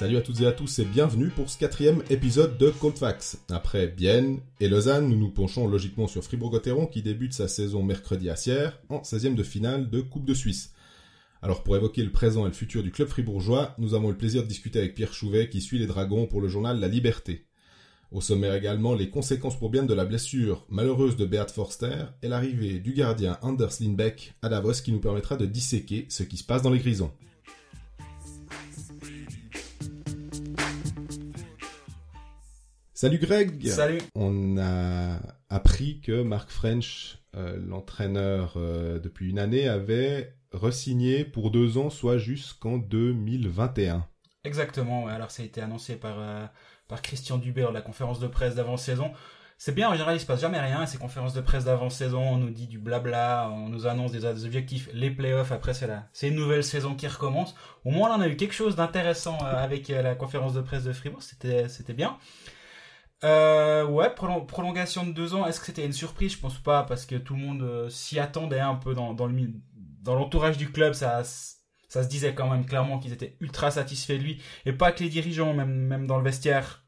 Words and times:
Salut 0.00 0.16
à 0.16 0.22
toutes 0.22 0.40
et 0.40 0.46
à 0.46 0.52
tous 0.52 0.78
et 0.78 0.86
bienvenue 0.86 1.28
pour 1.28 1.50
ce 1.50 1.58
quatrième 1.58 2.02
épisode 2.08 2.56
de 2.56 2.70
Colfax. 2.70 3.36
Après 3.50 3.86
Bienne 3.86 4.40
et 4.58 4.66
Lausanne, 4.66 5.06
nous 5.06 5.16
nous 5.18 5.28
penchons 5.28 5.68
logiquement 5.68 6.06
sur 6.06 6.24
Fribourg-Gotteron 6.24 6.86
qui 6.86 7.02
débute 7.02 7.34
sa 7.34 7.48
saison 7.48 7.82
mercredi 7.82 8.30
à 8.30 8.36
Sierre 8.36 8.80
en 8.88 9.02
16e 9.02 9.34
de 9.34 9.42
finale 9.42 9.90
de 9.90 10.00
Coupe 10.00 10.24
de 10.24 10.32
Suisse. 10.32 10.72
Alors 11.42 11.62
pour 11.62 11.76
évoquer 11.76 12.02
le 12.02 12.12
présent 12.12 12.46
et 12.46 12.48
le 12.48 12.54
futur 12.54 12.82
du 12.82 12.92
club 12.92 13.08
fribourgeois, 13.08 13.74
nous 13.76 13.92
avons 13.92 14.08
le 14.08 14.16
plaisir 14.16 14.42
de 14.42 14.48
discuter 14.48 14.78
avec 14.78 14.94
Pierre 14.94 15.12
Chouvet 15.12 15.50
qui 15.50 15.60
suit 15.60 15.78
les 15.78 15.86
Dragons 15.86 16.26
pour 16.26 16.40
le 16.40 16.48
journal 16.48 16.80
La 16.80 16.88
Liberté. 16.88 17.44
Au 18.10 18.22
sommaire 18.22 18.54
également 18.54 18.94
les 18.94 19.10
conséquences 19.10 19.58
pour 19.58 19.68
Bienne 19.68 19.86
de 19.86 19.92
la 19.92 20.06
blessure 20.06 20.64
malheureuse 20.70 21.18
de 21.18 21.26
Beat 21.26 21.50
Forster 21.50 22.06
et 22.22 22.28
l'arrivée 22.28 22.78
du 22.78 22.94
gardien 22.94 23.36
Anders 23.42 23.74
Lindbeck 23.78 24.32
à 24.40 24.48
Davos 24.48 24.80
qui 24.82 24.92
nous 24.92 25.00
permettra 25.00 25.36
de 25.36 25.44
disséquer 25.44 26.06
ce 26.08 26.22
qui 26.22 26.38
se 26.38 26.44
passe 26.44 26.62
dans 26.62 26.70
les 26.70 26.78
Grisons. 26.78 27.12
Salut 33.00 33.16
Greg 33.16 33.66
Salut 33.66 34.02
On 34.14 34.58
a 34.58 35.18
appris 35.48 36.02
que 36.02 36.20
Mark 36.22 36.50
French, 36.50 37.16
euh, 37.34 37.58
l'entraîneur 37.66 38.52
euh, 38.56 38.98
depuis 38.98 39.30
une 39.30 39.38
année, 39.38 39.70
avait 39.70 40.36
resigné 40.52 41.24
pour 41.24 41.50
deux 41.50 41.78
ans, 41.78 41.88
soit 41.88 42.18
jusqu'en 42.18 42.76
2021. 42.76 44.06
Exactement, 44.44 45.06
alors 45.06 45.30
ça 45.30 45.42
a 45.42 45.46
été 45.46 45.62
annoncé 45.62 45.96
par, 45.96 46.16
euh, 46.18 46.44
par 46.88 47.00
Christian 47.00 47.38
Dubé 47.38 47.62
lors 47.62 47.70
de 47.70 47.76
la 47.76 47.80
conférence 47.80 48.20
de 48.20 48.26
presse 48.26 48.56
d'avant-saison. 48.56 49.12
C'est 49.56 49.74
bien, 49.74 49.88
en 49.88 49.92
général, 49.92 50.16
il 50.16 50.20
se 50.20 50.26
passe 50.26 50.42
jamais 50.42 50.60
rien. 50.60 50.84
Ces 50.84 50.98
conférences 50.98 51.32
de 51.32 51.40
presse 51.40 51.64
d'avant-saison, 51.64 52.20
on 52.20 52.36
nous 52.36 52.50
dit 52.50 52.66
du 52.66 52.78
blabla, 52.78 53.48
on 53.50 53.70
nous 53.70 53.86
annonce 53.86 54.12
des, 54.12 54.26
objectifs, 54.26 54.90
les 54.92 55.10
playoffs, 55.10 55.52
après 55.52 55.72
c'est 55.72 55.86
là. 55.86 56.06
C'est 56.12 56.28
une 56.28 56.36
nouvelle 56.36 56.64
saison 56.64 56.94
qui 56.94 57.06
recommence. 57.06 57.54
Au 57.86 57.92
moins, 57.92 58.14
on 58.14 58.20
a 58.20 58.28
eu 58.28 58.36
quelque 58.36 58.52
chose 58.54 58.76
d'intéressant 58.76 59.38
avec 59.38 59.88
la 59.88 60.14
conférence 60.14 60.52
de 60.52 60.60
presse 60.60 60.84
de 60.84 60.92
Fribourg, 60.92 61.22
c'était, 61.22 61.66
c'était 61.70 61.94
bien. 61.94 62.18
Euh, 63.22 63.84
ouais, 63.86 64.14
prolongation 64.14 65.06
de 65.06 65.12
deux 65.12 65.34
ans. 65.34 65.46
Est-ce 65.46 65.60
que 65.60 65.66
c'était 65.66 65.84
une 65.84 65.92
surprise? 65.92 66.32
Je 66.32 66.38
pense 66.38 66.58
pas, 66.58 66.84
parce 66.84 67.04
que 67.04 67.16
tout 67.16 67.34
le 67.34 67.40
monde 67.40 67.62
euh, 67.62 67.90
s'y 67.90 68.18
attendait 68.18 68.60
un 68.60 68.76
peu 68.76 68.94
dans, 68.94 69.12
dans 69.14 69.26
le 69.26 69.52
dans 69.74 70.14
l'entourage 70.14 70.56
du 70.56 70.72
club. 70.72 70.94
Ça, 70.94 71.22
ça 71.24 72.02
se 72.02 72.08
disait 72.08 72.34
quand 72.34 72.48
même 72.48 72.64
clairement 72.64 72.98
qu'ils 72.98 73.12
étaient 73.12 73.36
ultra 73.40 73.70
satisfaits 73.70 74.14
de 74.14 74.22
lui, 74.22 74.42
et 74.64 74.72
pas 74.72 74.92
que 74.92 75.02
les 75.02 75.10
dirigeants, 75.10 75.52
même 75.52 75.74
même 75.74 76.06
dans 76.06 76.16
le 76.16 76.24
vestiaire. 76.24 76.86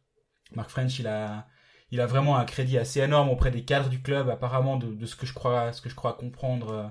Mark 0.55 0.71
French, 0.71 0.99
il 0.99 1.07
a 1.07 1.47
il 1.91 2.01
a 2.01 2.07
vraiment 2.07 2.39
un 2.39 2.47
crédit 2.47 2.79
assez 2.79 3.01
énorme 3.01 3.29
auprès 3.29 3.51
des 3.51 3.65
cadres 3.65 3.91
du 3.91 4.01
club, 4.01 4.31
apparemment 4.31 4.77
de, 4.79 5.05
ce 5.05 5.17
que 5.17 5.27
je 5.27 5.35
crois 5.35 5.73
ce 5.75 5.83
que 5.83 5.91
je 5.91 5.95
crois 5.95 6.15
comprendre 6.15 6.71
euh, 6.73 6.89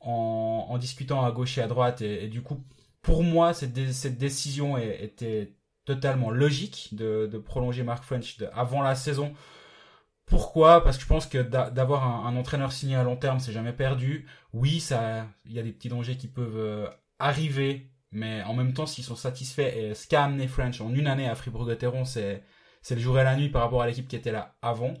en, 0.00 0.66
en 0.70 0.78
discutant 0.78 1.24
à 1.24 1.30
gauche 1.30 1.58
et 1.58 1.62
à 1.62 1.68
droite. 1.68 2.02
Et, 2.02 2.24
et 2.24 2.28
du 2.28 2.42
coup, 2.42 2.64
pour 3.02 3.22
moi, 3.22 3.54
cette, 3.54 3.92
cette 3.92 4.18
décision 4.18 4.76
était 4.76 5.54
totalement 5.86 6.30
logique 6.30 6.90
de, 6.92 7.38
prolonger 7.38 7.82
Mark 7.82 8.04
French 8.04 8.36
avant 8.52 8.82
la 8.82 8.94
saison. 8.94 9.32
Pourquoi? 10.26 10.82
Parce 10.84 10.96
que 10.96 11.04
je 11.04 11.08
pense 11.08 11.26
que 11.26 11.38
d'avoir 11.38 12.26
un, 12.26 12.36
entraîneur 12.36 12.72
signé 12.72 12.96
à 12.96 13.04
long 13.04 13.16
terme, 13.16 13.38
c'est 13.38 13.52
jamais 13.52 13.72
perdu. 13.72 14.26
Oui, 14.52 14.80
ça, 14.80 15.26
il 15.46 15.52
y 15.52 15.58
a 15.58 15.62
des 15.62 15.72
petits 15.72 15.88
dangers 15.88 16.16
qui 16.16 16.28
peuvent 16.28 16.58
euh, 16.58 16.88
arriver, 17.20 17.92
mais 18.10 18.42
en 18.42 18.54
même 18.54 18.74
temps, 18.74 18.86
s'ils 18.86 19.04
sont 19.04 19.16
satisfaits, 19.16 19.72
et 19.76 19.94
ce 19.94 20.08
qu'a 20.08 20.24
amené 20.24 20.48
French 20.48 20.80
en 20.80 20.92
une 20.92 21.06
année 21.06 21.28
à 21.28 21.34
Fribourg-Gotteron, 21.36 22.04
c'est 22.04 22.42
c'est 22.82 22.94
le 22.94 23.00
jour 23.00 23.18
et 23.18 23.24
la 23.24 23.36
nuit 23.36 23.48
par 23.48 23.62
rapport 23.62 23.82
à 23.82 23.86
l'équipe 23.86 24.06
qui 24.08 24.16
était 24.16 24.32
là 24.32 24.56
avant. 24.62 24.94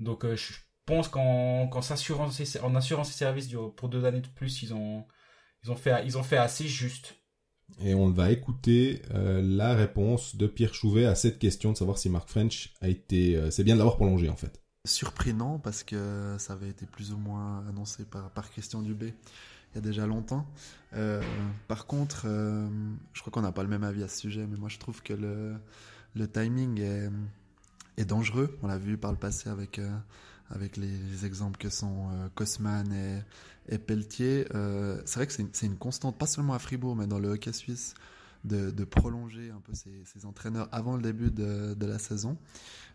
Donc, 0.00 0.24
euh, 0.24 0.36
je 0.36 0.54
pense 0.86 1.08
qu'en 1.08 1.82
s'assurant 1.82 2.28
en 2.62 2.74
assurant 2.74 3.04
ses 3.04 3.12
services 3.12 3.48
pour 3.76 3.88
deux 3.88 4.04
années 4.06 4.20
de 4.20 4.28
plus, 4.28 4.62
ils 4.62 4.74
ont 4.74 5.06
ils 5.64 5.70
ont 5.70 5.76
fait 5.76 6.04
ils 6.04 6.18
ont 6.18 6.22
fait 6.22 6.38
assez 6.38 6.66
juste 6.66 7.16
et 7.80 7.94
on 7.94 8.10
va 8.10 8.30
écouter 8.30 9.02
euh, 9.12 9.40
la 9.42 9.74
réponse 9.74 10.36
de 10.36 10.46
Pierre 10.46 10.74
Chouvet 10.74 11.04
à 11.04 11.14
cette 11.14 11.38
question 11.38 11.72
de 11.72 11.76
savoir 11.76 11.98
si 11.98 12.10
Mark 12.10 12.28
French 12.28 12.72
a 12.80 12.88
été. 12.88 13.36
Euh, 13.36 13.50
c'est 13.50 13.64
bien 13.64 13.74
de 13.74 13.78
l'avoir 13.78 13.96
prolongé 13.96 14.28
en 14.28 14.36
fait. 14.36 14.60
Surpris 14.84 15.34
non, 15.34 15.58
parce 15.58 15.82
que 15.84 16.36
ça 16.38 16.54
avait 16.54 16.70
été 16.70 16.86
plus 16.86 17.12
ou 17.12 17.18
moins 17.18 17.64
annoncé 17.68 18.04
par, 18.04 18.30
par 18.30 18.50
Christian 18.50 18.82
Dubé 18.82 19.14
il 19.72 19.74
y 19.74 19.78
a 19.78 19.80
déjà 19.82 20.06
longtemps. 20.06 20.46
Euh, 20.94 21.22
par 21.66 21.86
contre, 21.86 22.26
je 23.12 23.20
crois 23.20 23.30
qu'on 23.30 23.42
n'a 23.42 23.52
pas 23.52 23.62
le 23.62 23.68
même 23.68 23.84
avis 23.84 24.02
à 24.02 24.08
ce 24.08 24.18
sujet, 24.18 24.46
mais 24.50 24.56
moi 24.56 24.70
je 24.70 24.78
trouve 24.78 25.02
que 25.02 25.12
le, 25.12 25.56
le 26.14 26.26
timing 26.26 26.80
est, 26.80 27.10
est 27.98 28.06
dangereux. 28.06 28.56
On 28.62 28.66
l'a 28.66 28.78
vu 28.78 28.96
par 28.96 29.12
le 29.12 29.18
passé 29.18 29.50
avec 29.50 29.78
avec 30.50 30.76
les, 30.76 31.24
exemples 31.24 31.58
que 31.58 31.68
sont 31.68 32.08
euh, 32.10 32.28
Kosman 32.34 32.92
et, 32.92 33.74
et 33.74 33.78
Pelletier. 33.78 34.46
Euh, 34.54 35.00
c'est 35.04 35.16
vrai 35.16 35.26
que 35.26 35.32
c'est 35.32 35.66
une, 35.66 35.76
constante, 35.76 36.18
pas 36.18 36.26
seulement 36.26 36.54
à 36.54 36.58
Fribourg, 36.58 36.96
mais 36.96 37.06
dans 37.06 37.18
le 37.18 37.28
hockey 37.28 37.52
suisse, 37.52 37.94
de, 38.44 38.84
prolonger 38.84 39.50
un 39.50 39.60
peu 39.60 39.72
ces, 39.74 40.24
entraîneurs 40.24 40.68
avant 40.72 40.96
le 40.96 41.02
début 41.02 41.30
de, 41.30 41.86
la 41.86 41.98
saison. 41.98 42.38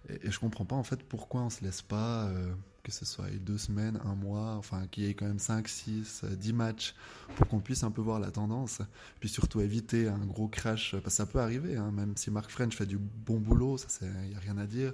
Et, 0.09 0.27
et, 0.27 0.31
je 0.31 0.39
comprends 0.39 0.65
pas 0.65 0.75
en 0.75 0.83
fait 0.83 1.03
pourquoi 1.03 1.41
on 1.41 1.49
se 1.49 1.63
laisse 1.63 1.81
pas, 1.81 2.25
euh, 2.25 2.53
que 2.81 2.91
ce 2.91 3.05
soit 3.05 3.29
deux 3.39 3.57
semaines, 3.57 3.99
un 4.03 4.15
mois, 4.15 4.55
enfin 4.55 4.87
qu'il 4.87 5.03
y 5.03 5.09
ait 5.09 5.13
quand 5.13 5.27
même 5.27 5.39
5, 5.39 5.67
6, 5.67 6.25
10 6.31 6.53
matchs 6.53 6.95
pour 7.35 7.47
qu'on 7.47 7.59
puisse 7.59 7.83
un 7.83 7.91
peu 7.91 8.01
voir 8.01 8.19
la 8.19 8.31
tendance. 8.31 8.81
Puis 9.19 9.29
surtout 9.29 9.61
éviter 9.61 10.07
un 10.07 10.25
gros 10.25 10.47
crash, 10.47 10.91
parce 10.91 11.03
que 11.03 11.11
ça 11.11 11.25
peut 11.25 11.39
arriver, 11.39 11.77
hein, 11.77 11.91
même 11.91 12.17
si 12.17 12.31
Mark 12.31 12.49
French 12.49 12.75
fait 12.75 12.85
du 12.85 12.97
bon 12.97 13.39
boulot, 13.39 13.77
il 14.01 14.29
n'y 14.29 14.35
a 14.35 14.39
rien 14.39 14.57
à 14.57 14.65
dire 14.65 14.93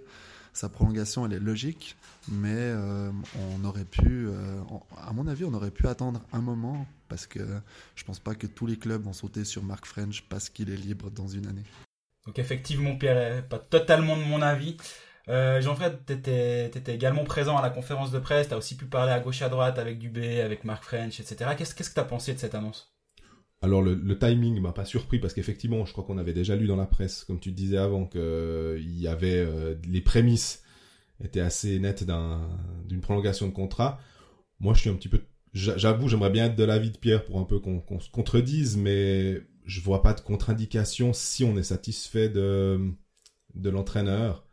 sa 0.53 0.69
prolongation, 0.69 1.25
elle 1.25 1.33
est 1.33 1.39
logique, 1.39 1.95
mais 2.27 2.55
euh, 2.55 3.11
on 3.53 3.65
aurait 3.65 3.85
pu, 3.85 4.27
euh, 4.27 4.61
à 4.97 5.13
mon 5.13 5.27
avis, 5.27 5.45
on 5.45 5.53
aurait 5.53 5.71
pu 5.71 5.87
attendre 5.87 6.21
un 6.33 6.41
moment 6.41 6.85
parce 7.07 7.25
que 7.27 7.39
je 7.95 8.03
pense 8.03 8.19
pas 8.19 8.35
que 8.35 8.47
tous 8.47 8.67
les 8.67 8.77
clubs 8.77 9.01
vont 9.01 9.13
sauter 9.13 9.45
sur 9.45 9.63
Mark 9.63 9.85
French 9.85 10.23
parce 10.29 10.49
qu'il 10.49 10.69
est 10.69 10.77
libre 10.77 11.09
dans 11.09 11.27
une 11.27 11.47
année. 11.47 11.63
Donc 12.25 12.37
effectivement, 12.39 12.95
Pierre, 12.95 13.47
pas 13.47 13.59
totalement 13.59 14.17
de 14.17 14.23
mon 14.23 14.41
avis. 14.41 14.77
Euh, 15.29 15.61
Jean-Fred, 15.61 15.99
tu 16.05 16.13
étais, 16.13 16.93
également 16.93 17.23
présent 17.23 17.57
à 17.57 17.61
la 17.61 17.69
conférence 17.69 18.11
de 18.11 18.19
presse, 18.19 18.49
tu 18.49 18.55
aussi 18.55 18.75
pu 18.75 18.85
parler 18.85 19.11
à 19.11 19.19
gauche 19.19 19.41
à 19.41 19.49
droite 19.49 19.77
avec 19.77 19.99
Dubé, 19.99 20.41
avec 20.41 20.63
Mark 20.63 20.83
French, 20.83 21.19
etc. 21.19 21.51
Qu'est-ce 21.57 21.75
que 21.75 21.83
tu 21.83 22.07
pensé 22.07 22.33
de 22.33 22.39
cette 22.39 22.55
annonce? 22.55 22.91
Alors 23.61 23.81
le, 23.81 23.93
le 23.93 24.17
timing 24.17 24.59
m'a 24.61 24.71
pas 24.71 24.85
surpris 24.85 25.19
parce 25.19 25.33
qu'effectivement, 25.33 25.85
je 25.85 25.91
crois 25.91 26.03
qu'on 26.03 26.17
avait 26.17 26.33
déjà 26.33 26.55
lu 26.55 26.67
dans 26.67 26.77
la 26.77 26.85
presse, 26.85 27.23
comme 27.25 27.39
tu 27.39 27.51
disais 27.51 27.77
avant, 27.77 28.05
qu'il 28.05 28.99
y 28.99 29.07
avait 29.07 29.39
euh, 29.39 29.75
les 29.87 30.01
prémices 30.01 30.63
étaient 31.23 31.41
assez 31.41 31.79
nettes 31.79 32.05
d'une 32.87 33.01
prolongation 33.01 33.47
de 33.47 33.53
contrat. 33.53 33.99
Moi, 34.61 34.73
je 34.73 34.79
suis 34.81 34.89
un 34.89 34.93
petit 34.95 35.09
peu, 35.09 35.21
j'avoue, 35.53 36.07
j'aimerais 36.07 36.29
bien 36.29 36.45
être 36.45 36.55
de 36.55 36.63
l'avis 36.63 36.91
de 36.91 36.97
Pierre 36.97 37.25
pour 37.25 37.39
un 37.39 37.43
peu 37.43 37.59
qu'on 37.59 37.99
se 37.99 38.09
contredise, 38.09 38.77
mais 38.77 39.41
je 39.65 39.81
vois 39.81 40.01
pas 40.01 40.13
de 40.13 40.21
contre-indication 40.21 41.11
si 41.13 41.43
on 41.43 41.57
est 41.57 41.63
satisfait 41.63 42.29
de 42.29 42.79
de 43.55 43.69
l'entraîneur 43.69 44.45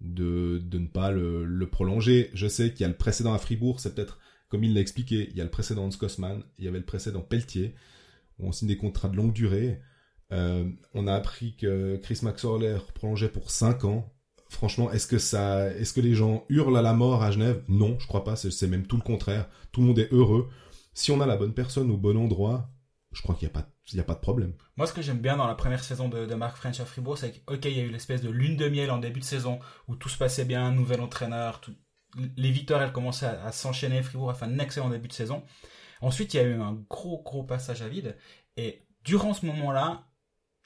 de, 0.00 0.58
de 0.64 0.78
ne 0.78 0.86
pas 0.86 1.10
le, 1.10 1.44
le 1.44 1.68
prolonger. 1.68 2.30
Je 2.34 2.46
sais 2.46 2.70
qu'il 2.70 2.82
y 2.82 2.84
a 2.84 2.88
le 2.88 2.96
précédent 2.96 3.34
à 3.34 3.38
Fribourg, 3.38 3.80
c'est 3.80 3.94
peut-être 3.94 4.20
comme 4.48 4.64
il 4.64 4.74
l'a 4.74 4.80
expliqué, 4.80 5.28
il 5.30 5.36
y 5.36 5.40
a 5.40 5.44
le 5.44 5.50
précédent 5.50 5.88
de 5.88 5.92
Scotsman, 5.92 6.42
il 6.58 6.64
y 6.64 6.68
avait 6.68 6.78
le 6.78 6.84
précédent 6.84 7.20
Pelletier 7.20 7.74
on 8.38 8.52
signe 8.52 8.68
des 8.68 8.76
contrats 8.76 9.08
de 9.08 9.16
longue 9.16 9.32
durée. 9.32 9.80
Euh, 10.32 10.68
on 10.94 11.06
a 11.06 11.14
appris 11.14 11.56
que 11.56 11.96
Chris 12.02 12.20
Maxwell 12.22 12.80
prolongeait 12.94 13.28
pour 13.28 13.50
5 13.50 13.84
ans. 13.84 14.12
Franchement, 14.48 14.90
est-ce 14.92 15.06
que 15.06 15.18
ça, 15.18 15.68
est-ce 15.70 15.92
que 15.92 16.00
les 16.00 16.14
gens 16.14 16.44
hurlent 16.48 16.76
à 16.76 16.82
la 16.82 16.92
mort 16.92 17.22
à 17.22 17.30
Genève? 17.30 17.62
Non, 17.68 17.96
je 17.98 18.06
crois 18.06 18.24
pas. 18.24 18.36
C'est 18.36 18.66
même 18.66 18.86
tout 18.86 18.96
le 18.96 19.02
contraire. 19.02 19.48
Tout 19.72 19.80
le 19.80 19.88
monde 19.88 19.98
est 19.98 20.12
heureux. 20.12 20.48
Si 20.92 21.10
on 21.10 21.20
a 21.20 21.26
la 21.26 21.36
bonne 21.36 21.54
personne 21.54 21.90
au 21.90 21.96
bon 21.96 22.16
endroit, 22.16 22.70
je 23.12 23.22
crois 23.22 23.34
qu'il 23.34 23.48
n'y 23.48 23.50
a 24.00 24.04
pas, 24.04 24.14
de 24.14 24.20
problème. 24.20 24.52
Moi, 24.76 24.86
ce 24.86 24.92
que 24.92 25.02
j'aime 25.02 25.18
bien 25.18 25.36
dans 25.36 25.46
la 25.46 25.54
première 25.54 25.82
saison 25.82 26.08
de, 26.08 26.26
de 26.26 26.34
Marc 26.34 26.56
French 26.56 26.80
à 26.80 26.84
Fribourg, 26.84 27.18
c'est 27.18 27.32
qu'il 27.60 27.76
y 27.76 27.80
a 27.80 27.84
eu 27.84 27.90
l'espèce 27.90 28.22
de 28.22 28.30
lune 28.30 28.56
de 28.56 28.68
miel 28.68 28.90
en 28.90 28.98
début 28.98 29.20
de 29.20 29.24
saison 29.24 29.58
où 29.88 29.96
tout 29.96 30.08
se 30.08 30.18
passait 30.18 30.44
bien, 30.44 30.70
nouvel 30.70 31.00
entraîneur, 31.00 31.60
les 32.36 32.50
victoires, 32.50 32.82
elles 32.82 32.92
commençaient 32.92 33.26
à, 33.26 33.52
s'enchaîner. 33.52 34.02
Fribourg 34.02 34.30
a 34.30 34.34
fait 34.34 34.44
un 34.44 34.58
excellent 34.58 34.88
début 34.88 35.08
de 35.08 35.12
saison. 35.12 35.42
Ensuite, 36.00 36.34
il 36.34 36.36
y 36.38 36.40
a 36.40 36.44
eu 36.44 36.60
un 36.60 36.74
gros, 36.88 37.22
gros 37.22 37.42
passage 37.42 37.82
à 37.82 37.88
vide. 37.88 38.16
Et 38.56 38.82
durant 39.04 39.34
ce 39.34 39.46
moment-là, 39.46 40.06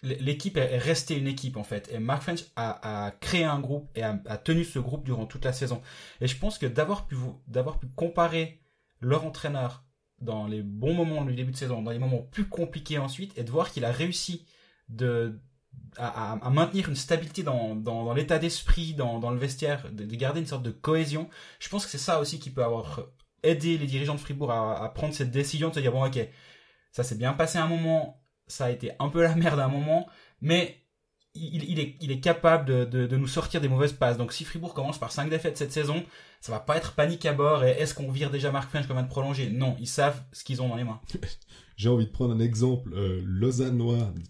l'équipe 0.02 0.56
est 0.56 0.78
restée 0.78 1.16
une 1.16 1.26
équipe 1.26 1.56
en 1.56 1.64
fait. 1.64 1.90
Et 1.92 1.98
Mark 1.98 2.22
French 2.22 2.44
a, 2.56 3.12
créé 3.20 3.44
un 3.44 3.58
groupe 3.58 3.90
et 3.94 4.02
a, 4.02 4.14
tenu 4.38 4.64
ce 4.64 4.78
groupe 4.78 5.04
durant 5.04 5.26
toute 5.26 5.44
la 5.44 5.52
saison. 5.52 5.82
Et 6.20 6.28
je 6.28 6.38
pense 6.38 6.58
que 6.58 6.66
d'avoir 6.66 7.06
pu, 7.06 7.16
pu 7.16 7.86
comparer 7.96 8.60
leur 9.00 9.24
entraîneur 9.24 9.84
dans 10.20 10.46
les 10.46 10.62
bons 10.62 10.94
moments 10.94 11.24
du 11.24 11.34
début 11.34 11.52
de 11.52 11.56
saison, 11.56 11.82
dans 11.82 11.90
les 11.90 11.98
moments 11.98 12.22
plus 12.22 12.48
compliqués 12.48 12.98
ensuite, 12.98 13.36
et 13.38 13.44
de 13.44 13.50
voir 13.50 13.70
qu'il 13.70 13.84
a 13.84 13.92
réussi 13.92 14.46
à, 15.96 16.50
maintenir 16.50 16.88
une 16.88 16.96
stabilité 16.96 17.42
dans, 17.42 18.14
l'état 18.14 18.38
d'esprit, 18.38 18.94
dans, 18.94 19.30
le 19.30 19.38
vestiaire, 19.38 19.90
de, 19.92 20.04
garder 20.16 20.40
une 20.40 20.46
sorte 20.46 20.62
de 20.62 20.70
cohésion, 20.70 21.28
je 21.60 21.68
pense 21.68 21.84
que 21.84 21.90
c'est 21.90 21.98
ça 21.98 22.20
aussi 22.20 22.38
qui 22.38 22.50
peut 22.50 22.64
avoir 22.64 23.02
aider 23.42 23.78
les 23.78 23.86
dirigeants 23.86 24.14
de 24.14 24.20
Fribourg 24.20 24.50
à, 24.50 24.92
prendre 24.94 25.14
cette 25.14 25.30
décision 25.30 25.68
de 25.68 25.74
se 25.74 25.80
dire 25.80 25.92
bon 25.92 26.04
ok 26.06 26.18
ça 26.92 27.04
s'est 27.04 27.14
bien 27.14 27.32
passé 27.32 27.58
un 27.58 27.66
moment 27.66 28.22
ça 28.46 28.66
a 28.66 28.70
été 28.70 28.92
un 28.98 29.08
peu 29.08 29.22
la 29.22 29.34
merde 29.34 29.60
un 29.60 29.68
moment 29.68 30.08
mais 30.40 30.82
il, 31.34 32.10
est, 32.10 32.20
capable 32.20 32.88
de, 32.88 33.16
nous 33.16 33.26
sortir 33.26 33.60
des 33.60 33.68
mauvaises 33.68 33.92
passes. 33.92 34.16
Donc 34.16 34.32
si 34.32 34.44
Fribourg 34.44 34.74
commence 34.74 34.98
par 34.98 35.12
5 35.12 35.30
défaites 35.30 35.56
cette 35.56 35.72
saison, 35.72 36.04
ça 36.40 36.52
va 36.52 36.60
pas 36.60 36.76
être 36.76 36.94
panique 36.94 37.26
à 37.26 37.32
bord. 37.32 37.64
Et 37.64 37.70
est-ce 37.70 37.94
qu'on 37.94 38.10
vire 38.10 38.30
déjà 38.30 38.50
Marc 38.50 38.70
French 38.70 38.86
comme 38.86 38.98
un 38.98 39.02
de 39.02 39.08
prolonger 39.08 39.50
Non, 39.50 39.76
ils 39.78 39.86
savent 39.86 40.22
ce 40.32 40.44
qu'ils 40.44 40.62
ont 40.62 40.68
dans 40.68 40.76
les 40.76 40.84
mains. 40.84 41.00
J'ai 41.76 41.88
envie 41.88 42.06
de 42.06 42.10
prendre 42.10 42.34
un 42.34 42.40
exemple 42.40 42.92
euh, 42.94 43.22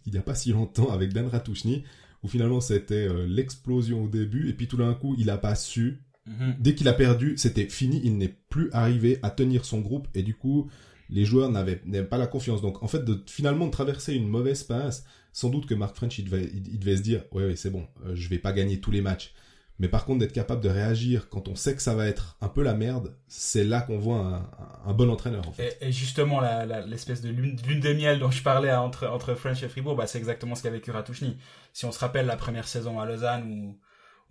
il 0.06 0.12
n'y 0.12 0.18
a 0.18 0.22
pas 0.22 0.34
si 0.34 0.52
longtemps 0.52 0.90
avec 0.90 1.12
Dan 1.12 1.28
Ratouchny, 1.28 1.84
où 2.22 2.28
finalement 2.28 2.60
c'était 2.60 3.08
euh, 3.08 3.26
l'explosion 3.26 4.04
au 4.04 4.08
début, 4.08 4.50
et 4.50 4.52
puis 4.52 4.68
tout 4.68 4.76
d'un 4.76 4.92
coup 4.94 5.14
il 5.18 5.30
a 5.30 5.38
pas 5.38 5.54
su. 5.54 6.02
Mhm. 6.28 6.56
Dès 6.58 6.74
qu'il 6.74 6.88
a 6.88 6.92
perdu, 6.92 7.34
c'était 7.36 7.66
fini, 7.66 8.00
il 8.04 8.18
n'est 8.18 8.36
plus 8.50 8.70
arrivé 8.72 9.18
à 9.22 9.30
tenir 9.30 9.64
son 9.64 9.80
groupe, 9.80 10.08
et 10.14 10.22
du 10.22 10.34
coup 10.34 10.70
les 11.10 11.24
joueurs 11.24 11.50
n'avaient 11.50 11.76
pas 11.76 12.18
la 12.18 12.26
confiance. 12.26 12.60
Donc 12.60 12.82
en 12.82 12.88
fait, 12.88 13.04
de, 13.04 13.22
finalement, 13.26 13.66
de 13.66 13.70
traverser 13.70 14.14
une 14.14 14.28
mauvaise 14.28 14.62
passe, 14.62 15.04
sans 15.32 15.50
doute 15.50 15.66
que 15.66 15.74
Mark 15.74 15.96
French, 15.96 16.18
il 16.18 16.24
devait, 16.24 16.50
il, 16.52 16.78
devait 16.78 16.96
se 16.96 17.02
dire, 17.02 17.24
ouais, 17.32 17.44
ouais 17.44 17.56
c'est 17.56 17.70
bon, 17.70 17.86
euh, 18.04 18.14
je 18.14 18.28
vais 18.28 18.38
pas 18.38 18.52
gagner 18.52 18.80
tous 18.80 18.90
les 18.90 19.00
matchs. 19.00 19.32
Mais 19.80 19.88
par 19.88 20.04
contre, 20.04 20.18
d'être 20.18 20.32
capable 20.32 20.60
de 20.60 20.68
réagir 20.68 21.28
quand 21.28 21.46
on 21.46 21.54
sait 21.54 21.76
que 21.76 21.82
ça 21.82 21.94
va 21.94 22.06
être 22.06 22.36
un 22.40 22.48
peu 22.48 22.64
la 22.64 22.74
merde, 22.74 23.14
c'est 23.28 23.62
là 23.62 23.80
qu'on 23.80 23.98
voit 23.98 24.18
un, 24.18 24.50
un, 24.90 24.92
bon 24.92 25.08
entraîneur. 25.08 25.48
En 25.48 25.52
fait. 25.52 25.78
et, 25.80 25.92
justement, 25.92 26.40
l'espèce 26.86 27.22
de 27.22 27.28
lune, 27.28 27.56
lune, 27.64 27.78
de 27.78 27.92
miel 27.92 28.18
dont 28.18 28.32
je 28.32 28.42
parlais 28.42 28.72
entre, 28.72 29.06
entre 29.06 29.34
French 29.34 29.62
et 29.62 29.68
Fribourg, 29.68 29.94
bah, 29.94 30.08
c'est 30.08 30.18
exactement 30.18 30.56
ce 30.56 30.64
qu'a 30.64 30.70
vécu 30.70 30.90
Ratouchny. 30.90 31.36
Si 31.72 31.84
on 31.84 31.92
se 31.92 32.00
rappelle 32.00 32.26
la 32.26 32.36
première 32.36 32.66
saison 32.66 32.98
à 32.98 33.06
Lausanne, 33.06 33.44
où, 33.48 33.78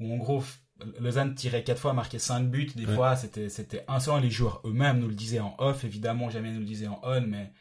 où 0.03 0.13
en 0.13 0.17
gros, 0.17 0.43
Lausanne 0.99 1.35
tirait 1.35 1.63
quatre 1.63 1.79
fois, 1.79 1.93
marquait 1.93 2.19
cinq 2.19 2.49
buts. 2.49 2.71
Des 2.75 2.85
fois, 2.85 3.15
c'était 3.15 3.49
c'était 3.49 3.83
insolent. 3.87 4.19
Les 4.19 4.29
joueurs 4.29 4.61
eux-mêmes 4.65 4.99
nous 4.99 5.07
le 5.07 5.15
disaient 5.15 5.39
en 5.39 5.55
off, 5.57 5.83
évidemment, 5.83 6.29
jamais 6.29 6.51
nous 6.51 6.59
le 6.59 6.65
disaient 6.65 6.87
en 6.87 6.99
on, 7.03 7.21
mais 7.21 7.51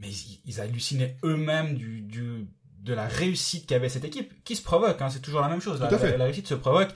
mais 0.00 0.08
ils, 0.44 0.60
hallucinaient 0.60 1.16
eux-mêmes 1.24 1.74
du, 1.74 2.02
du 2.02 2.46
de 2.80 2.94
la 2.94 3.06
réussite 3.06 3.66
qu'avait 3.66 3.88
cette 3.88 4.04
équipe, 4.04 4.32
qui 4.44 4.56
se 4.56 4.62
provoque. 4.62 5.00
Hein, 5.02 5.10
c'est 5.10 5.20
toujours 5.20 5.40
la 5.40 5.48
même 5.48 5.60
chose. 5.60 5.80
La, 5.80 5.90
la, 5.90 6.24
réussite 6.24 6.46
se 6.46 6.54
provoque, 6.54 6.90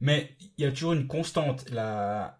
mais 0.00 0.36
il 0.40 0.64
y 0.64 0.66
a 0.66 0.70
toujours 0.70 0.92
une 0.92 1.06
constante. 1.06 1.64
La, 1.70 2.38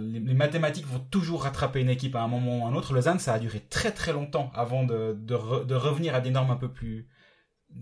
les, 0.00 0.34
mathématiques 0.34 0.86
vont 0.86 1.00
toujours 1.10 1.42
rattraper 1.42 1.80
une 1.80 1.90
équipe 1.90 2.14
à 2.14 2.22
un 2.22 2.28
moment 2.28 2.60
ou 2.60 2.66
à 2.66 2.68
un 2.68 2.74
autre. 2.74 2.92
Lausanne, 2.94 3.18
ça 3.18 3.34
a 3.34 3.38
duré 3.38 3.60
très 3.60 3.92
très 3.92 4.12
longtemps 4.12 4.50
avant 4.54 4.84
de 4.84 5.16
de, 5.18 5.64
de 5.64 5.74
revenir 5.74 6.14
à 6.14 6.20
des 6.20 6.30
normes 6.30 6.50
un 6.50 6.56
peu 6.56 6.72
plus 6.72 7.08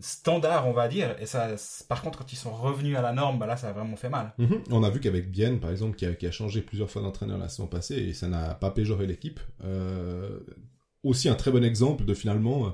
standard, 0.01 0.69
on 0.69 0.73
va 0.73 0.89
dire. 0.89 1.17
Et 1.21 1.27
ça, 1.27 1.49
par 1.89 2.03
contre, 2.03 2.19
quand 2.19 2.33
ils 2.33 2.37
sont 2.37 2.53
revenus 2.53 2.97
à 2.97 3.03
la 3.03 3.13
norme, 3.13 3.39
bah 3.39 3.47
là, 3.47 3.57
ça 3.57 3.69
a 3.69 3.73
vraiment 3.73 3.97
fait 3.97 4.09
mal. 4.09 4.33
Mhm. 4.39 4.63
On 4.71 4.83
a 4.83 4.91
vu 4.91 5.01
qu'avec 5.01 5.31
Bien, 5.31 5.57
par 5.57 5.71
exemple, 5.71 5.97
qui 5.97 6.07
a, 6.07 6.15
qui 6.15 6.27
a, 6.27 6.31
changé 6.31 6.63
plusieurs 6.63 6.91
fois 6.91 7.03
d'entraîneur 7.03 7.39
la 7.39 7.49
saison 7.49 7.67
passée, 7.67 7.97
et 7.97 8.13
ça 8.13 8.29
n'a 8.29 8.55
pas 8.55 8.71
péjoré 8.71 9.07
l'équipe. 9.07 9.41
Euh, 9.65 10.41
aussi 11.03 11.29
un 11.29 11.35
très 11.35 11.51
bon 11.51 11.65
exemple 11.65 12.05
de 12.05 12.15
finalement 12.15 12.67
euh, 12.67 12.71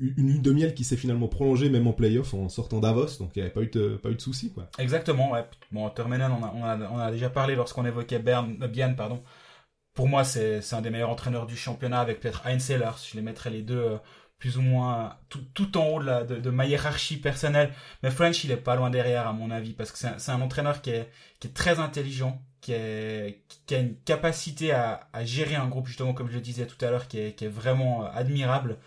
une 0.00 0.28
lune 0.28 0.42
de 0.42 0.52
miel 0.52 0.74
qui 0.74 0.84
s'est 0.84 0.96
finalement 0.96 1.28
prolongée 1.28 1.68
même 1.68 1.86
en 1.86 1.92
playoff 1.92 2.32
en 2.32 2.48
sortant 2.48 2.80
Davos, 2.80 3.18
donc 3.18 3.32
il 3.34 3.40
n'y 3.40 3.42
avait 3.42 3.52
pas 3.52 3.60
eu 3.60 3.68
de, 3.68 3.96
pas 3.96 4.10
eu 4.10 4.14
de 4.14 4.20
soucis. 4.20 4.52
Quoi. 4.52 4.68
Exactement, 4.78 5.32
ouais. 5.32 5.44
Bon, 5.70 5.88
Termenen, 5.90 6.32
on 6.32 6.42
a, 6.42 6.52
on, 6.54 6.64
a, 6.64 6.90
on 6.90 6.98
a 6.98 7.10
déjà 7.10 7.28
parlé 7.28 7.54
lorsqu'on 7.54 7.84
évoquait 7.84 8.18
Bern, 8.18 8.56
euh, 8.62 8.68
Bien, 8.68 8.92
pardon. 8.94 9.22
Pour 9.94 10.08
moi, 10.08 10.24
c'est 10.24 10.62
un 10.72 10.80
des 10.80 10.88
meilleurs 10.88 11.10
entraîneurs 11.10 11.44
du 11.44 11.54
championnat 11.54 12.00
avec 12.00 12.20
peut-être 12.20 12.46
Heinz. 12.46 12.66
Je 12.66 13.14
les 13.14 13.20
mettrais 13.20 13.50
les 13.50 13.60
deux 13.60 13.98
plus 14.42 14.58
ou 14.58 14.62
moins 14.62 15.16
tout, 15.28 15.44
tout 15.54 15.78
en 15.78 15.86
haut 15.86 16.00
de, 16.00 16.06
la, 16.06 16.24
de, 16.24 16.50
ma 16.50 16.66
hiérarchie 16.66 17.16
personnelle. 17.18 17.72
Mais 18.02 18.10
French, 18.10 18.42
il 18.42 18.50
est 18.50 18.56
pas 18.56 18.74
loin 18.74 18.90
derrière, 18.90 19.28
à 19.28 19.32
mon 19.32 19.52
avis, 19.52 19.72
parce 19.72 19.92
que 19.92 19.98
c'est 19.98 20.32
un, 20.32 20.40
entraîneur 20.40 20.82
qui 20.82 20.90
est, 20.90 21.08
qui 21.38 21.46
est 21.46 21.52
très 21.52 21.78
intelligent, 21.78 22.42
qui, 22.60 22.72
est, 22.72 23.44
qui 23.66 23.74
a 23.76 23.78
une 23.78 23.94
capacité 23.98 24.72
à, 24.72 25.08
à 25.12 25.24
gérer 25.24 25.54
un 25.54 25.68
groupe, 25.68 25.86
justement, 25.86 26.12
comme 26.12 26.28
je 26.28 26.34
le 26.34 26.40
disais 26.40 26.66
tout 26.66 26.84
à 26.84 26.90
l'heure, 26.90 27.06
qui 27.06 27.20
est, 27.20 27.34
qui 27.34 27.44
est 27.44 27.48
vraiment 27.48 28.04
admirable. 28.04 28.78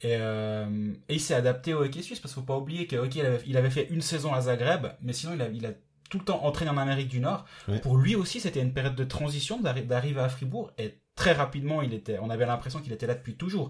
Et, 0.00 0.16
euh, 0.18 0.94
et 1.10 1.16
il 1.16 1.20
s'est 1.20 1.34
adapté 1.34 1.74
au 1.74 1.84
hockey 1.84 2.00
suisse, 2.00 2.18
parce 2.18 2.32
qu'il 2.32 2.40
faut 2.40 2.46
pas 2.46 2.56
oublier 2.56 2.86
que 2.86 2.96
il, 3.14 3.26
avait, 3.26 3.42
il 3.46 3.58
avait 3.58 3.68
fait 3.68 3.86
une 3.90 4.00
saison 4.00 4.32
à 4.32 4.40
Zagreb, 4.40 4.86
mais 5.02 5.12
sinon, 5.12 5.34
il 5.34 5.42
a, 5.42 5.48
il 5.48 5.66
a 5.66 5.72
tout 6.08 6.20
le 6.20 6.24
temps 6.24 6.42
entraîné 6.42 6.70
en 6.70 6.78
Amérique 6.78 7.08
du 7.08 7.20
Nord. 7.20 7.44
Pour 7.82 7.98
lui 7.98 8.16
aussi, 8.16 8.40
c'était 8.40 8.62
une 8.62 8.72
période 8.72 8.96
de 8.96 9.04
transition 9.04 9.60
d'arriver 9.60 10.20
à 10.20 10.30
Fribourg, 10.30 10.72
et 10.78 10.94
très 11.20 11.32
rapidement, 11.32 11.82
il 11.82 11.92
était, 11.92 12.18
on 12.18 12.30
avait 12.30 12.46
l'impression 12.46 12.80
qu'il 12.80 12.94
était 12.94 13.06
là 13.06 13.14
depuis 13.14 13.34
toujours. 13.34 13.68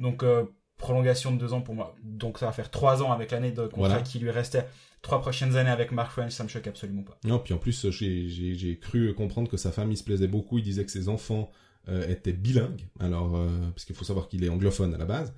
Donc, 0.00 0.24
euh, 0.24 0.46
prolongation 0.78 1.32
de 1.32 1.38
deux 1.38 1.52
ans 1.52 1.60
pour 1.60 1.76
moi. 1.76 1.94
Donc, 2.02 2.38
ça 2.38 2.46
va 2.46 2.52
faire 2.52 2.72
trois 2.72 3.04
ans 3.04 3.12
avec 3.12 3.30
l'année 3.30 3.52
de 3.52 3.68
contrat 3.68 4.02
qui 4.02 4.18
lui 4.18 4.32
restait. 4.32 4.66
Trois 5.00 5.20
prochaines 5.20 5.54
années 5.56 5.70
avec 5.70 5.92
Mark 5.92 6.10
French, 6.10 6.32
ça 6.32 6.42
me 6.42 6.48
choque 6.48 6.66
absolument 6.66 7.02
pas. 7.02 7.16
Non, 7.22 7.38
puis 7.38 7.54
en 7.54 7.58
plus, 7.58 7.88
j'ai 7.90 8.78
cru 8.80 9.14
comprendre 9.14 9.48
que 9.48 9.56
sa 9.56 9.70
famille 9.70 9.96
se 9.96 10.02
plaisait 10.02 10.26
beaucoup. 10.26 10.58
Il 10.58 10.64
disait 10.64 10.84
que 10.84 10.90
ses 10.90 11.08
enfants 11.08 11.52
euh, 11.88 12.08
étaient 12.08 12.32
bilingues. 12.32 12.88
Alors, 12.98 13.36
euh, 13.36 13.48
parce 13.72 13.84
qu'il 13.84 13.94
faut 13.94 14.04
savoir 14.04 14.26
qu'il 14.26 14.42
est 14.42 14.48
anglophone 14.48 14.92
à 14.92 14.98
la 14.98 15.04
base. 15.04 15.32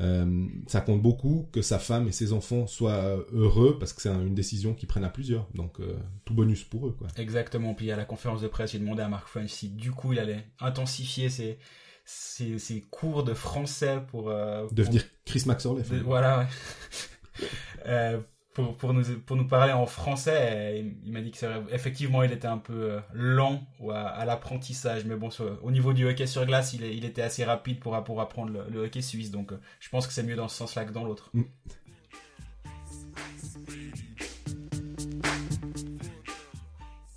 Euh, 0.00 0.46
ça 0.68 0.80
compte 0.80 1.02
beaucoup 1.02 1.48
que 1.52 1.60
sa 1.60 1.78
femme 1.78 2.08
et 2.08 2.12
ses 2.12 2.32
enfants 2.32 2.66
soient 2.66 3.24
heureux 3.32 3.78
parce 3.78 3.92
que 3.92 4.00
c'est 4.00 4.08
une 4.08 4.34
décision 4.34 4.74
qu'ils 4.74 4.88
prennent 4.88 5.04
à 5.04 5.10
plusieurs. 5.10 5.48
Donc 5.54 5.78
tout 6.24 6.34
bonus 6.34 6.64
pour 6.64 6.86
eux. 6.86 6.92
Quoi. 6.92 7.08
Exactement. 7.16 7.74
Puis 7.74 7.90
à 7.90 7.96
la 7.96 8.04
conférence 8.04 8.40
de 8.40 8.48
presse, 8.48 8.72
j'ai 8.72 8.78
demandé 8.78 9.02
à 9.02 9.08
Mark 9.08 9.28
French 9.28 9.50
si 9.50 9.68
du 9.68 9.92
coup 9.92 10.12
il 10.12 10.18
allait 10.18 10.46
intensifier 10.60 11.28
ses, 11.28 11.58
ses, 12.04 12.80
cours 12.90 13.24
de 13.24 13.34
français 13.34 14.02
pour... 14.08 14.30
Euh, 14.30 14.66
Devenir 14.72 15.04
Chris 15.24 15.44
Maxwell. 15.46 15.84
voilà, 16.04 16.46
ouais. 17.86 18.20
Euh, 18.58 18.62
pour, 18.64 18.76
pour, 18.76 18.92
nous, 18.92 19.04
pour 19.20 19.36
nous 19.36 19.46
parler 19.46 19.72
en 19.72 19.86
français. 19.86 20.84
il, 21.04 21.12
m'a 21.12 21.20
dit 21.20 21.30
que 21.30 21.46
effectivement, 21.72 22.22
il 22.22 22.32
était 22.32 22.48
un 22.48 22.58
peu 22.58 22.92
euh, 22.92 23.00
lent 23.14 23.62
à, 23.90 24.24
l'apprentissage. 24.24 25.04
Mais 25.04 25.16
bon, 25.16 25.30
au 25.62 25.70
niveau 25.70 25.92
du 25.92 26.06
hockey 26.06 26.26
sur 26.26 26.44
glace, 26.46 26.74
il, 26.74 26.84
il 26.84 27.04
était 27.04 27.22
assez 27.22 27.44
rapide 27.44 27.80
pour, 27.80 28.02
pour 28.04 28.20
apprendre 28.20 28.52
le, 28.70 28.84
hockey 28.84 29.02
suisse. 29.02 29.30
Donc, 29.30 29.52
je 29.80 29.88
pense 29.88 30.06
que 30.06 30.12
c'est 30.12 30.22
mieux 30.22 30.36
dans 30.36 30.48
ce 30.48 30.56
sens-là 30.56 30.84
que 30.84 30.92
dans 30.92 31.04
l'autre. 31.04 31.30
Mm. 31.34 31.42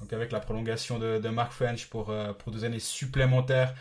Donc 0.01 0.13
avec 0.13 0.31
la 0.31 0.39
prolongation 0.39 0.99
de, 0.99 1.17
de 1.17 1.29
Mark 1.29 1.51
French 1.51 1.88
pour, 1.88 2.13
pour 2.38 2.51
deux 2.51 2.63
années 2.63 2.79
supplémentaires, 2.79 3.73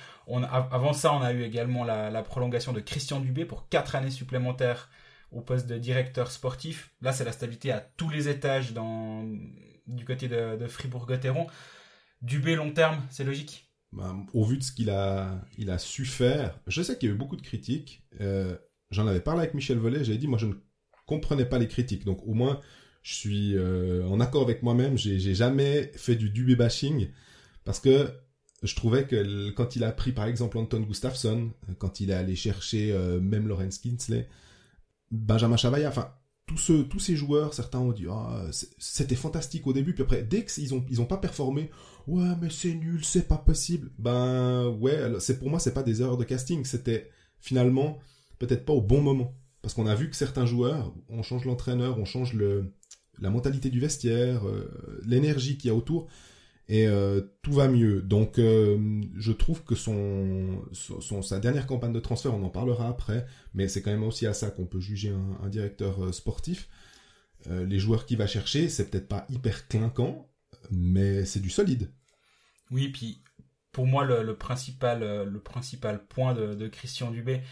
avant 0.70 0.94
ça, 0.94 1.12
on 1.12 1.20
a 1.20 1.32
eu 1.34 1.42
également 1.42 1.84
la, 1.84 2.22
prolongation 2.22 2.72
de 2.72 2.80
Christian 2.80 3.20
Dubé 3.20 3.44
pour 3.44 3.68
quatre 3.68 3.94
années 3.94 4.10
supplémentaires 4.10 4.88
au 5.34 5.40
poste 5.40 5.66
de 5.66 5.76
directeur 5.78 6.30
sportif. 6.30 6.90
Là, 7.02 7.12
c'est 7.12 7.24
la 7.24 7.32
stabilité 7.32 7.72
à 7.72 7.80
tous 7.80 8.08
les 8.08 8.28
étages 8.28 8.72
dans, 8.72 9.24
du 9.86 10.04
côté 10.04 10.28
de, 10.28 10.66
Fribourg-Gotteron. 10.66 11.46
Dubé 12.22 12.54
long 12.54 12.72
terme, 12.72 13.02
c'est 13.10 13.24
logique 13.24 13.70
bah, 13.92 14.16
Au 14.32 14.44
vu 14.44 14.56
de 14.56 14.62
ce 14.62 14.72
qu'il 14.72 14.90
a, 14.90 15.44
il 15.58 15.70
a 15.70 15.78
su 15.78 16.06
faire, 16.06 16.58
je 16.66 16.82
sais 16.82 16.96
qu'il 16.96 17.08
y 17.08 17.12
a 17.12 17.14
eu 17.14 17.18
beaucoup 17.18 17.36
de 17.36 17.42
critiques. 17.42 18.02
Euh, 18.20 18.56
j'en 18.90 19.06
avais 19.06 19.20
parlé 19.20 19.40
avec 19.42 19.54
Michel 19.54 19.78
Vollet, 19.78 20.04
j'avais 20.04 20.18
dit, 20.18 20.28
moi 20.28 20.38
je 20.38 20.46
ne 20.46 20.54
comprenais 21.06 21.44
pas 21.44 21.58
les 21.58 21.68
critiques. 21.68 22.04
Donc 22.04 22.26
au 22.26 22.32
moins, 22.32 22.60
je 23.02 23.14
suis 23.14 23.56
euh, 23.56 24.06
en 24.06 24.20
accord 24.20 24.42
avec 24.42 24.62
moi-même, 24.62 24.96
j'ai 24.96 25.34
jamais 25.34 25.92
fait 25.96 26.16
du 26.16 26.30
Dubé 26.30 26.56
bashing. 26.56 27.08
Parce 27.64 27.80
que 27.80 28.08
je 28.62 28.74
trouvais 28.74 29.06
que 29.06 29.50
quand 29.50 29.76
il 29.76 29.84
a 29.84 29.92
pris 29.92 30.12
par 30.12 30.26
exemple 30.26 30.56
Anton 30.56 30.80
Gustafsson, 30.80 31.50
quand 31.78 32.00
il 32.00 32.10
est 32.10 32.14
allé 32.14 32.36
chercher 32.36 32.92
euh, 32.92 33.20
même 33.20 33.46
Lorenz 33.46 33.78
Kinsley, 33.78 34.28
Benjamin 35.14 35.56
Chavaya, 35.56 35.88
enfin 35.88 36.12
tous 36.46 36.72
tous 36.90 36.98
ces 36.98 37.16
joueurs, 37.16 37.54
certains 37.54 37.78
ont 37.78 37.92
dit 37.92 38.06
ah, 38.10 38.44
c'était 38.78 39.14
fantastique 39.14 39.66
au 39.66 39.72
début, 39.72 39.94
puis 39.94 40.02
après 40.02 40.22
dès 40.22 40.44
qu'ils 40.44 40.74
ont 40.74 40.84
ils 40.90 41.00
ont 41.00 41.06
pas 41.06 41.16
performé, 41.16 41.70
ouais 42.06 42.34
mais 42.40 42.50
c'est 42.50 42.74
nul, 42.74 43.04
c'est 43.04 43.28
pas 43.28 43.38
possible. 43.38 43.90
Ben 43.98 44.68
ouais, 44.80 45.18
c'est 45.20 45.38
pour 45.38 45.48
moi 45.48 45.58
c'est 45.58 45.74
pas 45.74 45.82
des 45.82 46.02
erreurs 46.02 46.18
de 46.18 46.24
casting, 46.24 46.64
c'était 46.64 47.10
finalement 47.40 47.98
peut-être 48.38 48.64
pas 48.64 48.72
au 48.74 48.82
bon 48.82 49.00
moment, 49.00 49.34
parce 49.62 49.74
qu'on 49.74 49.86
a 49.86 49.94
vu 49.94 50.10
que 50.10 50.16
certains 50.16 50.46
joueurs, 50.46 50.92
on 51.08 51.22
change 51.22 51.44
l'entraîneur, 51.46 51.98
on 51.98 52.04
change 52.04 52.34
le 52.34 52.72
la 53.20 53.30
mentalité 53.30 53.70
du 53.70 53.80
vestiaire, 53.80 54.46
euh, 54.46 55.00
l'énergie 55.06 55.56
qu'il 55.56 55.68
y 55.68 55.70
a 55.70 55.74
autour 55.74 56.08
et 56.68 56.86
euh, 56.86 57.20
tout 57.42 57.52
va 57.52 57.68
mieux. 57.68 58.02
Donc 58.02 58.38
euh, 58.38 59.02
je 59.16 59.32
trouve 59.32 59.62
que 59.64 59.74
sa 59.74 61.40
dernière 61.40 61.66
campagne 61.66 61.92
de 61.92 62.00
transfert, 62.00 62.34
on 62.34 62.42
en 62.42 62.50
parlera 62.50 62.88
après, 62.88 63.26
mais 63.52 63.68
c'est 63.68 63.82
quand 63.82 63.90
même 63.90 64.02
aussi 64.02 64.26
à 64.26 64.34
ça 64.34 64.50
qu'on 64.50 64.66
peut 64.66 64.80
juger 64.80 65.14
un, 65.42 65.48
directeur 65.48 66.04
euh, 66.04 66.12
sportif. 66.12 66.68
les 67.50 67.78
joueurs 67.78 68.06
qu'il 68.06 68.18
va 68.18 68.26
chercher, 68.26 68.68
c'est 68.68 68.90
peut-être 68.90 69.08
pas 69.08 69.26
hyper 69.28 69.68
clinquant, 69.68 70.30
mais 70.70 71.24
c'est 71.24 71.40
du 71.40 71.50
solide. 71.50 71.90
Oui, 72.70 72.88
puis 72.88 73.22
pour 73.70 73.86
moi 73.86 74.04
le, 74.04 74.34
principal 74.36 75.00
le 75.00 75.40
principal 75.40 76.06
point 76.06 76.32
de, 76.32 76.68
Christian 76.68 77.10
Dubé, 77.10 77.42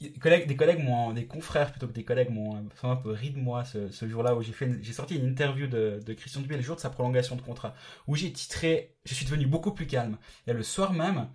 des 0.00 0.12
collègues, 0.12 0.46
des 0.46 0.56
collègues 0.56 0.82
m'ont, 0.82 1.12
des 1.12 1.26
confrères 1.26 1.72
plutôt 1.72 1.88
que 1.88 1.92
des 1.92 2.04
collègues 2.04 2.30
m'ont 2.30 2.56
un 2.82 2.96
peu 2.96 3.10
ri 3.10 3.30
de 3.30 3.38
moi 3.38 3.64
ce, 3.64 3.90
ce 3.90 4.08
jour-là 4.08 4.34
où 4.34 4.42
j'ai 4.42 4.52
fait, 4.52 4.70
j'ai 4.80 4.92
sorti 4.92 5.16
une 5.16 5.26
interview 5.26 5.66
de, 5.66 6.00
de 6.04 6.12
Christian 6.12 6.40
Dubé 6.40 6.56
le 6.56 6.62
jour 6.62 6.76
de 6.76 6.80
sa 6.80 6.90
prolongation 6.90 7.34
de 7.36 7.42
contrat 7.42 7.74
où 8.06 8.14
j'ai 8.14 8.32
titré, 8.32 8.94
je 9.04 9.14
suis 9.14 9.24
devenu 9.24 9.46
beaucoup 9.46 9.72
plus 9.72 9.86
calme. 9.86 10.16
Et 10.46 10.52
le 10.52 10.62
soir 10.62 10.92
même, 10.92 11.28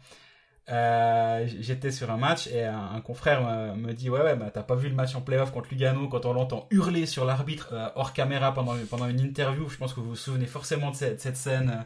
euh, 0.69 1.45
j'étais 1.59 1.91
sur 1.91 2.09
un 2.09 2.15
match 2.17 2.47
et 2.47 2.63
un, 2.63 3.01
confrère 3.01 3.75
me, 3.75 3.91
dit 3.91 4.09
ouais 4.09 4.21
ouais 4.21 4.35
bah 4.37 4.49
t'as 4.53 4.63
pas 4.63 4.75
vu 4.75 4.87
le 4.87 4.95
match 4.95 5.13
en 5.13 5.21
playoff 5.21 5.51
contre 5.51 5.67
Lugano 5.71 6.07
quand 6.07 6.25
on 6.25 6.31
l'entend 6.31 6.67
hurler 6.71 7.05
sur 7.05 7.25
l'arbitre 7.25 7.73
euh, 7.73 7.89
hors 7.95 8.13
caméra 8.13 8.53
pendant 8.53 8.75
pendant 8.89 9.09
une 9.09 9.19
interview. 9.19 9.67
Je 9.67 9.77
pense 9.77 9.93
que 9.93 9.99
vous 9.99 10.11
vous 10.11 10.15
souvenez 10.15 10.45
forcément 10.45 10.91
de 10.91 10.95
cette, 10.95 11.19
cette 11.19 11.37
scène. 11.37 11.85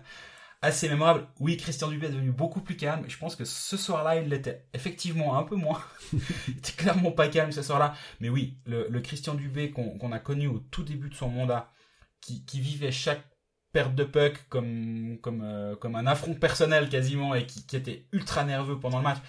Assez 0.61 0.89
mémorable. 0.89 1.27
Oui, 1.39 1.57
Christian 1.57 1.89
Dubé 1.89 2.07
est 2.07 2.11
devenu 2.11 2.31
beaucoup 2.31 2.61
plus 2.61 2.75
calme. 2.75 3.05
Je 3.07 3.17
pense 3.17 3.35
que 3.35 3.45
ce 3.45 3.77
soir-là, 3.77 4.19
il 4.21 4.29
l'était 4.29 4.67
effectivement 4.73 5.37
un 5.37 5.43
peu 5.43 5.55
moins. 5.55 5.81
il 6.47 6.57
était 6.57 6.73
clairement 6.73 7.11
pas 7.11 7.27
calme 7.27 7.51
ce 7.51 7.61
soir-là. 7.61 7.93
Mais 8.19 8.29
oui, 8.29 8.57
le, 8.65 8.99
Christian 8.99 9.35
Dubé 9.35 9.71
qu'on 9.71 10.11
a 10.11 10.19
connu 10.19 10.47
au 10.47 10.59
tout 10.59 10.83
début 10.83 11.09
de 11.09 11.15
son 11.15 11.29
mandat, 11.29 11.71
qui, 12.21 12.59
vivait 12.59 12.91
chaque 12.91 13.23
perte 13.71 13.95
de 13.95 14.03
puck 14.03 14.45
comme, 14.49 15.17
comme, 15.21 15.41
euh, 15.43 15.75
comme 15.75 15.95
un 15.95 16.07
affront 16.07 16.33
personnel 16.33 16.89
quasiment 16.89 17.35
et 17.35 17.45
qui, 17.45 17.63
était 17.75 18.07
ultra 18.11 18.43
nerveux 18.43 18.79
pendant 18.79 18.97
le 18.97 19.03
match, 19.03 19.19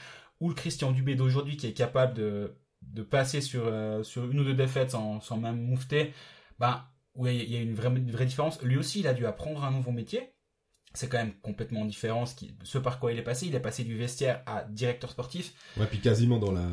ou 0.41 0.49
le 0.49 0.55
Christian 0.55 0.93
Dubé 0.93 1.15
d'aujourd'hui 1.15 1.57
qui 1.57 1.67
est 1.67 1.75
capable 1.75 2.15
de, 2.15 2.57
de 2.83 3.03
passer 3.03 3.41
sur, 3.41 3.65
euh, 3.67 4.03
sur 4.03 4.31
une 4.31 4.41
ou 4.41 4.45
deux 4.45 4.55
défaites 4.55 4.93
sans, 4.93 5.21
sans 5.21 5.37
même 5.37 5.61
moufter, 5.61 6.13
bah, 6.59 6.91
oui, 7.15 7.37
il 7.37 7.53
y 7.53 7.57
a 7.57 7.61
une 7.61 7.75
vraie, 7.75 7.89
une 7.89 8.11
vraie 8.11 8.27
différence. 8.27 8.63
Lui 8.63 8.77
aussi, 8.77 9.01
il 9.01 9.09
a 9.09 9.15
dû 9.15 9.27
apprendre 9.27 9.65
un 9.65 9.71
nouveau 9.71 9.91
métier 9.91 10.33
c'est 10.95 11.09
quand 11.09 11.19
même 11.19 11.35
complètement 11.43 11.85
différent 11.85 12.27
ce, 12.27 12.35
qui, 12.35 12.55
ce 12.63 12.79
par 12.79 12.99
quoi 12.99 13.13
il 13.13 13.19
est 13.19 13.23
passé. 13.23 13.47
Il 13.47 13.55
est 13.55 13.61
passé 13.61 13.85
du 13.85 13.97
vestiaire 13.97 14.43
à 14.47 14.65
directeur 14.65 15.11
sportif. 15.11 15.53
Ouais, 15.77 15.87
puis 15.87 16.01
quasiment 16.01 16.39
dans 16.39 16.53
la, 16.53 16.67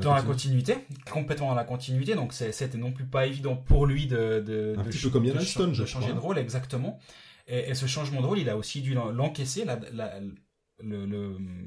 dans, 0.00 0.14
la, 0.14 0.22
continuité. 0.22 0.76
complètement 1.10 1.48
dans 1.48 1.54
la 1.54 1.64
continuité. 1.64 2.14
Donc 2.14 2.32
c'était 2.32 2.78
non 2.78 2.92
plus 2.92 3.04
pas 3.04 3.26
évident 3.26 3.56
pour 3.56 3.86
lui 3.86 4.06
de, 4.06 4.40
de, 4.40 4.74
Un 4.78 4.84
petit 4.84 4.98
peu 4.98 5.10
comme 5.10 5.24
Yann 5.24 5.40
je 5.40 5.84
changer 5.84 6.12
de 6.12 6.18
rôle, 6.18 6.38
exactement. 6.38 6.98
Et, 7.46 7.74
ce 7.74 7.86
changement 7.86 8.20
de 8.22 8.26
rôle, 8.26 8.38
il 8.38 8.48
a 8.48 8.56
aussi 8.56 8.80
dû 8.80 8.94
l'encaisser, 8.94 9.66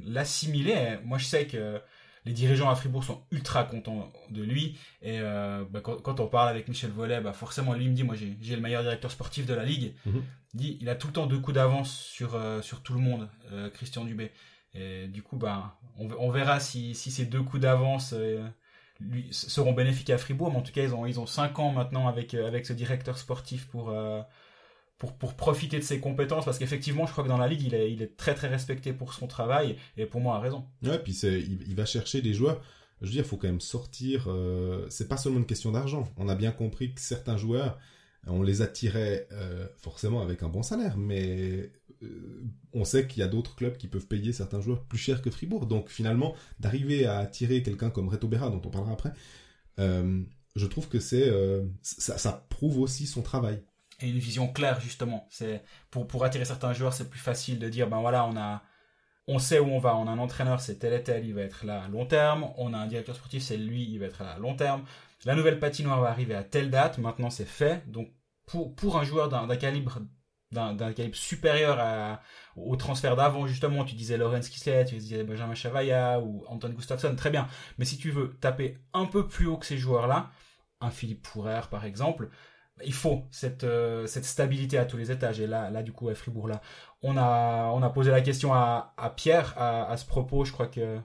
l'assimiler. 0.05 0.97
Moi, 1.03 1.17
je 1.17 1.25
sais 1.25 1.45
que 1.45 1.79
les 2.27 2.33
dirigeants 2.33 2.69
à 2.69 2.75
Fribourg 2.75 3.03
sont 3.03 3.21
ultra 3.31 3.63
contents 3.63 4.11
de 4.29 4.43
lui. 4.43 4.77
Et 5.01 5.19
euh, 5.19 5.63
bah, 5.69 5.81
quand, 5.81 6.19
on 6.19 6.27
parle 6.27 6.49
avec 6.49 6.67
Michel 6.67 6.91
Vollet, 6.91 7.21
bah, 7.21 7.33
forcément, 7.33 7.73
lui 7.73 7.87
me 7.87 7.93
dit, 7.93 8.03
moi 8.03 8.15
j'ai 8.15 8.55
le 8.55 8.61
meilleur 8.61 8.83
directeur 8.83 9.11
sportif 9.11 9.45
de 9.45 9.53
la 9.53 9.63
ligue. 9.63 9.93
Mhm. 10.05 10.23
Il 10.53 10.77
il 10.81 10.89
a 10.89 10.95
tout 10.95 11.07
le 11.07 11.13
temps 11.13 11.27
deux 11.27 11.39
coups 11.39 11.55
d'avance 11.55 11.95
sur, 11.95 12.35
euh, 12.35 12.61
sur 12.61 12.81
tout 12.81 12.93
le 12.93 12.99
monde, 12.99 13.29
euh, 13.51 13.69
Christian 13.69 14.05
Dubé. 14.05 14.31
Et 14.73 15.07
du 15.07 15.23
coup, 15.23 15.37
bah, 15.37 15.79
on, 15.97 16.29
verra 16.29 16.59
si, 16.59 16.93
si, 16.93 17.09
ces 17.09 17.25
deux 17.25 17.41
coups 17.41 17.61
d'avance 17.61 18.13
seront 19.31 19.73
bénéfiques 19.73 20.11
à 20.11 20.17
Fribourg. 20.19 20.51
Mais 20.51 20.57
en 20.57 20.61
tout 20.61 20.71
cas, 20.71 20.83
ils 20.83 20.93
ont, 20.93 21.05
ils 21.07 21.19
ont 21.19 21.25
cinq 21.25 21.57
ans 21.57 21.71
maintenant 21.71 22.07
avec, 22.07 22.35
avec 22.35 22.65
ce 22.65 22.73
directeur 22.73 23.17
sportif 23.17 23.67
pour 23.67 23.91
pour, 24.97 25.13
pour 25.13 25.35
profiter 25.35 25.77
de 25.77 25.83
ses 25.83 25.99
compétences 25.99 26.45
parce 26.45 26.57
qu'effectivement 26.57 27.05
je 27.05 27.11
crois 27.11 27.23
que 27.23 27.29
dans 27.29 27.37
la 27.37 27.47
ligue 27.47 27.61
il 27.61 27.75
est, 27.75 27.91
il 27.91 28.09
très 28.15 28.33
très 28.33 28.47
respecté 28.47 28.93
pour 28.93 29.13
son 29.13 29.27
travail 29.27 29.77
et 29.95 30.05
pour 30.05 30.21
moi 30.21 30.35
a 30.35 30.39
raison 30.39 30.65
ouais 30.83 30.99
puis 30.99 31.13
c'est 31.13 31.39
il, 31.39 31.75
va 31.75 31.85
chercher 31.85 32.21
des 32.21 32.33
joueurs 32.33 32.61
je 33.01 33.05
veux 33.05 33.11
dire 33.11 33.23
il 33.23 33.27
faut 33.27 33.37
quand 33.37 33.47
même 33.47 33.61
sortir 33.61 34.25
euh, 34.27 34.87
c'est 34.89 35.07
pas 35.07 35.17
seulement 35.17 35.39
une 35.39 35.45
question 35.45 35.71
d'argent 35.71 36.11
on 36.17 36.27
a 36.29 36.35
bien 36.35 36.51
compris 36.51 36.93
que 36.93 37.01
certains 37.01 37.37
joueurs 37.37 37.77
on 38.27 38.41
les 38.41 38.61
attirait 38.61 39.27
euh, 39.31 39.67
forcément 39.77 40.21
avec 40.21 40.43
un 40.43 40.49
bon 40.49 40.63
salaire 40.63 40.97
mais 40.97 41.71
euh, 42.03 42.43
on 42.73 42.85
sait 42.85 43.07
qu'il 43.07 43.19
y 43.19 43.23
a 43.23 43.27
d'autres 43.27 43.55
clubs 43.55 43.77
qui 43.77 43.87
peuvent 43.87 44.07
payer 44.07 44.33
certains 44.33 44.61
joueurs 44.61 44.83
plus 44.83 44.97
cher 44.97 45.21
que 45.21 45.29
Fribourg 45.29 45.65
donc 45.65 45.89
finalement 45.89 46.35
d'arriver 46.59 47.05
à 47.05 47.17
attirer 47.17 47.63
quelqu'un 47.63 47.89
comme 47.89 48.09
Reto 48.09 48.27
Berra 48.27 48.49
dont 48.49 48.61
on 48.63 48.69
parlera 48.69 48.93
après 48.93 49.13
je 49.77 50.65
trouve 50.65 50.89
que 50.89 50.99
c'est 50.99 51.31
ça, 51.83 52.17
ça 52.17 52.47
prouve 52.49 52.79
aussi 52.79 53.05
son 53.05 53.21
travail 53.21 53.61
et 54.01 54.09
une 54.09 54.19
vision 54.19 54.47
claire 54.47 54.79
justement. 54.79 55.27
C'est 55.29 55.63
pour 55.89 56.07
pour 56.07 56.23
attirer 56.23 56.45
certains 56.45 56.73
joueurs, 56.73 56.93
c'est 56.93 57.09
plus 57.09 57.19
facile 57.19 57.59
de 57.59 57.69
dire 57.69 57.87
ben 57.89 57.99
voilà, 57.99 58.25
on 58.25 58.37
a 58.37 58.63
on 59.27 59.39
sait 59.39 59.59
où 59.59 59.67
on 59.67 59.79
va, 59.79 59.95
on 59.97 60.07
a 60.07 60.11
un 60.11 60.19
entraîneur, 60.19 60.61
c'est 60.61 60.75
tel 60.75 60.93
et 60.93 61.03
tel, 61.03 61.25
il 61.25 61.33
va 61.33 61.41
être 61.41 61.65
là 61.65 61.83
à 61.83 61.87
long 61.89 62.05
terme, 62.05 62.47
on 62.57 62.73
a 62.73 62.77
un 62.77 62.87
directeur 62.87 63.15
sportif, 63.15 63.43
c'est 63.43 63.57
lui, 63.57 63.83
il 63.83 63.99
va 63.99 64.05
être 64.05 64.23
là 64.23 64.31
à 64.31 64.39
long 64.39 64.55
terme. 64.55 64.85
La 65.25 65.35
nouvelle 65.35 65.59
patinoire 65.59 65.99
va 65.99 66.09
arriver 66.09 66.35
à 66.35 66.43
telle 66.43 66.69
date, 66.69 66.97
maintenant 66.97 67.29
c'est 67.29 67.45
fait. 67.45 67.83
Donc 67.91 68.09
pour 68.47 68.75
pour 68.75 68.97
un 68.97 69.03
joueur 69.03 69.29
d'un 69.29 69.55
calibre 69.55 69.99
d'un 70.51 70.93
calibre 70.93 71.15
supérieur 71.15 72.19
au 72.55 72.75
transfert 72.77 73.15
d'avant, 73.15 73.47
justement, 73.47 73.83
tu 73.83 73.95
disais 73.95 74.17
Lorenz 74.17 74.49
Kislet, 74.49 74.85
tu 74.85 74.95
disais 74.95 75.23
Benjamin 75.23 75.55
Chavaya 75.55 76.21
ou 76.21 76.43
Anton 76.47 76.69
Gustafsson, 76.69 77.15
très 77.15 77.29
bien. 77.29 77.47
Mais 77.77 77.85
si 77.85 77.97
tu 77.97 78.11
veux 78.11 78.37
taper 78.39 78.77
un 78.93 79.05
peu 79.05 79.27
plus 79.27 79.45
haut 79.45 79.57
que 79.57 79.65
ces 79.65 79.77
joueurs-là, 79.77 80.31
un 80.79 80.89
Philippe 80.89 81.21
Pourrer 81.23 81.61
par 81.69 81.85
exemple, 81.85 82.29
il 82.85 82.93
faut 82.93 83.25
cette, 83.31 83.63
euh, 83.63 84.05
cette 84.07 84.25
stabilité 84.25 84.77
à 84.77 84.85
tous 84.85 84.97
les 84.97 85.11
étages. 85.11 85.39
Et 85.39 85.47
là, 85.47 85.69
là 85.69 85.83
du 85.83 85.91
coup, 85.91 86.09
à 86.09 86.15
Fribourg, 86.15 86.47
là, 86.47 86.61
on 87.01 87.17
a, 87.17 87.71
on 87.73 87.81
a 87.81 87.89
posé 87.89 88.11
la 88.11 88.21
question 88.21 88.53
à, 88.53 88.93
à 88.97 89.09
Pierre 89.09 89.53
à, 89.57 89.89
à, 89.89 89.97
ce 89.97 90.05
propos. 90.05 90.45
Je 90.45 90.51
crois 90.51 90.67
que 90.67 90.99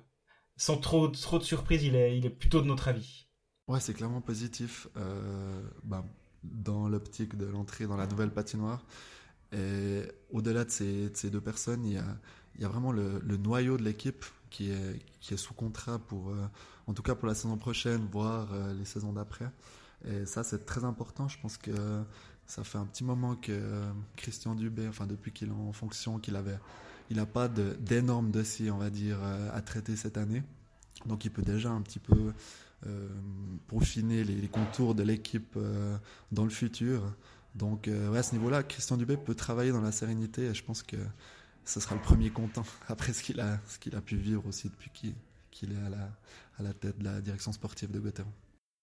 sans 0.57 0.77
trop, 0.77 1.09
trop 1.09 1.39
de 1.39 1.45
surprise, 1.45 1.83
il 1.83 1.97
est, 1.97 2.17
il 2.17 2.27
est 2.27 2.31
plutôt 2.31 2.61
de 2.61 2.67
notre 2.67 2.89
avis. 2.89 3.27
Ouais, 3.69 3.81
c'est 3.81 3.95
clairement 3.95 4.21
positif 4.21 4.89
euh, 4.97 5.63
bah, 5.83 6.05
dans 6.45 6.89
l'optique 6.89 7.37
de 7.37 7.47
l'entrée 7.47 7.87
dans 7.87 7.97
la 7.97 8.07
nouvelle 8.07 8.31
patinoire. 8.31 8.85
Et 9.53 10.03
au-delà 10.31 10.65
de 10.65 10.71
ces, 10.71 11.11
ces, 11.15 11.31
deux 11.31 11.41
personnes, 11.41 11.85
il 11.85 11.95
y 11.95 11.99
a, 11.99 12.05
il 12.57 12.63
y 12.63 12.65
a 12.65 12.69
vraiment 12.69 12.93
le, 12.93 13.21
le 13.25 13.37
noyau 13.37 13.77
de 13.77 13.83
l'équipe 13.83 14.25
qui 14.51 14.71
est, 14.71 15.05
qui 15.21 15.35
est 15.35 15.39
sous 15.39 15.55
contrat 15.55 15.99
pour, 15.99 16.31
euh, 16.31 16.47
en 16.87 16.95
tout 16.95 17.03
cas 17.03 17.15
pour 17.15 17.29
la 17.29 17.35
saison 17.35 17.57
prochaine, 17.57 18.07
voire 18.11 18.49
euh, 18.53 18.73
les 18.75 18.85
saisons 18.85 19.13
d'après. 19.13 19.51
Et 20.07 20.27
ça, 20.27 20.43
c'est 20.43 20.65
très 20.67 20.85
important. 20.85 21.29
Je 21.29 21.39
pense 21.41 21.57
que 21.59 21.71
ça 22.47 22.65
fait 22.65 22.79
un 22.79 22.87
petit 22.87 23.05
moment 23.05 23.37
que 23.37 23.83
Christian 24.17 24.55
Dubé, 24.55 24.89
enfin 24.89 25.07
depuis 25.07 25.33
qu'il 25.33 25.49
est 25.49 25.53
en 25.53 25.73
fonction, 25.73 26.19
qu'il 26.19 26.37
avait, 26.37 26.59
il 27.11 27.17
n'a 27.17 27.27
pas 27.27 27.49
d'énormes 27.49 28.31
dossiers, 28.31 28.71
on 28.71 28.79
va 28.79 28.91
dire, 28.91 29.19
euh, 29.23 29.51
à 29.53 29.61
traiter 29.63 29.97
cette 29.97 30.17
année. 30.17 30.43
Donc 31.07 31.25
il 31.25 31.31
peut 31.31 31.43
déjà 31.43 31.71
un 31.71 31.81
petit 31.83 31.99
peu 31.99 32.15
euh, 32.15 32.33
peaufiner 33.69 34.25
les, 34.25 34.49
contours 34.49 34.95
de 34.95 35.03
l'équipe 35.03 35.55
euh, 35.57 35.97
dans 36.31 36.45
le 36.45 36.51
futur. 36.51 37.03
Donc 37.55 37.89
ouais, 37.89 38.19
à 38.19 38.23
ce 38.23 38.33
niveau-là, 38.35 38.63
Christian 38.63 38.97
Dubé 38.97 39.17
peut 39.17 39.35
travailler 39.35 39.73
dans 39.73 39.81
la 39.81 39.93
sérénité 39.93 40.47
et 40.47 40.55
je 40.55 40.65
pense 40.65 40.83
que 40.83 40.97
ce 41.65 41.81
sera 41.81 41.95
le 41.95 42.01
premier 42.01 42.31
content 42.31 42.65
après 42.89 43.13
ce 43.13 43.23
qu'il 43.23 43.41
a, 43.41 43.61
ce 43.69 43.79
qu'il 43.79 43.95
a 43.95 44.01
pu 44.01 44.17
vivre 44.17 44.47
aussi 44.47 44.69
depuis 44.69 45.15
qu'il 45.51 45.73
est 45.73 45.87
à 45.87 45.91
la, 45.91 46.11
à 46.59 46.63
la 46.63 46.73
tête 46.73 46.99
de 46.99 47.05
la 47.05 47.21
direction 47.21 47.53
sportive 47.53 47.91
de 47.91 48.01
Gauthieron. 48.01 48.33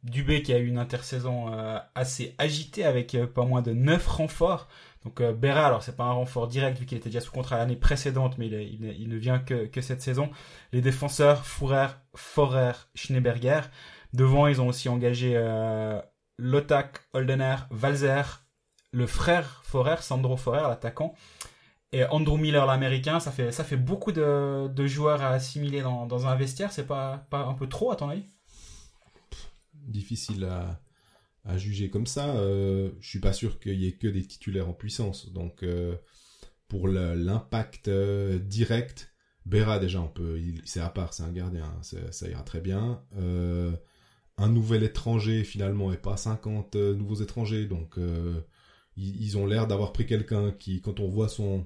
Dubé 0.04 0.42
qui 0.44 0.54
a 0.54 0.58
eu 0.60 0.68
une 0.68 0.78
intersaison 0.78 1.54
euh, 1.54 1.78
assez 1.94 2.34
agitée 2.38 2.86
avec 2.86 3.16
euh, 3.16 3.28
pas 3.28 3.44
moins 3.44 3.62
de 3.62 3.74
9 3.74 4.08
renforts. 4.08 4.70
Donc 5.04 5.20
euh, 5.20 5.34
Berra, 5.34 5.66
alors 5.66 5.84
c'est 5.84 5.98
pas 5.98 6.06
un 6.06 6.12
renfort 6.12 6.48
direct 6.48 6.80
vu 6.80 6.86
qu'il 6.86 6.98
était 6.98 7.10
déjà 7.10 7.20
sous 7.20 7.32
contrat 7.32 7.58
l'année 7.58 7.76
précédente, 7.76 8.38
mais 8.38 8.48
il, 8.48 9.10
ne 9.10 9.18
vient 9.18 9.40
que, 9.40 9.82
cette 9.82 10.02
saison. 10.02 10.30
Les 10.72 10.82
défenseurs, 10.82 11.46
Fourer, 11.46 11.88
Forer, 12.16 12.72
Schneeberger. 12.96 13.62
Devant, 14.14 14.48
ils 14.48 14.62
ont 14.62 14.68
aussi 14.68 14.88
engagé 14.90 15.38
Lotak, 16.38 17.02
Holdener, 17.14 17.56
Valzer, 17.70 18.44
le 18.92 19.06
frère 19.06 19.62
Forer, 19.66 20.02
Sandro 20.02 20.38
Forer, 20.38 20.64
l'attaquant. 20.64 21.14
Et 21.92 22.06
Andrew 22.06 22.38
Miller, 22.38 22.66
l'américain, 22.66 23.20
ça 23.20 23.32
fait, 23.32 23.78
beaucoup 23.78 24.12
de, 24.12 24.86
joueurs 24.88 25.22
à 25.22 25.30
assimiler 25.30 25.82
dans, 25.82 26.06
dans 26.06 26.28
un 26.28 26.36
vestiaire. 26.36 26.72
C'est 26.72 26.88
pas, 26.88 27.26
pas 27.30 27.40
un 27.40 27.54
peu 27.54 27.68
trop, 27.68 27.92
à 27.92 27.96
ton 27.96 28.10
avis? 28.10 28.26
Difficile 29.88 30.46
à, 30.46 30.82
juger 31.58 31.90
comme 31.90 32.06
ça. 32.06 32.36
Euh, 32.36 32.92
je 33.00 33.10
suis 33.10 33.20
pas 33.20 33.34
sûr 33.34 33.60
qu'il 33.60 33.80
y 33.80 33.88
ait 33.88 33.94
que 33.94 34.08
des 34.08 34.24
titulaires 34.24 34.70
en 34.70 34.74
puissance. 34.74 35.32
Donc, 35.32 35.64
euh, 35.64 35.96
pour 36.68 36.88
l'impact 36.88 37.88
euh, 37.88 38.38
direct, 38.38 39.12
Berra 39.46 39.80
déjà, 39.80 40.00
on 40.02 40.08
peut, 40.08 40.40
c'est 40.66 40.80
à 40.80 40.90
part, 40.90 41.14
c'est 41.14 41.24
un 41.24 41.32
gardien, 41.32 41.74
ça 41.82 42.30
ira 42.30 42.44
très 42.44 42.62
bien. 42.62 43.02
Euh, 43.18 43.72
un 44.38 44.50
nouvel 44.50 44.84
étranger 44.84 45.44
finalement 45.44 45.92
et 45.92 45.98
pas 45.98 46.18
50 46.18 46.76
nouveaux 46.76 47.16
étrangers, 47.16 47.66
donc 47.66 47.98
ils, 48.96 49.38
ont 49.38 49.46
l'air 49.46 49.66
d'avoir 49.68 49.92
pris 49.92 50.06
quelqu'un 50.06 50.52
qui, 50.52 50.82
quand 50.82 51.00
on 51.00 51.10
voit 51.10 51.30
son 51.30 51.66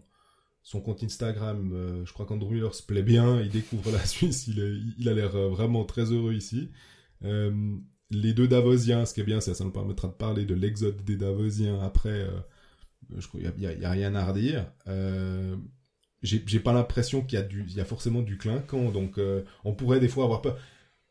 son 0.65 0.79
compte 0.79 1.03
Instagram, 1.03 2.03
je 2.05 2.13
crois 2.13 2.25
qu'Andrew 2.25 2.53
Miller 2.53 2.73
se 2.73 2.81
plaît 2.81 3.03
bien, 3.03 3.41
il 3.41 3.49
découvre 3.49 3.91
la 3.91 4.03
Suisse, 4.05 4.47
il, 4.47 5.09
a 5.09 5.13
l'air 5.13 5.31
vraiment 5.49 5.83
très 5.83 6.05
heureux 6.13 6.33
ici. 6.33 6.69
Les 8.13 8.33
deux 8.33 8.47
Davosiens, 8.47 9.05
ce 9.05 9.13
qui 9.13 9.21
est 9.21 9.25
bien, 9.25 9.41
ça, 9.41 9.53
ça 9.53 9.63
nous 9.63 9.71
permettra 9.71 10.07
de 10.07 10.13
parler 10.13 10.45
de 10.45 10.53
l'exode 10.53 11.03
des 11.03 11.17
Davosiens 11.17 11.81
après. 11.81 12.09
Euh, 12.09 12.39
je 13.17 13.27
crois 13.27 13.41
qu'il 13.41 13.61
y, 13.61 13.85
a, 13.85 13.91
rien 13.91 14.15
à 14.15 14.25
redire. 14.25 14.71
Euh, 14.87 15.55
j'ai 16.21 16.59
pas 16.59 16.71
l'impression 16.71 17.21
qu'il 17.21 17.37
y 17.37 17.41
a 17.41 17.45
du, 17.45 17.65
il 17.67 17.75
y 17.75 17.81
a 17.81 17.85
forcément 17.85 18.21
du 18.21 18.37
clinquant, 18.37 18.91
donc 18.91 19.17
euh, 19.17 19.43
on 19.65 19.73
pourrait 19.73 19.99
des 19.99 20.07
fois 20.07 20.23
avoir 20.23 20.41
peur. 20.41 20.57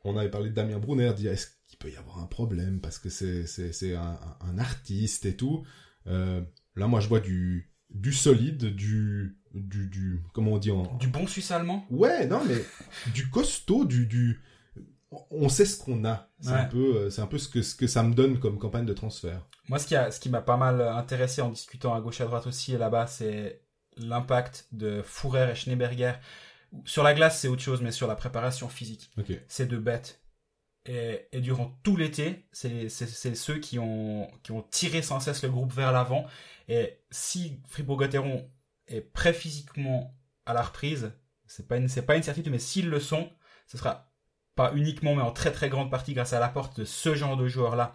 On 0.04 0.16
avait 0.16 0.30
parlé 0.30 0.49
de 0.49 0.54
Damien 0.54 0.78
Brunner, 0.78 1.12
dire 1.14 1.32
est-ce 1.32 1.49
qu'il 1.66 1.78
peut 1.78 1.90
y 1.90 1.97
avoir 1.97 2.21
un 2.21 2.26
problème 2.26 2.80
parce 2.80 2.99
que 2.99 3.11
c'est 3.11 3.47
c'est 3.47 3.94
un, 3.94 4.18
un, 4.40 4.59
artiste 4.59 5.26
et 5.26 5.37
tout. 5.37 5.64
Là, 6.06 6.88
moi, 6.88 7.00
je 7.00 7.09
vois 7.09 7.21
du 7.21 7.71
du 7.90 8.12
solide, 8.12 8.75
du 8.75 9.37
du 9.54 9.87
du 9.87 10.23
comment 10.32 10.52
on 10.52 10.59
dit 10.59 10.71
en 10.71 10.97
du 10.97 11.09
bon 11.09 11.26
suisse 11.26 11.50
allemand? 11.50 11.87
Ouais, 11.90 12.26
non 12.26 12.40
mais 12.49 12.56
du 13.12 13.28
costaud, 13.28 13.85
du 13.85 14.06
du 14.06 14.40
on 15.31 15.49
sait 15.49 15.64
ce 15.64 15.83
qu'on 15.83 16.04
a. 16.04 16.28
C'est 16.40 16.50
un 16.50 16.64
peu, 16.64 16.97
euh, 16.97 17.11
c'est 17.11 17.21
un 17.21 17.26
peu 17.26 17.38
ce 17.38 17.49
que, 17.49 17.62
ce 17.62 17.75
que 17.75 17.87
ça 17.87 18.02
me 18.02 18.14
donne 18.14 18.38
comme 18.38 18.59
campagne 18.59 18.87
de 18.87 18.92
transfert. 18.92 19.47
Moi, 19.69 19.78
ce 19.78 19.87
qui 19.87 19.95
a, 19.95 20.11
ce 20.11 20.21
qui 20.21 20.28
m'a 20.28 20.42
pas 20.42 20.57
mal 20.57 20.81
intéressé 20.81 21.42
en 21.42 21.50
discutant 21.50 21.95
à 21.95 22.00
gauche 22.00 22.21
et 22.21 22.25
à 22.25 22.26
droite 22.26 22.47
aussi 22.47 22.75
et 22.75 22.78
là-bas, 22.78 23.07
c'est 23.07 23.62
l'impact 23.97 24.69
de 24.73 25.02
Fourer 25.02 25.50
et 25.50 25.54
Schneeberger. 25.54 26.14
Sur 26.85 27.02
la 27.02 27.14
glace, 27.14 27.40
c'est 27.40 27.49
autre 27.49 27.62
chose, 27.62 27.83
mais 27.83 27.92
sur 27.92 28.07
la 28.07 28.16
préparation 28.16 28.69
physique, 28.69 29.11
c'est 29.47 29.66
de 29.66 29.76
bêtes. 29.76 30.21
Et, 30.85 31.28
et, 31.31 31.40
durant 31.40 31.78
tout 31.85 31.97
l'été, 31.97 32.49
c'est 32.50 32.88
ceux 32.88 33.59
qui 33.59 33.78
ont, 33.78 34.28
qui 34.42 34.50
ont 34.50 34.62
tiré 34.62 35.00
sans 35.02 35.21
cesse 35.21 35.42
le 35.42 35.50
groupe 35.50 35.73
vers 35.73 35.92
l'avant. 35.92 36.26
Et 36.69 36.99
si 37.11 37.61
Fribourg-Gotteron 37.69 38.50
est 38.88 39.00
prêt 39.00 39.33
physiquement 39.33 40.16
à 40.45 40.54
la 40.54 40.62
reprise, 40.62 41.12
c'est 41.47 41.69
pas 41.69 41.76
une, 41.76 41.88
c'est 41.88 42.02
pas 42.02 42.16
une 42.16 42.23
certitude, 42.23 42.50
mais 42.50 42.59
s'ils 42.59 42.88
le 42.88 42.99
sont, 42.99 43.31
ce 43.69 43.78
sera 43.78 44.12
pas 44.54 44.73
uniquement, 44.75 45.14
mais 45.14 45.23
en 45.23 45.32
très 45.32 45.52
très 45.52 45.68
grande 45.68 45.90
partie 45.90 46.14
grâce 46.14 46.32
à 46.32 46.40
l'apport 46.40 46.71
de 46.75 46.85
ce 46.85 47.14
genre 47.14 47.37
de 47.37 47.49
joueurs-là. 47.49 47.94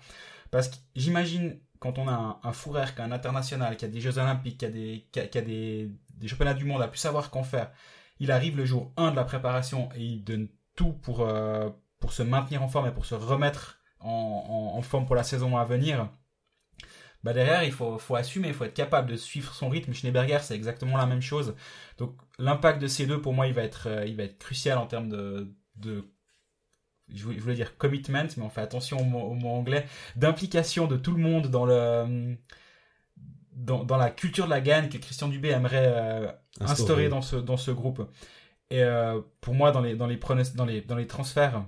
Parce 0.52 0.70
que 0.70 0.76
j'imagine, 0.96 1.60
quand 1.80 2.00
on 2.00 2.08
a 2.08 2.14
un, 2.14 2.40
un 2.44 2.54
Fourer 2.54 2.86
qui 2.96 3.02
a 3.02 3.06
un 3.06 3.12
international, 3.12 3.78
qui 3.78 3.86
a 3.86 3.88
des 3.88 4.02
Jeux 4.02 4.18
Olympiques, 4.18 4.60
qui 4.60 4.66
a 4.66 4.70
des, 4.70 5.08
qui 5.12 5.20
a, 5.20 5.42
des, 5.42 5.92
des 6.16 6.28
championnats 6.28 6.54
du 6.54 6.66
monde, 6.66 6.82
a 6.82 6.88
pu 6.88 6.98
savoir 6.98 7.30
qu'en 7.30 7.44
faire, 7.44 7.72
il 8.20 8.32
arrive 8.32 8.58
le 8.58 8.66
jour 8.66 8.92
1 8.98 9.12
de 9.12 9.16
la 9.16 9.24
préparation 9.24 9.90
et 9.96 10.04
il 10.04 10.24
donne 10.24 10.50
tout 10.76 10.94
pour, 10.94 11.22
euh, 11.22 11.70
pour 12.00 12.14
se 12.14 12.24
maintenir 12.24 12.64
en 12.64 12.68
forme 12.68 12.88
et 12.88 12.92
pour 12.92 13.06
se 13.06 13.16
remettre 13.16 13.80
en, 14.00 14.82
forme 14.82 15.06
pour 15.06 15.16
la 15.16 15.24
saison 15.24 15.58
à 15.58 15.66
venir. 15.66 16.10
Bah 17.24 17.34
derrière, 17.34 17.64
il 17.64 17.72
faut, 17.72 17.98
faut 17.98 18.16
assumer, 18.16 18.48
il 18.50 18.54
faut 18.54 18.64
être 18.64 18.76
capable 18.76 19.10
de 19.10 19.18
suivre 19.18 19.54
son 19.54 19.70
rythme. 19.70 19.94
Schneeberger, 19.94 20.40
c'est 20.42 20.56
exactement 20.56 20.98
la 20.98 21.08
même 21.08 21.22
chose. 21.22 21.56
Donc 21.98 22.16
l'impact 22.40 22.80
de 22.80 22.88
ces 22.88 23.06
deux, 23.06 23.22
pour 23.22 23.34
moi, 23.34 23.48
il 23.48 23.54
va 23.54 23.64
être, 23.64 23.88
euh, 23.88 24.06
il 24.06 24.16
va 24.16 24.24
être 24.24 24.38
crucial 24.38 24.78
en 24.78 24.86
termes 24.86 25.10
de 25.10 25.54
je 27.14 27.24
voulais 27.24 27.56
dire 27.56 27.78
commitment, 27.78 28.28
mais 28.38 28.44
on 28.44 28.50
fait 28.50 28.62
attention 28.62 29.00
au 29.00 29.04
mot, 29.04 29.20
au 29.20 29.34
mot 29.34 29.50
anglais, 29.50 29.86
d'implication 30.16 30.88
de 30.88 30.98
tout 30.98 31.12
le 31.12 31.22
monde 31.22 31.48
dans 31.48 31.66
le 31.66 32.36
dans, 33.54 33.84
dans, 33.84 33.98
la 33.98 34.12
culture 34.12 34.46
de 34.46 34.52
la 34.52 34.62
gagne 34.62 34.88
que 34.88 34.98
Christian 34.98 35.30
Dubé 35.30 35.50
aimerait 35.50 35.88
euh, 35.88 36.28
instaurer, 36.60 36.72
instaurer 36.72 37.10
dans 37.10 37.22
ce 37.22 37.36
dans 37.38 37.58
ce 37.58 37.72
groupe. 37.72 38.08
Et 38.70 38.84
euh, 38.84 39.22
pour 39.42 39.54
moi, 39.56 39.72
dans 39.72 39.82
les 39.82 39.96
dans 39.96 40.08
les 40.08 40.20
dans 40.56 40.66
les 40.66 40.82
dans 40.82 40.96
les 40.96 41.08
transferts, 41.08 41.66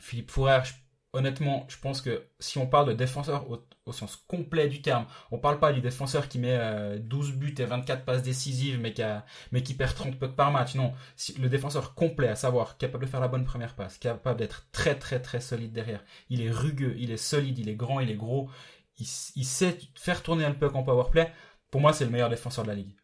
Philippe 0.00 0.30
Fourer, 0.30 0.60
je, 0.64 0.72
honnêtement, 1.12 1.66
je 1.68 1.76
pense 1.78 2.00
que 2.00 2.26
si 2.40 2.58
on 2.58 2.66
parle 2.66 2.88
de 2.88 2.92
défenseur 2.94 3.48
au, 3.86 3.92
sens 3.92 4.16
complet 4.28 4.68
du 4.68 4.82
terme, 4.82 5.06
on 5.30 5.38
parle 5.38 5.58
pas 5.58 5.72
du 5.72 5.80
défenseur 5.80 6.28
qui 6.28 6.38
met 6.38 6.56
euh, 6.56 6.98
12 6.98 7.32
buts 7.32 7.54
et 7.58 7.64
24 7.64 8.04
passes 8.04 8.22
décisives, 8.22 8.78
mais 8.80 8.92
qui 8.92 9.02
a, 9.02 9.24
mais 9.50 9.62
qui 9.62 9.74
perd 9.74 9.94
30 9.94 10.18
pucks 10.18 10.36
par 10.36 10.50
match. 10.52 10.74
Non, 10.74 10.92
si, 11.16 11.32
le 11.38 11.48
défenseur 11.48 11.94
complet, 11.94 12.28
à 12.28 12.36
savoir 12.36 12.78
capable 12.78 13.04
de 13.04 13.10
faire 13.10 13.20
la 13.20 13.28
bonne 13.28 13.44
première 13.44 13.74
passe, 13.74 13.98
capable 13.98 14.38
d'être 14.38 14.68
très 14.72 14.98
très 14.98 15.20
très 15.20 15.40
solide 15.40 15.72
derrière. 15.72 16.04
Il 16.30 16.42
est 16.42 16.50
rugueux, 16.50 16.94
il 16.98 17.10
est 17.10 17.16
solide, 17.16 17.58
il 17.58 17.68
est 17.68 17.76
grand, 17.76 18.00
il 18.00 18.10
est 18.10 18.16
gros. 18.16 18.50
Il, 18.98 19.06
il 19.36 19.44
sait 19.44 19.78
faire 19.94 20.22
tourner 20.22 20.44
un 20.44 20.52
puck 20.52 20.74
en 20.74 20.82
power 20.82 21.10
play. 21.10 21.32
Pour 21.70 21.80
moi, 21.80 21.92
c'est 21.92 22.04
le 22.04 22.10
meilleur 22.10 22.28
défenseur 22.28 22.64
de 22.64 22.68
la 22.68 22.74
ligue. 22.74 22.94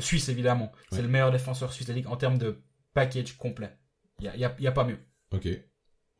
Suisse 0.00 0.28
évidemment, 0.28 0.72
ouais. 0.72 0.96
c'est 0.96 1.02
le 1.02 1.08
meilleur 1.08 1.30
défenseur 1.30 1.72
suisse 1.72 1.86
de 1.86 1.92
la 1.92 1.98
ligue 1.98 2.08
en 2.08 2.16
termes 2.16 2.38
de 2.38 2.60
package 2.94 3.36
complet. 3.36 3.78
Il 4.18 4.26
y 4.26 4.28
a, 4.28 4.36
y, 4.36 4.44
a, 4.44 4.54
y 4.58 4.66
a 4.66 4.72
pas 4.72 4.84
mieux. 4.84 4.98
Ok. 5.32 5.48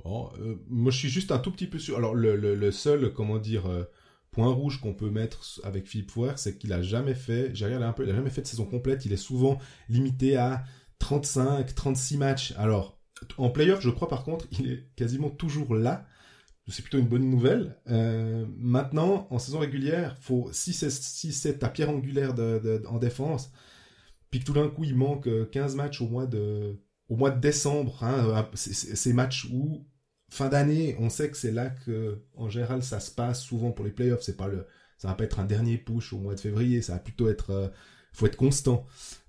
Oh, 0.05 0.31
euh, 0.39 0.57
moi, 0.69 0.93
je 0.93 0.99
suis 0.99 1.09
juste 1.09 1.33
un 1.33 1.39
tout 1.39 1.51
petit 1.51 1.67
peu 1.67 1.79
sûr. 1.79 1.97
Alors, 1.97 2.15
le, 2.15 2.71
seul, 2.71 3.13
comment 3.13 3.39
dire, 3.39 3.67
euh, 3.67 3.85
point 4.33 4.53
rouge 4.53 4.81
qu'on 4.81 4.93
peut 4.93 5.11
mettre 5.11 5.61
avec 5.65 5.87
Philippe 5.89 6.11
Fouer, 6.11 6.33
c'est 6.37 6.59
qu'il 6.59 6.73
a 6.75 6.83
jamais 6.83 7.15
fait, 7.15 7.55
j'ai 7.55 7.65
regardé 7.65 7.87
un 7.87 7.93
peu, 7.93 8.05
il 8.05 8.11
a 8.11 8.15
jamais 8.15 8.31
fait 8.31 8.43
de 8.43 8.47
saison 8.47 8.67
complète. 8.67 9.07
Il 9.07 9.13
est 9.13 9.17
souvent 9.17 9.59
limité 9.89 10.37
à 10.37 10.65
35, 10.99 11.75
36 11.75 12.19
matchs. 12.19 12.55
Alors, 12.59 12.99
en 13.39 13.49
playoff, 13.49 13.81
je 13.81 13.91
crois 13.91 14.09
par 14.09 14.25
contre, 14.25 14.47
il 14.53 14.71
est 14.71 14.89
quasiment 14.97 15.31
toujours 15.31 15.75
là. 15.75 16.07
C'est 16.69 16.83
plutôt 16.83 16.99
une 16.99 17.09
bonne 17.09 17.29
nouvelle. 17.29 17.79
Euh, 17.91 18.47
maintenant, 18.57 19.27
en 19.31 19.39
saison 19.39 19.59
régulière, 19.59 20.17
faut 20.21 20.49
si 20.53 20.73
c'est 20.73 21.59
ta 21.59 21.69
pierre 21.69 21.91
angulaire 21.91 22.35
en 22.89 22.99
défense, 22.99 23.53
puis 24.31 24.41
que 24.41 24.47
tout 24.47 24.55
d'un 24.55 24.69
coup 24.69 24.85
il 24.85 24.97
manque 24.97 25.29
15 25.51 25.77
matchs 25.77 26.01
au 26.01 26.09
mois 26.09 26.27
de 26.27 26.81
au 27.11 27.17
mois 27.17 27.31
de 27.31 27.41
décembre, 27.41 28.03
hein, 28.03 28.49
ces 28.55 29.13
matchs 29.13 29.47
où 29.53 29.87
fin 30.35 30.49
d'année, 30.49 30.97
on 30.99 31.11
sait 31.11 31.31
que 31.31 31.37
c'est 31.37 31.53
là 31.53 31.71
que, 31.71 32.19
en 32.37 32.49
général, 32.49 32.83
ça 32.83 32.99
se 32.99 33.11
passe 33.11 33.41
souvent 33.41 33.71
pour 33.71 33.85
les 33.85 33.93
playoffs. 33.93 34.23
C'est 34.23 34.37
pas 34.37 34.49
le, 34.49 34.67
ça 34.99 35.09
va 35.09 35.15
pas 35.15 35.25
être 35.25 35.39
un 35.39 35.45
dernier 35.45 35.79
push 35.79 36.13
au 36.13 36.19
mois 36.19 36.35
de 36.35 36.41
février. 36.41 36.83
Ça 36.83 36.95
va 36.95 36.99
plutôt 36.99 37.29
être, 37.29 37.51
euh, 37.51 37.69
faut 38.13 38.27
être 38.27 38.37
constant. 38.37 38.85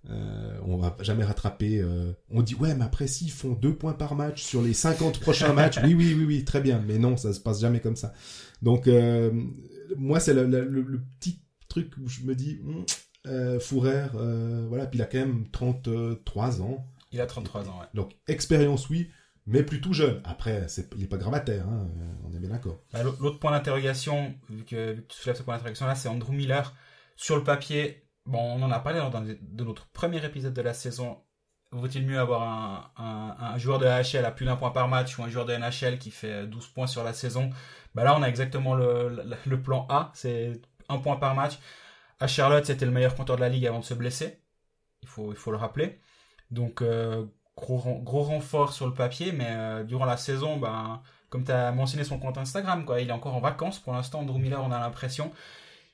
Euh, 0.10 0.58
on 0.66 0.78
va 0.78 0.96
jamais 1.02 1.24
rattraper. 1.24 1.80
Euh, 1.80 2.12
on 2.32 2.42
dit 2.42 2.56
ouais, 2.56 2.74
mais 2.74 2.86
après 2.86 3.08
s'ils 3.08 3.32
font 3.32 3.54
deux 3.54 3.76
points 3.76 3.94
par 3.94 4.16
match 4.16 4.44
sur 4.44 4.64
les 4.64 4.74
50 4.74 5.20
prochains 5.20 5.54
matchs, 5.54 5.78
oui, 5.84 5.94
oui, 5.94 6.16
oui, 6.18 6.26
oui, 6.26 6.44
très 6.44 6.62
bien. 6.62 6.84
Mais 6.86 6.98
non, 6.98 7.18
ça 7.18 7.34
se 7.34 7.40
passe 7.40 7.62
jamais 7.62 7.82
comme 7.82 7.96
ça. 7.96 8.14
Donc 8.64 8.88
euh, 8.88 9.32
moi, 9.98 10.20
c'est 10.20 10.34
le, 10.34 10.46
le, 10.48 10.66
le, 10.66 11.02
petit 11.20 11.40
truc 11.68 11.94
où 12.04 12.08
je 12.08 12.22
me 12.22 12.34
dis, 12.34 12.62
euh, 13.28 13.60
Fourer, 13.60 14.08
voilà, 14.70 14.88
puis 14.88 14.98
il 14.98 15.02
a 15.04 15.06
quand 15.06 15.20
même 15.20 15.46
33 15.52 16.62
ans. 16.62 16.88
Il 17.12 17.22
a 17.22 17.28
33 17.28 17.70
ans, 17.70 17.80
ouais. 17.80 17.88
Donc 17.94 18.12
expérience, 18.28 18.90
oui 18.90 19.10
mais 19.48 19.64
plutôt 19.64 19.94
jeune. 19.94 20.22
Après, 20.24 20.68
il 20.94 21.01
n'est 21.01 21.08
pas 21.08 21.18
gravataire, 21.18 21.68
hein, 21.68 21.88
on 22.24 22.34
est 22.34 22.40
bien 22.40 22.50
d'accord. 22.50 22.81
Bah, 22.92 23.03
l'autre 23.03 23.40
point 23.40 23.51
d'interrogation, 23.51 24.36
vu 24.50 24.64
que, 24.66 24.94
tu 24.94 25.18
soulèves 25.18 25.38
ce 25.38 25.44
point 25.44 25.55
d'interrogation 25.55 25.86
là, 25.86 25.96
c'est 25.96 26.10
Andrew 26.10 26.31
Miller. 26.31 26.74
Sur 27.16 27.38
le 27.38 27.44
papier, 27.44 28.03
bon, 28.25 28.40
on 28.40 28.62
en 28.64 28.72
a 28.72 28.79
parlé 28.79 29.00
dans 29.00 29.10
de 29.22 29.64
notre 29.64 29.88
premier 29.88 30.24
épisode 30.25 30.53
de 30.53 30.62
la 30.62 30.74
saison. 30.74 31.22
Vaut-il 31.72 32.05
mieux 32.05 32.20
avoir 32.20 32.94
un, 32.98 33.58
joueur 33.58 33.79
de 33.79 33.86
AHL 33.86 34.25
à 34.25 34.31
plus 34.31 34.46
d'un 34.46 34.55
point 34.55 34.72
par 34.72 34.88
match 34.88 35.18
ou 35.18 35.24
un 35.24 35.29
joueur 35.29 35.46
de 35.46 35.53
NHL 35.53 36.00
qui 36.00 36.10
fait 36.10 36.48
12 36.48 36.68
points 36.70 36.88
sur 36.88 37.03
la 37.03 37.14
saison? 37.14 37.50
Bah 37.94 38.03
là, 38.03 38.16
on 38.18 38.24
a 38.24 38.27
exactement 38.29 38.75
le, 38.75 39.62
plan 39.62 39.86
A, 39.90 40.12
c'est 40.14 40.62
un 40.90 40.98
point 40.98 41.18
par 41.18 41.36
match. 41.36 41.60
À 42.20 42.27
Charlotte, 42.27 42.66
c'était 42.66 42.86
le 42.86 42.92
meilleur 42.92 43.16
compteur 43.16 43.36
de 43.36 43.42
la 43.42 43.50
ligue 43.50 43.68
avant 43.68 43.79
de 43.79 43.86
se 43.86 43.94
blesser. 43.94 44.40
Il 45.01 45.10
faut, 45.10 45.31
il 45.31 45.38
faut 45.38 45.51
le 45.51 45.58
rappeler. 45.58 46.00
Donc, 46.50 46.81
euh, 46.81 47.25
gros, 47.57 48.00
gros 48.01 48.24
renfort 48.24 48.74
sur 48.74 48.87
le 48.87 48.94
papier, 48.94 49.31
mais 49.31 49.48
euh, 49.50 49.83
durant 49.83 50.05
la 50.05 50.18
saison, 50.18 50.57
ben, 50.57 51.01
comme 51.29 51.44
tu 51.44 51.51
as 51.51 51.72
mentionné 51.72 52.03
son 52.03 52.20
compte 52.20 52.37
Instagram, 52.37 52.85
quoi, 52.85 53.01
il 53.01 53.09
est 53.09 53.13
encore 53.13 53.35
en 53.35 53.39
vacances 53.39 53.79
pour 53.79 53.94
l'instant. 53.94 54.24
Drew 54.24 54.39
Miller, 54.39 54.61
on 54.63 54.72
a 54.72 54.79
l'impression. 54.79 55.31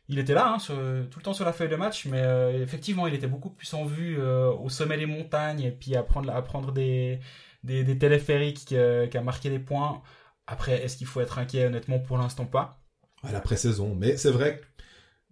Il 0.07 0.19
était 0.19 0.33
là, 0.33 0.55
hein, 0.55 0.57
tout 0.59 1.19
le 1.19 1.23
temps 1.23 1.33
sur 1.33 1.45
la 1.45 1.53
feuille 1.53 1.69
de 1.69 1.75
match, 1.75 2.05
mais 2.05 2.21
euh, 2.21 2.61
effectivement, 2.61 3.07
il 3.07 3.13
était 3.13 3.27
beaucoup 3.27 3.49
plus 3.49 3.73
en 3.73 3.85
vue 3.85 4.19
euh, 4.19 4.51
au 4.51 4.69
sommet 4.69 4.97
des 4.97 5.05
montagnes 5.05 5.61
et 5.61 5.71
puis 5.71 5.95
à 5.95 6.03
prendre, 6.03 6.33
à 6.35 6.41
prendre 6.41 6.71
des, 6.73 7.19
des, 7.63 7.97
téléphériques 7.97 8.65
qui, 8.65 8.75
qui 8.75 9.17
a 9.17 9.21
marqué 9.21 9.49
des 9.49 9.59
points. 9.59 10.01
Après, 10.47 10.83
est-ce 10.83 10.97
qu'il 10.97 11.07
faut 11.07 11.21
être 11.21 11.39
inquiet? 11.39 11.65
Honnêtement, 11.65 11.99
pour 11.99 12.17
l'instant, 12.17 12.45
pas. 12.45 12.81
À 13.23 13.31
la 13.31 13.39
pré-saison. 13.39 13.95
Mais 13.95 14.17
c'est 14.17 14.31
vrai 14.31 14.59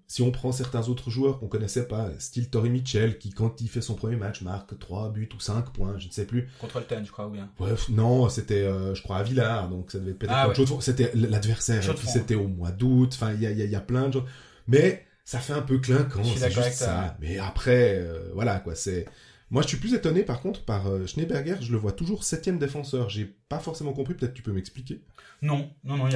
si 0.10 0.24
on 0.24 0.32
prend 0.32 0.52
certains 0.52 0.90
autres 0.90 1.12
joueurs 1.12 1.40
qu'on 1.40 1.48
connaissait 1.48 1.88
pas, 1.88 2.10
style 2.18 2.50
Tori 2.50 2.72
Mitchell, 2.72 3.20
qui 3.20 3.30
quand 3.30 3.62
il 3.62 3.70
fait 3.70 3.80
son 3.80 3.94
premier 3.94 4.16
match 4.16 4.42
marque 4.42 4.78
3 4.78 5.12
buts 5.12 5.30
ou 5.36 5.40
5 5.40 5.70
points, 5.70 6.00
je 6.00 6.08
ne 6.08 6.12
sais 6.12 6.26
plus. 6.26 6.50
Contre 6.60 6.80
le 6.80 6.86
Ten, 6.86 7.06
je 7.06 7.12
crois, 7.12 7.28
ou 7.28 7.30
bien. 7.30 7.52
Ouais, 7.60 7.76
non, 7.90 8.28
c'était, 8.28 8.64
euh, 8.64 8.96
je 8.96 9.04
crois, 9.04 9.18
à 9.18 9.24
Villars, 9.24 9.70
donc 9.70 9.92
ça 9.92 10.00
devait 10.00 10.12
être 10.12 10.18
peut-être 10.18 10.34
ah, 10.36 10.50
ouais. 10.50 10.56
chose. 10.56 10.76
C'était 10.82 11.12
l'adversaire, 11.14 11.84
c'était 12.04 12.34
au 12.34 12.48
mois 12.48 12.72
d'août, 12.72 13.12
enfin, 13.14 13.34
il 13.34 13.42
y 13.42 13.46
a, 13.46 13.52
y, 13.52 13.62
a, 13.62 13.66
y 13.66 13.76
a 13.76 13.82
plein 13.82 14.08
de 14.08 14.14
choses. 14.14 14.26
Mais 14.68 15.06
ça 15.26 15.38
fait 15.38 15.54
un 15.54 15.62
peu 15.62 15.78
clinquant, 15.78 16.24
c'est 16.24 16.50
juste 16.50 16.74
ça. 16.74 17.16
Mais 17.22 17.38
après, 17.38 18.00
euh, 18.00 18.32
voilà, 18.34 18.60
quoi, 18.60 18.74
c'est... 18.74 19.06
Moi, 19.52 19.62
je 19.62 19.68
suis 19.68 19.78
plus 19.78 19.94
étonné, 19.94 20.24
par 20.24 20.42
contre, 20.42 20.66
par 20.66 20.88
euh, 20.88 21.06
Schneeberger, 21.06 21.58
je 21.62 21.72
le 21.72 21.78
vois 21.78 21.92
toujours 21.92 22.24
septième 22.24 22.58
défenseur. 22.58 23.10
J'ai 23.10 23.26
pas 23.26 23.60
forcément 23.60 23.94
compris, 23.94 24.16
peut-être 24.16 24.34
tu 24.34 24.42
peux 24.42 24.52
m'expliquer? 24.52 25.02
Non, 25.44 25.70
non, 25.84 25.98
non, 25.98 26.10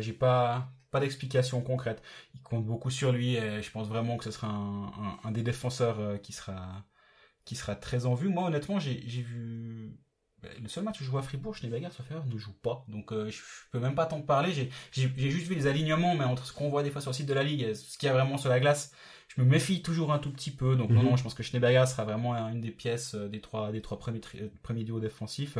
j'ai 0.00 0.12
pas 0.12 0.72
pas 0.96 1.00
d'explication 1.04 1.60
concrète. 1.72 2.00
Il 2.34 2.42
compte 2.50 2.64
beaucoup 2.72 2.92
sur 3.00 3.10
lui 3.12 3.30
et 3.36 3.62
je 3.64 3.70
pense 3.74 3.88
vraiment 3.94 4.16
que 4.18 4.24
ce 4.28 4.32
sera 4.36 4.48
un, 4.48 4.86
un, 5.06 5.12
un 5.26 5.32
des 5.36 5.42
défenseurs 5.50 5.98
euh, 6.00 6.16
qui 6.24 6.32
sera 6.38 6.58
qui 7.46 7.54
sera 7.60 7.74
très 7.86 8.00
en 8.10 8.14
vue. 8.20 8.28
Moi, 8.36 8.44
honnêtement, 8.48 8.78
j'ai 8.80 9.22
vu 9.30 9.36
le 10.60 10.68
seul 10.68 10.84
match 10.84 11.00
où 11.00 11.04
je 11.04 11.10
vois 11.10 11.22
Fribourg, 11.22 11.54
Schneeberger, 11.54 11.90
sauf 11.96 12.10
erreur, 12.10 12.26
ne 12.26 12.38
joue 12.38 12.56
pas. 12.66 12.84
Donc 12.88 13.12
euh, 13.12 13.30
je 13.30 13.40
peux 13.72 13.80
même 13.86 13.94
pas 13.94 14.06
t'en 14.06 14.22
parler. 14.22 14.52
J'ai 14.52 14.70
juste 15.36 15.46
vu 15.50 15.54
les 15.54 15.66
alignements, 15.66 16.14
mais 16.18 16.24
entre 16.24 16.44
ce 16.46 16.52
qu'on 16.52 16.68
voit 16.68 16.82
des 16.82 16.90
fois 16.90 17.00
sur 17.00 17.10
le 17.10 17.16
site 17.16 17.26
de 17.32 17.34
la 17.34 17.44
Ligue 17.44 17.62
et 17.62 17.74
ce 17.74 17.96
qu'il 17.98 18.06
y 18.08 18.10
a 18.10 18.14
vraiment 18.14 18.38
sur 18.38 18.50
la 18.50 18.60
glace, 18.60 18.92
je 19.28 19.40
me 19.40 19.46
méfie 19.46 19.82
toujours 19.82 20.12
un 20.12 20.18
tout 20.18 20.32
petit 20.32 20.50
peu. 20.60 20.76
Donc 20.76 20.90
mm 20.90 20.94
-hmm. 20.94 20.96
non, 20.96 21.10
non, 21.10 21.16
je 21.16 21.22
pense 21.24 21.34
que 21.34 21.42
Schneeberger 21.42 21.86
sera 21.86 22.04
vraiment 22.04 22.32
une 22.52 22.60
des 22.60 22.74
pièces 22.82 23.14
euh, 23.14 23.28
des 23.34 23.40
trois, 23.46 23.70
des 23.72 23.82
trois 23.86 23.98
premiers, 23.98 24.22
premiers 24.66 24.84
duos 24.84 25.00
défensifs. 25.00 25.58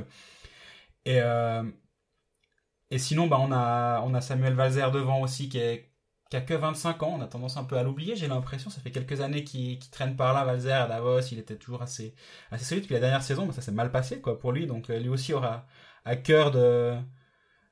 Et, 1.04 1.20
euh, 1.20 1.62
et 2.90 2.98
sinon, 2.98 3.26
bah, 3.26 3.38
on, 3.40 3.52
a, 3.52 4.00
on 4.02 4.14
a 4.14 4.20
Samuel 4.20 4.54
Valzer 4.54 4.90
devant 4.92 5.20
aussi 5.20 5.48
qui 5.48 5.58
est 5.58 5.90
qui 6.30 6.36
a 6.36 6.40
que 6.40 6.54
25 6.54 7.02
ans, 7.04 7.14
on 7.18 7.20
a 7.20 7.26
tendance 7.28 7.56
un 7.56 7.64
peu 7.64 7.76
à 7.76 7.82
l'oublier, 7.84 8.16
j'ai 8.16 8.26
l'impression, 8.26 8.68
ça 8.70 8.80
fait 8.80 8.90
quelques 8.90 9.20
années 9.20 9.44
qu'il 9.44 9.78
qu 9.78 9.88
traîne 9.90 10.16
par 10.16 10.34
là, 10.34 10.44
Valzer, 10.44 10.72
à 10.72 10.88
Davos, 10.88 11.20
il 11.20 11.38
était 11.38 11.56
toujours 11.56 11.82
assez, 11.82 12.14
assez 12.50 12.64
solide, 12.64 12.84
puis 12.84 12.94
la 12.94 13.00
dernière 13.00 13.22
saison, 13.22 13.46
bah, 13.46 13.52
ça 13.52 13.62
s'est 13.62 13.72
mal 13.72 13.92
passé, 13.92 14.20
quoi, 14.20 14.38
pour 14.38 14.52
lui, 14.52 14.66
donc 14.66 14.90
euh, 14.90 14.98
lui 14.98 15.08
aussi 15.08 15.32
aura 15.32 15.66
à 16.04 16.16
cœur 16.16 16.50
de, 16.50 16.96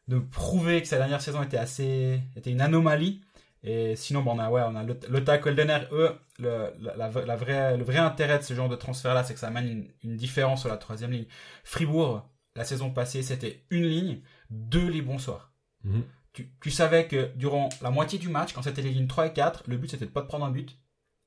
de 0.08 0.18
prouver 0.18 0.82
que 0.82 0.88
sa 0.88 0.98
dernière 0.98 1.20
saison 1.20 1.42
était 1.42 1.56
assez, 1.56 2.20
était 2.36 2.50
une 2.52 2.60
anomalie, 2.60 3.22
et 3.64 3.96
sinon, 3.96 4.22
bon, 4.22 4.36
on 4.36 4.38
a, 4.38 4.50
ouais, 4.50 4.62
on 4.66 4.76
a 4.76 4.84
eux, 4.84 6.18
le, 6.38 7.36
vraie, 7.36 7.76
le 7.76 7.84
vrai 7.84 7.96
intérêt 7.96 8.38
de 8.38 8.44
ce 8.44 8.54
genre 8.54 8.68
de 8.68 8.76
transfert-là, 8.76 9.24
c'est 9.24 9.34
que 9.34 9.40
ça 9.40 9.48
amène 9.48 9.88
une 10.02 10.16
différence 10.16 10.60
sur 10.60 10.68
la 10.68 10.76
troisième 10.76 11.10
ligne. 11.10 11.26
Fribourg, 11.64 12.28
la 12.56 12.64
saison 12.64 12.90
passée, 12.90 13.22
c'était 13.22 13.64
une 13.70 13.86
ligne, 13.86 14.20
deux 14.54 14.88
les 14.88 15.02
bonsoirs. 15.02 15.52
Mm 15.84 15.98
-hmm 15.98 16.02
tu, 16.34 16.50
tu, 16.60 16.70
savais 16.70 17.06
que 17.06 17.30
durant 17.36 17.68
la 17.80 17.90
moitié 17.90 18.18
du 18.18 18.28
match, 18.28 18.52
quand 18.52 18.62
c'était 18.62 18.82
les 18.82 18.90
lignes 18.90 19.06
3 19.06 19.28
et 19.28 19.32
4, 19.32 19.62
le 19.66 19.78
but 19.78 19.90
c'était 19.90 20.04
de 20.04 20.10
pas 20.10 20.20
de 20.20 20.26
prendre 20.26 20.44
un 20.44 20.50
but, 20.50 20.76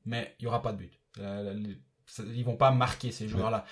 mais 0.06 0.36
il 0.40 0.44
y 0.44 0.48
aura 0.48 0.62
pas 0.62 0.74
de 0.74 0.78
but. 0.78 0.94
Euh, 1.20 1.74
ils 2.20 2.44
vont 2.44 2.56
pas 2.56 2.72
marquer 2.72 3.12
ces 3.12 3.28
joueurs-là. 3.28 3.66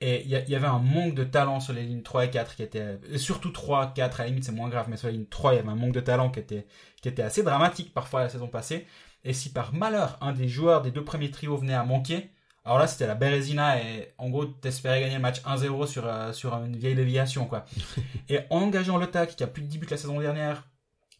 Et 0.00 0.22
il 0.22 0.28
y, 0.28 0.50
y, 0.50 0.54
avait 0.54 0.66
un 0.66 0.78
manque 0.78 1.14
de 1.14 1.24
talent 1.24 1.60
sur 1.60 1.72
les 1.72 1.84
lignes 1.84 2.02
3 2.02 2.26
et 2.26 2.30
4 2.30 2.56
qui 2.56 2.62
était, 2.62 2.98
surtout 3.16 3.50
3, 3.50 3.92
4, 3.94 4.20
à 4.20 4.24
la 4.24 4.28
limite 4.28 4.44
c'est 4.44 4.52
moins 4.52 4.68
grave, 4.68 4.86
mais 4.88 4.96
sur 4.96 5.08
les 5.08 5.14
lignes 5.14 5.26
3, 5.26 5.54
il 5.54 5.56
y 5.56 5.58
avait 5.58 5.68
un 5.68 5.76
manque 5.76 5.94
de 5.94 6.00
talent 6.00 6.30
qui 6.30 6.40
était, 6.40 6.66
qui 7.00 7.08
était 7.08 7.22
assez 7.22 7.42
dramatique 7.42 7.94
parfois 7.94 8.20
la 8.20 8.28
saison 8.28 8.48
passée. 8.48 8.86
Et 9.24 9.32
si 9.32 9.52
par 9.52 9.72
malheur, 9.72 10.18
un 10.20 10.32
des 10.32 10.48
joueurs 10.48 10.82
des 10.82 10.90
deux 10.90 11.04
premiers 11.04 11.30
trios 11.30 11.56
venait 11.56 11.74
à 11.74 11.84
manquer, 11.84 12.30
alors 12.64 12.78
là, 12.78 12.86
c'était 12.86 13.06
la 13.06 13.14
Bérésina 13.14 13.82
et 13.82 14.12
en 14.18 14.30
gros, 14.30 14.44
t'espérais 14.44 15.00
gagner 15.00 15.16
le 15.16 15.20
match 15.20 15.40
1-0 15.42 15.86
sur, 15.86 16.06
euh, 16.06 16.32
sur 16.32 16.54
une 16.54 16.76
vieille 16.76 16.94
déviation, 16.94 17.46
quoi. 17.46 17.64
et 18.28 18.40
en 18.50 18.58
engageant 18.62 18.98
le 18.98 19.08
TAC, 19.08 19.34
qui 19.34 19.42
a 19.42 19.48
plus 19.48 19.62
de 19.62 19.66
10 19.66 19.78
buts 19.78 19.86
la 19.90 19.96
saison 19.96 20.20
dernière, 20.20 20.68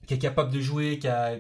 qui 0.07 0.15
est 0.15 0.19
capable 0.19 0.53
de 0.53 0.61
jouer, 0.61 0.99
qui 0.99 1.09
a, 1.09 1.37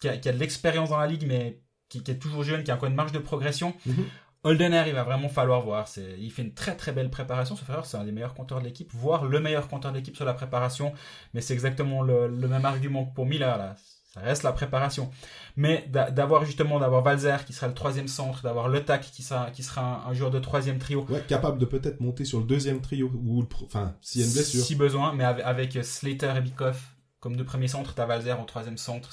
qui 0.00 0.08
a, 0.08 0.16
de 0.16 0.38
l'expérience 0.38 0.88
dans 0.88 0.98
la 0.98 1.06
ligue, 1.06 1.26
mais 1.26 1.60
qui, 1.90 1.98
est 1.98 2.18
toujours 2.18 2.44
jeune, 2.44 2.64
qui 2.64 2.70
a 2.70 2.74
encore 2.76 2.88
une 2.88 2.94
marge 2.94 3.12
de 3.12 3.18
progression, 3.18 3.74
mhm. 3.84 4.06
Holdener, 4.44 4.84
il 4.88 4.92
va 4.92 5.04
vraiment 5.04 5.28
falloir 5.28 5.60
voir. 5.60 5.86
C'est, 5.86 6.16
il 6.18 6.32
fait 6.32 6.42
une 6.42 6.52
très 6.52 6.74
très 6.74 6.90
belle 6.90 7.10
préparation. 7.10 7.54
Ce 7.54 7.62
frère, 7.62 7.86
c'est 7.86 7.96
un 7.96 8.02
des 8.02 8.10
meilleurs 8.10 8.34
compteurs 8.34 8.58
de 8.58 8.64
l'équipe, 8.64 8.90
voire 8.92 9.24
le 9.24 9.38
meilleur 9.38 9.68
compteur 9.68 9.92
de 9.92 9.98
l'équipe 9.98 10.16
sur 10.16 10.24
la 10.24 10.34
préparation. 10.34 10.92
Mais 11.32 11.40
c'est 11.40 11.54
exactement 11.54 12.02
le, 12.02 12.26
le, 12.26 12.48
même 12.48 12.64
argument 12.64 13.04
que 13.04 13.14
pour 13.14 13.24
Miller. 13.24 13.56
Là 13.56 13.76
ça 14.14 14.20
reste 14.20 14.42
la 14.42 14.52
préparation. 14.52 15.10
Mais 15.56 15.88
d'avoir 15.88 16.44
justement 16.44 16.78
d'avoir 16.78 17.02
Valzer 17.02 17.44
qui 17.46 17.52
sera 17.52 17.68
le 17.68 17.74
troisième 17.74 18.08
centre, 18.08 18.42
d'avoir 18.42 18.68
Le 18.68 18.84
Tac 18.84 19.02
qui 19.02 19.22
sera 19.22 19.50
qui 19.50 19.62
sera 19.62 20.06
un, 20.06 20.12
joueur 20.12 20.30
de 20.30 20.38
troisième 20.38 20.78
trio. 20.78 21.06
Ouais, 21.08 21.22
capable 21.26 21.58
de 21.58 21.64
peut-être 21.64 22.00
monter 22.00 22.24
sur 22.24 22.38
le 22.38 22.44
deuxième 22.44 22.80
trio 22.80 23.10
ou 23.14 23.46
enfin 23.64 23.96
s'il 24.02 24.20
y 24.20 24.24
a 24.24 24.26
une 24.26 24.32
blessure. 24.32 24.64
Si 24.64 24.74
besoin, 24.74 25.14
mais 25.14 25.24
avec, 25.24 25.78
Slater 25.82 26.34
et 26.36 26.40
Bikoff 26.40 26.94
comme 27.20 27.36
deux 27.36 27.44
premiers 27.44 27.68
centres, 27.68 27.94
t'as 27.94 28.04
Valzer 28.04 28.38
en 28.38 28.44
troisième 28.44 28.76
centre. 28.76 29.10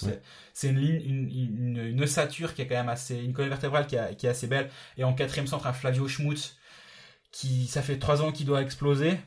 C'est 0.54 0.70
une 0.70 0.80
ligne, 0.80 1.02
une, 1.06 1.30
une, 1.30 1.78
une, 1.78 2.04
ossature 2.04 2.56
qui 2.56 2.64
est 2.64 2.68
quand 2.68 2.76
même 2.76 2.90
assez, 2.90 3.16
une 3.16 3.34
colonne 3.34 3.50
vertébrale 3.50 3.86
qui, 3.86 3.98
qui 4.18 4.26
est 4.26 4.30
assez 4.30 4.48
belle. 4.48 4.70
Et 4.98 5.04
en 5.04 5.14
quatrième 5.14 5.46
centre, 5.46 5.68
un 5.68 5.74
Flavio 5.74 6.08
Schmutz 6.08 6.58
qui, 7.32 7.68
ça 7.68 7.84
fait 7.84 8.00
trois 8.00 8.24
ans 8.24 8.32
qu'il 8.32 8.48
doit 8.48 8.64
exploser. 8.64 9.20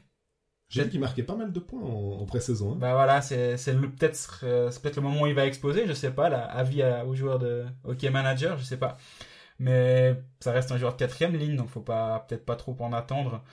J'ai 0.73 0.89
qu'il 0.89 1.01
marquait 1.01 1.23
pas 1.23 1.37
mal 1.37 1.53
de 1.53 1.61
points 1.61 1.83
en, 1.83 2.25
pré-saison. 2.25 2.73
Hein. 2.73 2.77
Bah 2.79 2.95
voilà, 2.95 3.21
c'est 3.21 3.57
peut-être 3.57 4.41
peut-être 4.41 4.97
le 4.97 5.03
moment 5.03 5.23
où 5.23 5.27
il 5.27 5.35
va 5.35 5.47
exploser, 5.47 5.87
je 5.87 5.93
sais 5.93 6.11
pas, 6.11 6.29
là, 6.29 6.45
avis 6.45 6.83
aux 7.07 7.15
joueurs 7.15 7.39
de 7.39 7.65
hockey 7.85 8.11
manager, 8.11 8.57
je 8.59 8.65
sais 8.65 8.79
pas. 8.79 8.97
Mais 9.59 10.17
ça 10.41 10.51
reste 10.53 10.73
un 10.73 10.79
joueur 10.79 10.95
de 10.95 10.99
quatrième 10.99 11.37
ligne, 11.37 11.57
donc 11.57 11.69
faut 11.69 11.81
pas 11.81 12.25
peut-être 12.29 12.45
pas 12.45 12.57
trop 12.57 12.77
en 12.81 12.93
attendre. 12.93 13.45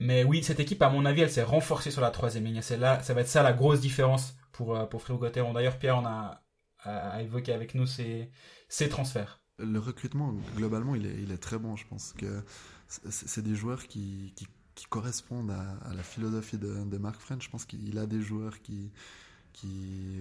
Mais 0.00 0.24
oui, 0.24 0.42
cette 0.42 0.58
équipe, 0.58 0.82
à 0.82 0.90
mon 0.90 1.04
avis, 1.04 1.20
elle 1.22 1.30
s'est 1.30 1.44
renforcée 1.44 1.92
sur 1.92 2.00
la 2.00 2.10
troisième 2.10 2.44
ligne. 2.44 2.60
Là, 2.78 3.02
ça 3.02 3.14
va 3.14 3.20
être 3.20 3.28
ça 3.28 3.42
la 3.44 3.52
grosse 3.52 3.80
différence 3.80 4.36
pour 4.50 4.76
euh, 4.76 4.84
pour 4.86 5.02
Fribourg-Gotteron. 5.02 5.52
D'ailleurs, 5.52 5.78
Pierre 5.78 5.98
on 5.98 6.06
a, 6.06 6.42
a, 6.84 7.22
évoqué 7.22 7.52
avec 7.52 7.74
nous 7.74 7.86
ces, 7.86 8.30
ces 8.68 8.88
transferts. 8.88 9.40
Le 9.58 9.78
recrutement, 9.78 10.34
globalement, 10.56 10.96
il 10.96 11.06
est, 11.06 11.22
il 11.22 11.30
est 11.30 11.38
très 11.38 11.58
bon. 11.58 11.76
Je 11.76 11.86
pense 11.86 12.14
que 12.14 12.42
c'est 12.88 13.42
des 13.42 13.54
joueurs 13.54 13.86
qui, 13.86 14.32
qui 14.34 14.48
qui 14.74 14.86
correspondent 14.86 15.50
à, 15.50 15.94
la 15.94 16.02
philosophie 16.02 16.58
de, 16.58 16.84
de 16.84 16.98
Mark 16.98 17.20
French. 17.20 17.44
Je 17.44 17.50
pense 17.50 17.64
qu'il 17.64 17.98
a 17.98 18.06
des 18.06 18.22
joueurs 18.22 18.60
qui, 18.62 18.90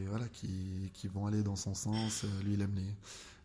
voilà, 0.07 0.27
qui, 0.29 1.07
vont 1.07 1.25
aller 1.25 1.43
dans 1.43 1.55
son 1.55 1.73
sens. 1.73 2.23
Euh, 2.23 2.43
lui, 2.43 2.53
il 2.53 2.61
aime 2.61 2.75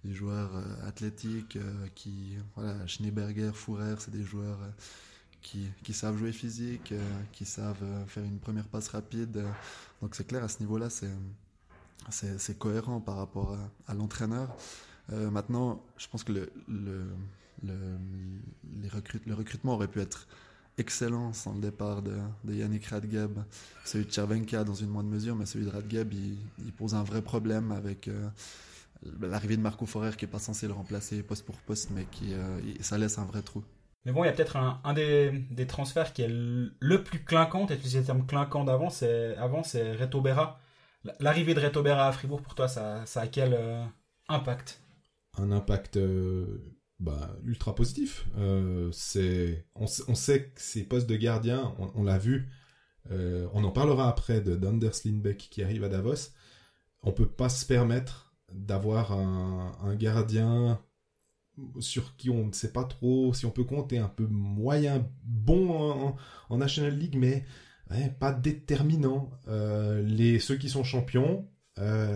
les, 0.04 0.14
joueurs 0.14 0.54
euh, 0.54 0.88
athlétiques, 0.88 1.56
euh, 1.56 1.86
qui, 1.94 2.36
voilà, 2.54 2.86
Schneeberger, 2.86 3.52
Fourer, 3.52 3.94
c'est 3.98 4.12
des 4.12 4.22
joueurs 4.22 4.58
qui, 5.42 5.92
savent 5.92 6.16
jouer 6.18 6.32
physique, 6.32 6.92
qui 7.32 7.44
savent 7.44 7.84
faire 8.08 8.24
une 8.24 8.38
première 8.38 8.66
passe 8.66 8.88
rapide. 8.88 9.44
Donc 10.02 10.16
c'est 10.16 10.26
clair, 10.26 10.42
à 10.42 10.48
ce 10.48 10.58
niveau-là, 10.58 10.88
c'est, 10.90 12.58
cohérent 12.58 13.00
par 13.00 13.16
rapport 13.16 13.56
à, 13.86 13.94
l'entraîneur. 13.94 14.56
maintenant, 15.08 15.84
je 15.98 16.08
pense 16.08 16.24
que 16.24 16.32
le, 16.32 16.52
le, 16.66 17.06
le, 17.62 17.96
les 18.82 18.88
le 19.24 19.34
recrutement 19.34 19.74
aurait 19.74 19.86
pu 19.86 20.00
être 20.00 20.26
excellent 20.78 21.32
sans 21.32 21.54
le 21.54 21.60
départ 21.60 22.02
de, 22.02 22.18
Yannick 22.48 22.86
Radgeb. 22.86 23.38
Celui 23.84 24.06
de 24.06 24.12
Chervenka 24.12 24.64
dans 24.64 24.74
une 24.74 24.88
moindre 24.88 25.08
mesure, 25.08 25.34
mais 25.36 25.46
celui 25.46 25.66
de 25.66 25.70
Radgeb, 25.70 26.12
il, 26.12 26.72
pose 26.72 26.94
un 26.94 27.02
vrai 27.02 27.22
problème 27.22 27.72
avec 27.72 28.08
euh, 28.08 28.28
l'arrivée 29.20 29.56
de 29.56 29.62
Marco 29.62 29.86
Forer 29.86 30.12
qui 30.16 30.24
est 30.24 30.28
pas 30.28 30.38
censé 30.38 30.66
le 30.66 30.72
remplacer 30.72 31.22
poste 31.22 31.44
pour 31.44 31.56
poste, 31.56 31.90
mais 31.90 32.04
qui 32.10 32.34
euh, 32.34 32.60
ça 32.80 32.98
laisse 32.98 33.18
un 33.18 33.24
vrai 33.24 33.42
trou. 33.42 33.62
Mais 34.04 34.12
bon, 34.12 34.22
il 34.22 34.28
y 34.28 34.30
a 34.30 34.32
peut-être 34.32 34.56
un, 34.56 34.92
des, 34.92 35.66
transferts 35.66 36.12
qui 36.12 36.22
est 36.22 36.28
le, 36.30 37.02
plus 37.02 37.24
clinquant, 37.24 37.66
peut-être 37.66 37.82
le 37.82 38.04
terme 38.04 38.24
clinquant 38.24 38.64
d'avant, 38.64 38.88
c'est 38.88 39.36
avant 39.36 39.64
c'est 39.64 39.96
Reto 39.96 40.20
Berra. 40.20 40.60
L'arrivée 41.18 41.54
de 41.54 41.60
Reto 41.60 41.82
Berra 41.82 42.08
à 42.08 42.12
Fribourg, 42.12 42.42
pour 42.42 42.54
toi, 42.54 42.68
ça, 42.68 43.04
ça 43.06 43.22
a 43.22 43.26
quel 43.26 43.54
euh, 43.54 43.84
impact? 44.28 44.80
Un 45.38 45.50
impact 45.50 45.98
bah, 46.98 47.36
ultra 47.44 47.74
positif. 47.74 48.26
Euh, 48.38 48.90
on, 49.74 49.86
sait 49.86 50.44
que 50.54 50.60
ces 50.60 50.84
postes 50.84 51.08
de 51.08 51.16
gardien, 51.16 51.74
on, 51.94 52.02
l'a 52.02 52.18
vu, 52.18 52.48
euh, 53.10 53.46
on 53.52 53.64
en 53.64 53.70
parlera 53.70 54.08
après 54.08 54.40
de 54.40 54.56
d'Anders 54.56 54.94
Lindbeck 55.04 55.36
qui 55.50 55.62
arrive 55.62 55.84
à 55.84 55.88
Davos. 55.88 56.32
On 57.02 57.12
peut 57.12 57.28
pas 57.28 57.48
se 57.50 57.66
permettre 57.66 58.34
d'avoir 58.52 59.12
un, 59.12 59.94
gardien 59.96 60.80
sur 61.80 62.16
qui 62.16 62.30
on 62.30 62.46
ne 62.46 62.52
sait 62.52 62.72
pas 62.72 62.84
trop 62.84 63.32
si 63.32 63.46
on 63.46 63.50
peut 63.50 63.64
compter 63.64 63.98
un 63.98 64.08
peu 64.08 64.26
moyen, 64.26 65.06
bon 65.24 66.16
en, 66.48 66.56
National 66.56 66.96
League, 66.96 67.16
mais 67.18 67.44
pas 68.18 68.32
déterminant. 68.32 69.30
Euh, 69.48 70.02
les 70.02 70.38
ceux 70.38 70.56
qui 70.56 70.70
sont 70.70 70.84
champions, 70.84 71.46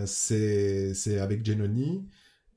c'est 0.05 0.93
c'est 0.95 1.19
avec 1.19 1.45
Genoni. 1.45 2.09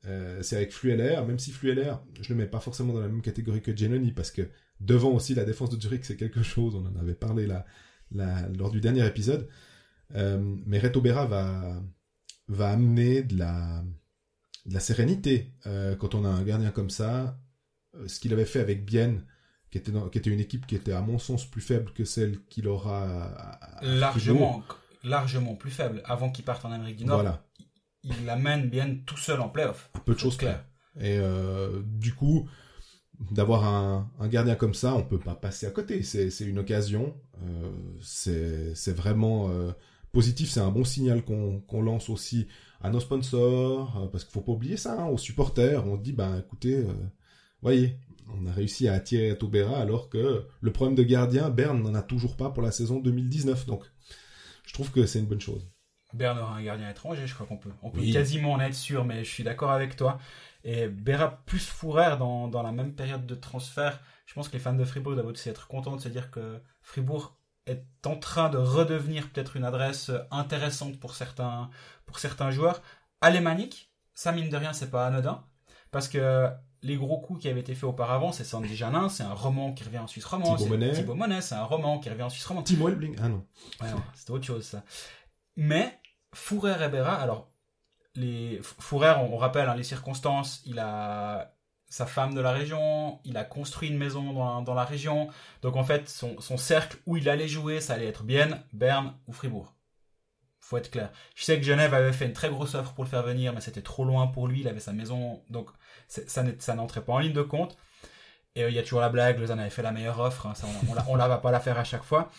Euh, 0.06 0.42
c'est 0.42 0.56
avec 0.56 0.72
Flueller, 0.72 1.20
même 1.26 1.38
si 1.38 1.50
Flueller, 1.50 1.94
je 2.20 2.28
le 2.28 2.34
mets 2.34 2.46
pas 2.46 2.60
forcément 2.60 2.92
dans 2.92 3.00
la 3.00 3.08
même 3.08 3.22
catégorie 3.22 3.62
que 3.62 3.74
Genoni, 3.74 4.12
parce 4.12 4.30
que 4.30 4.48
devant 4.80 5.10
aussi 5.10 5.34
la 5.34 5.44
défense 5.44 5.70
de 5.70 5.80
Zurich, 5.80 6.04
c'est 6.04 6.16
quelque 6.16 6.42
chose, 6.42 6.74
on 6.74 6.86
en 6.86 6.96
avait 7.00 7.14
parlé 7.14 7.46
là, 7.46 7.64
lors 8.56 8.70
du 8.70 8.80
dernier 8.80 9.06
épisode. 9.06 9.48
Euh, 10.14 10.38
mais 10.66 10.78
Reto 10.78 11.00
Berra 11.00 11.26
va, 11.26 12.70
amener 12.70 13.22
de 13.22 13.38
la, 13.38 13.82
sérénité 14.78 15.52
euh, 15.66 15.96
quand 15.96 16.14
on 16.14 16.24
a 16.24 16.28
un 16.28 16.42
gardien 16.42 16.70
comme 16.70 16.90
ça. 16.90 17.38
Ce 18.06 18.18
qu'il 18.18 18.32
avait 18.32 18.44
fait 18.44 18.60
avec 18.60 18.84
Bienne, 18.84 19.24
qui 19.70 19.78
était, 19.78 19.92
qui 20.12 20.18
était 20.18 20.30
une 20.30 20.40
équipe 20.40 20.66
qui 20.66 20.74
était 20.74 20.92
à 20.92 21.00
mon 21.00 21.18
sens 21.18 21.48
plus 21.48 21.60
faible 21.60 21.92
que 21.92 22.04
celle 22.04 22.44
qu'il 22.46 22.68
aura 22.68 23.58
largement 23.82 24.64
largement 25.04 25.54
plus 25.54 25.70
faible 25.70 26.02
avant 26.06 26.30
qu'il 26.30 26.44
parte 26.46 26.64
en 26.64 26.72
Amérique 26.72 26.96
du 26.96 27.04
Nord. 27.04 27.20
Voilà 27.20 27.44
il 28.04 28.24
l'amène 28.24 28.68
bien 28.68 28.96
tout 29.06 29.16
seul 29.16 29.40
en 29.40 29.48
playoff. 29.48 29.90
Un 29.94 30.00
peu 30.00 30.14
de 30.14 30.18
choses 30.18 30.36
claires. 30.36 30.64
Et 31.00 31.18
euh, 31.18 31.82
du 31.84 32.14
coup, 32.14 32.48
d'avoir 33.30 33.64
un, 33.64 34.28
gardien 34.28 34.54
comme 34.54 34.74
ça, 34.74 34.94
on 34.94 35.02
peut 35.02 35.18
pas 35.18 35.34
passer 35.34 35.66
à 35.66 35.70
côté. 35.70 36.02
C'est 36.02 36.28
une 36.40 36.58
occasion. 36.58 37.14
Euh, 37.42 37.72
c'est 38.00 38.96
vraiment 38.96 39.50
euh, 39.50 39.72
positif. 40.12 40.50
C'est 40.50 40.60
un 40.60 40.70
bon 40.70 40.84
signal 40.84 41.24
qu'on 41.24 41.82
lance 41.82 42.08
aussi 42.10 42.46
à 42.80 42.90
nos 42.90 43.00
sponsors, 43.00 44.10
parce 44.12 44.24
qu'il 44.24 44.32
faut 44.32 44.42
pas 44.42 44.52
oublier 44.52 44.76
ça, 44.76 45.00
hein, 45.00 45.06
aux 45.06 45.18
supporters. 45.18 45.86
On 45.86 45.96
dit, 45.96 46.12
ben 46.12 46.38
écoutez, 46.38 46.84
voyez, 47.62 47.98
on 48.28 48.46
a 48.46 48.52
réussi 48.52 48.88
à 48.88 48.94
attirer 48.94 49.36
Taubera 49.38 49.78
alors 49.78 50.10
que 50.10 50.46
le 50.60 50.72
problème 50.72 50.94
de 50.94 51.02
gardien, 51.02 51.50
Berne 51.50 51.82
n'en 51.82 51.94
a 51.94 52.02
toujours 52.02 52.36
pas 52.36 52.50
pour 52.50 52.62
la 52.62 52.72
saison 52.72 53.00
2019. 53.00 53.66
Donc, 53.66 53.84
je 54.66 54.72
trouve 54.74 54.90
que 54.90 55.06
c'est 55.06 55.18
une 55.18 55.26
bonne 55.26 55.40
chose. 55.40 55.66
Berne 56.14 56.38
aura 56.38 56.54
un 56.54 56.62
gardien 56.62 56.88
étranger, 56.88 57.26
je 57.26 57.34
crois 57.34 57.46
qu'on 57.46 57.56
peut, 57.56 57.72
on 57.82 57.90
peut 57.90 58.02
quasiment 58.12 58.52
en 58.52 58.60
être 58.60 58.74
sûr, 58.74 59.04
mais 59.04 59.24
je 59.24 59.30
suis 59.30 59.44
d'accord 59.44 59.72
avec 59.72 59.96
toi. 59.96 60.18
Et 60.62 60.88
Berra 60.88 61.42
plus 61.44 61.66
Fourer 61.66 62.16
dans, 62.18 62.48
dans 62.48 62.62
la 62.62 62.72
même 62.72 62.94
période 62.94 63.26
de 63.26 63.34
transfert, 63.34 64.00
je 64.26 64.34
pense 64.34 64.48
que 64.48 64.54
les 64.54 64.58
fans 64.58 64.72
de 64.72 64.84
Fribourg 64.84 65.14
doivent 65.14 65.26
aussi 65.26 65.48
être 65.48 65.66
contents 65.66 65.96
de 65.96 66.00
se 66.00 66.08
dire 66.08 66.30
que 66.30 66.60
Fribourg 66.82 67.36
est 67.66 67.84
en 68.06 68.16
train 68.16 68.48
de 68.48 68.58
redevenir 68.58 69.30
peut-être 69.30 69.56
une 69.56 69.64
adresse 69.64 70.10
intéressante 70.30 70.98
pour 71.00 71.14
certains, 71.14 71.70
pour 72.06 72.18
certains 72.18 72.50
joueurs. 72.50 72.82
Alémanique, 73.20 73.90
ça 74.14 74.32
mine 74.32 74.48
de 74.48 74.56
rien, 74.56 74.72
c'est 74.72 74.90
pas 74.90 75.06
anodin, 75.06 75.44
parce 75.90 76.08
que 76.08 76.48
les 76.82 76.96
gros 76.96 77.18
coups 77.18 77.40
qui 77.40 77.48
avaient 77.48 77.60
été 77.60 77.74
faits 77.74 77.84
auparavant, 77.84 78.32
c'est 78.32 78.44
Sandy 78.44 78.76
Janin, 78.76 79.08
c'est 79.08 79.22
un 79.22 79.32
roman 79.32 79.72
qui 79.72 79.84
revient 79.84 79.98
en 79.98 80.06
Suisse 80.06 80.26
romande. 80.26 80.58
Thibaut 80.58 81.14
Monet. 81.14 81.40
c'est 81.40 81.54
un 81.54 81.64
roman 81.64 81.98
qui 81.98 82.10
revient 82.10 82.24
en 82.24 82.28
Suisse 82.28 82.44
romande. 82.44 82.64
Timo 82.64 82.88
Elbling, 82.88 83.16
ah 83.22 83.28
non. 83.28 83.44
Ouais, 83.80 83.88
autre 84.28 84.44
chose 84.44 84.64
ça. 84.64 84.84
Mais 85.56 85.98
Fourer 86.34 86.84
et 86.84 86.88
Berra, 86.88 87.14
alors, 87.14 87.50
les 88.14 88.60
Fourer, 88.62 89.14
on, 89.18 89.36
rappelle 89.36 89.68
hein, 89.68 89.74
les 89.74 89.82
circonstances, 89.82 90.62
il 90.66 90.78
a 90.78 91.54
sa 91.88 92.06
femme 92.06 92.34
de 92.34 92.40
la 92.40 92.50
région, 92.52 93.20
il 93.24 93.36
a 93.36 93.44
construit 93.44 93.88
une 93.88 93.98
maison 93.98 94.32
dans, 94.62 94.74
la 94.74 94.84
région, 94.84 95.28
donc 95.62 95.76
en 95.76 95.84
fait, 95.84 96.08
son, 96.08 96.56
cercle 96.56 96.98
où 97.06 97.16
il 97.16 97.28
allait 97.28 97.46
jouer, 97.46 97.80
ça 97.80 97.94
allait 97.94 98.08
être 98.08 98.24
Bienne, 98.24 98.60
Berne 98.72 99.14
ou 99.28 99.32
Fribourg. 99.32 99.74
Faut 100.60 100.76
être 100.76 100.90
clair. 100.90 101.12
Je 101.36 101.44
sais 101.44 101.56
que 101.58 101.64
Genève 101.64 101.94
avait 101.94 102.12
fait 102.12 102.24
une 102.24 102.32
très 102.32 102.48
grosse 102.48 102.74
offre 102.74 102.94
pour 102.94 103.04
le 103.04 103.10
faire 103.10 103.22
venir, 103.22 103.52
mais 103.52 103.60
c'était 103.60 103.82
trop 103.82 104.04
loin 104.04 104.26
pour 104.26 104.48
lui, 104.48 104.60
il 104.60 104.68
avait 104.68 104.80
sa 104.80 104.92
maison, 104.92 105.44
donc 105.50 105.70
ça 106.08 106.74
n'entrait 106.74 107.04
pas 107.04 107.12
en 107.12 107.18
ligne 107.18 107.32
de 107.32 107.42
compte. 107.42 107.76
Et 108.56 108.64
euh, 108.64 108.70
il 108.70 108.74
y 108.74 108.78
a 108.78 108.82
toujours 108.82 109.00
la 109.00 109.08
blague, 109.08 109.38
Lausanne 109.38 109.60
avait 109.60 109.70
fait 109.70 109.82
la 109.82 109.92
meilleure 109.92 110.18
offre, 110.20 110.46
hein, 110.46 110.54
ça, 110.54 110.66
on, 111.08 111.16
ne 111.16 111.18
va 111.18 111.38
pas 111.38 111.50
la 111.50 111.60
faire 111.60 111.78
à 111.78 111.84
chaque 111.84 112.04
fois. 112.04 112.30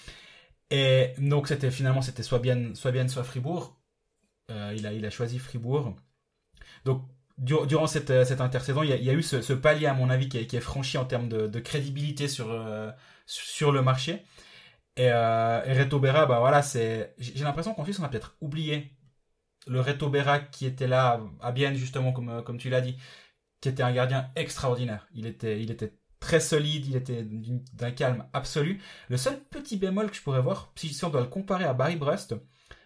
Et 0.71 1.13
donc 1.17 1.47
c'était 1.47 1.71
finalement 1.71 2.01
c'était 2.01 2.23
soit 2.23 2.39
bien 2.39 2.73
soit 2.75 2.91
bien 2.91 3.07
soit 3.07 3.23
Fribourg. 3.23 3.77
Euh, 4.51 4.73
il, 4.75 4.85
a, 4.85 4.93
il 4.93 5.05
a 5.05 5.09
choisi 5.09 5.39
Fribourg. 5.39 5.95
Donc, 6.85 7.03
durant 7.37 7.87
cette, 7.87 8.09
euh, 8.11 8.25
cette 8.25 8.41
intersaison, 8.41 8.83
il 8.83 8.89
y 8.89 9.09
a, 9.09 9.13
eu 9.13 9.23
ce, 9.23 9.53
palier, 9.53 9.87
à 9.87 9.93
mon 9.93 10.09
avis, 10.09 10.29
qui, 10.29 10.37
est 10.37 10.59
franchi 10.59 10.97
en 10.97 11.05
termes 11.05 11.29
de, 11.29 11.59
crédibilité 11.59 12.27
sur, 12.27 12.51
euh, 12.51 12.91
sur 13.25 13.71
le 13.71 13.81
marché. 13.81 14.23
Et, 14.97 15.11
euh, 15.11 15.63
et 15.65 15.73
Reto 15.73 15.99
Berra, 15.99 16.25
bah 16.25 16.39
voilà, 16.39 16.61
j'ai 16.61 17.43
l'impression 17.43 17.73
qu'en 17.73 17.83
Suisse, 17.83 17.99
on 17.99 18.03
a 18.03 18.09
peut-être 18.09 18.37
oublié 18.41 18.93
le 19.67 19.81
Reto 19.81 20.09
Berra 20.09 20.39
qui 20.39 20.65
était 20.65 20.87
là 20.87 21.21
à 21.41 21.51
Bienne 21.51 21.75
justement 21.75 22.13
comme 22.13 22.43
comme 22.43 22.57
tu 22.57 22.69
l'as 22.69 22.81
dit, 22.81 22.97
qui 23.61 23.69
était 23.69 23.83
un 23.83 23.93
gardien 23.93 24.31
extraordinaire. 24.35 25.07
Il 25.13 25.27
était 25.27 25.61
il 25.61 25.71
était 25.71 25.93
très 26.19 26.39
solide, 26.39 26.85
il 26.87 26.95
était 26.95 27.25
d'un 27.73 27.91
calme 27.91 28.25
absolu. 28.33 28.81
Le 29.09 29.17
seul 29.17 29.39
petit 29.45 29.77
bémol 29.77 30.09
que 30.11 30.17
je 30.17 30.21
pourrais 30.21 30.41
voir, 30.41 30.71
si 30.75 31.03
on 31.05 31.09
doit 31.09 31.21
le 31.21 31.27
comparer 31.27 31.65
à 31.65 31.73
Barry 31.73 31.95
Brust, 31.97 32.35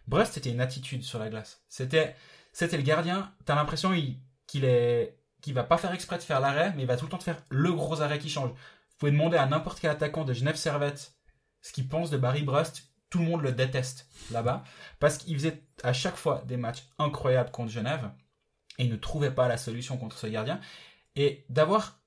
Brust 0.10 0.34
c'était 0.34 0.50
une 0.50 0.62
attitude 0.62 1.04
sur 1.04 1.20
la 1.20 1.30
glace. 1.30 1.62
C'était 1.70 2.16
c'était 2.52 2.78
le 2.78 2.84
gardien. 2.84 3.32
T'as 3.46 3.56
l'impression 3.56 3.94
qu'il 4.48 4.66
est 4.66 5.16
qu'il 5.42 5.54
va 5.54 5.64
pas 5.64 5.78
faire 5.78 5.94
exprès 5.94 6.18
de 6.18 6.24
faire 6.24 6.42
l'arrêt, 6.42 6.74
mais 6.76 6.84
il 6.84 6.88
va 6.88 6.98
tout 6.98 7.06
le 7.06 7.12
temps 7.12 7.18
te 7.18 7.24
faire 7.24 7.42
le 7.50 7.72
gros 7.72 8.02
arrêt 8.02 8.20
qui 8.20 8.30
change. 8.30 8.50
Vous 8.50 8.98
pouvez 8.98 9.12
demander 9.12 9.38
à 9.38 9.46
n'importe 9.46 9.80
quel 9.80 9.92
attaquant 9.92 10.26
de 10.26 10.34
Genève 10.34 10.56
Servette 10.58 11.14
ce 11.62 11.72
qu'il 11.72 11.88
pense 11.88 12.10
de 12.10 12.18
Barry 12.18 12.42
Brust. 12.42 12.84
Tout 13.10 13.20
le 13.20 13.26
monde 13.26 13.42
le 13.42 13.52
déteste 13.52 14.08
là-bas 14.32 14.64
parce 15.00 15.18
qu'il 15.18 15.36
faisait 15.36 15.64
à 15.84 15.94
chaque 15.94 16.16
fois 16.16 16.44
des 16.46 16.58
matchs 16.58 16.84
incroyables 17.00 17.52
contre 17.52 17.72
Genève 17.72 18.12
et 18.78 18.84
il 18.84 18.92
ne 18.92 18.98
trouvait 18.98 19.32
pas 19.32 19.48
la 19.48 19.58
solution 19.58 19.98
contre 19.98 20.18
ce 20.18 20.28
gardien. 20.28 20.60
Et 21.16 21.46
d'avoir 21.50 22.02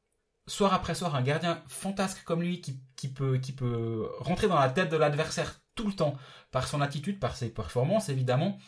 soir 0.46 0.74
après 0.74 0.94
soir 0.94 1.14
un 1.14 1.22
gardien 1.22 1.62
fantasque 1.68 2.24
comme 2.24 2.42
lui 2.42 2.60
qui, 2.60 3.08
peut, 3.08 3.38
qui 3.38 3.52
peut 3.52 4.08
rentrer 4.18 4.48
dans 4.48 4.58
la 4.58 4.70
tête 4.70 4.90
de 4.90 4.96
l'adversaire 4.96 5.61
tout 5.74 5.86
le 5.86 5.92
temps 5.92 6.14
par 6.50 6.66
son 6.66 6.80
attitude, 6.80 7.18
par 7.18 7.36
ses 7.36 7.48
performances 7.48 8.08
évidemment, 8.08 8.58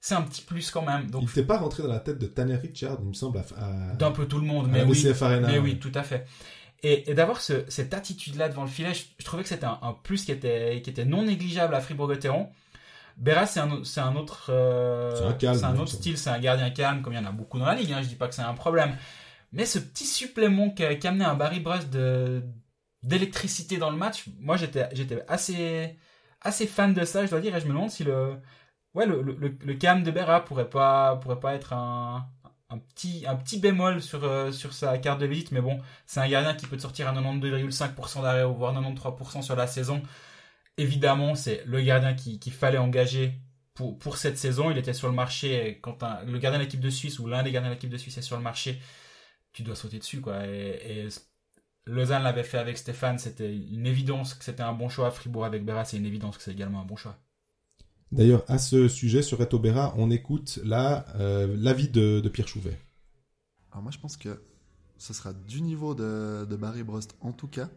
c'est 0.00 0.14
un 0.14 0.22
petit 0.22 0.42
plus 0.42 0.70
quand 0.70 0.82
même. 0.82 1.10
Donc, 1.10 1.22
il 1.22 1.26
n'était 1.26 1.44
pas 1.44 1.58
rentré 1.58 1.82
dans 1.82 1.88
la 1.88 2.00
tête 2.00 2.18
de 2.18 2.26
Tanner 2.26 2.56
Richard, 2.56 2.98
il 3.02 3.08
me 3.08 3.14
semble, 3.14 3.42
d'un 3.98 4.12
peu 4.12 4.26
tout 4.26 4.38
le 4.38 4.46
monde, 4.46 4.68
mais 4.70 4.82
oui, 4.84 5.04
mais 5.42 5.58
oui, 5.58 5.78
tout 5.78 5.92
à 5.94 6.02
fait. 6.02 6.26
Et, 6.82 7.14
d'avoir 7.14 7.40
cette 7.40 7.94
attitude-là 7.94 8.48
devant 8.48 8.62
le 8.62 8.68
filet, 8.68 8.92
je, 8.94 9.24
trouvais 9.24 9.42
que 9.42 9.48
c'était 9.48 9.66
un, 9.66 9.96
plus 10.02 10.24
qui 10.24 10.32
était, 10.32 10.80
qui 10.82 10.90
était 10.90 11.04
non 11.04 11.24
négligeable 11.24 11.74
à 11.74 11.80
Fribourg-Gotteron. 11.80 12.48
Berra, 13.16 13.46
c'est 13.46 13.60
un, 13.60 13.82
c'est 13.82 14.00
un 14.00 14.14
autre, 14.14 14.50
euh, 14.50 15.32
c'est 15.40 15.46
un, 15.64 15.78
autre 15.78 15.90
style, 15.90 16.18
c'est 16.18 16.28
un 16.28 16.38
gardien 16.38 16.68
calme, 16.70 17.00
comme 17.00 17.14
il 17.14 17.16
y 17.16 17.18
en 17.18 17.24
a 17.24 17.32
beaucoup 17.32 17.58
dans 17.58 17.64
la 17.64 17.74
ligue. 17.74 17.90
Hein, 17.92 18.02
je 18.02 18.08
dis 18.08 18.14
pas 18.14 18.28
que 18.28 18.34
c'est 18.34 18.42
un 18.42 18.54
problème, 18.54 18.94
mais 19.52 19.64
ce 19.64 19.78
petit 19.78 20.04
supplément 20.04 20.70
qui, 20.70 20.84
qui 20.98 21.06
amenait 21.08 21.24
un 21.24 21.34
Barry 21.34 21.60
Brust 21.60 21.90
de 21.90 22.42
d'électricité 23.02 23.78
dans 23.78 23.90
le 23.90 23.96
match, 23.96 24.24
moi 24.40 24.56
j'étais 24.56 24.88
j'étais 24.92 25.24
assez 25.28 25.96
assez 26.40 26.66
fan 26.66 26.94
de 26.94 27.04
ça, 27.04 27.24
je 27.24 27.30
dois 27.30 27.40
dire, 27.40 27.54
et 27.56 27.60
je 27.60 27.66
me 27.66 27.72
demande 27.72 27.90
si 27.90 28.04
le 28.04 29.74
cam 29.78 30.02
de 30.02 30.10
Berra 30.10 30.44
pourrait 30.44 30.68
pas, 30.70 31.20
être 31.54 31.72
un, 31.72 32.28
petit, 32.94 33.58
bémol 33.58 34.02
sur, 34.02 34.24
euh, 34.24 34.52
sur 34.52 34.72
sa 34.72 34.98
carte 34.98 35.20
de 35.20 35.26
visite, 35.26 35.52
mais 35.52 35.60
bon, 35.60 35.80
c'est 36.06 36.20
un 36.20 36.28
gardien 36.28 36.54
qui 36.54 36.66
peut 36.66 36.76
te 36.76 36.82
sortir 36.82 37.08
à 37.08 37.12
92,5% 37.12 38.22
d'arrêt 38.22 38.44
ou 38.44 38.54
voire 38.54 38.74
93% 38.74 39.42
sur 39.42 39.56
la 39.56 39.66
saison. 39.66 40.02
Évidemment, 40.78 41.34
c'est 41.34 41.64
le 41.66 41.80
gardien 41.82 42.14
qu'il 42.14 42.38
qui 42.38 42.50
fallait 42.50 42.78
engager 42.78 43.40
pour, 43.76 44.16
cette 44.16 44.38
saison. 44.38 44.70
Il 44.70 44.78
était 44.78 44.94
sur 44.94 45.08
le 45.08 45.14
marché, 45.14 45.78
quand 45.82 45.98
le 46.26 46.38
gardien 46.38 46.58
de 46.58 46.64
l'équipe 46.64 46.80
de 46.80 46.90
Suisse 46.90 47.18
ou 47.18 47.26
l'un 47.28 47.42
des 47.42 47.52
gardiens 47.52 47.70
de 47.70 47.74
l'équipe 47.74 47.90
de 47.90 47.96
Suisse 47.98 48.18
est 48.18 48.22
sur 48.22 48.36
le 48.36 48.42
marché, 48.42 48.80
tu 49.52 49.62
dois 49.62 49.76
sauter 49.76 49.98
dessus, 49.98 50.20
quoi. 50.20 50.42
Lausanne 51.86 52.24
l'avait 52.24 52.42
fait 52.42 52.58
avec 52.58 52.78
Stéphane, 52.78 53.18
c'était 53.18 53.54
une 53.54 53.86
évidence 53.86 54.34
que 54.34 54.44
c'était 54.44 54.62
un 54.62 54.72
bon 54.72 54.88
choix. 54.88 55.10
Fribourg 55.10 55.44
avec 55.44 55.64
Berra, 55.64 55.84
c'est 55.84 55.96
une 55.96 56.06
évidence 56.06 56.36
que 56.36 56.42
c'est 56.42 56.52
également 56.52 56.80
un 56.80 56.84
bon 56.84 56.96
choix. 56.96 57.16
D'ailleurs, 58.12 58.44
à 58.48 58.58
ce 58.58 58.88
sujet, 58.88 59.22
sur 59.22 59.38
Reto 59.38 59.58
Berra, 59.58 59.94
on 59.96 60.10
écoute 60.10 60.58
là 60.64 61.04
euh, 61.16 61.56
l'avis 61.58 61.88
de, 61.88 62.28
Pierre 62.28 62.48
Chouvet. 62.48 62.78
Alors 63.70 63.82
moi, 63.82 63.92
je 63.92 63.98
pense 63.98 64.16
que 64.16 64.42
ce 64.98 65.12
sera 65.12 65.32
du 65.32 65.60
niveau 65.60 65.94
de, 65.94 66.56
Barry 66.56 66.82
Brost 66.82 67.16
en 67.20 67.32
tout 67.32 67.48
cas. 67.48 67.68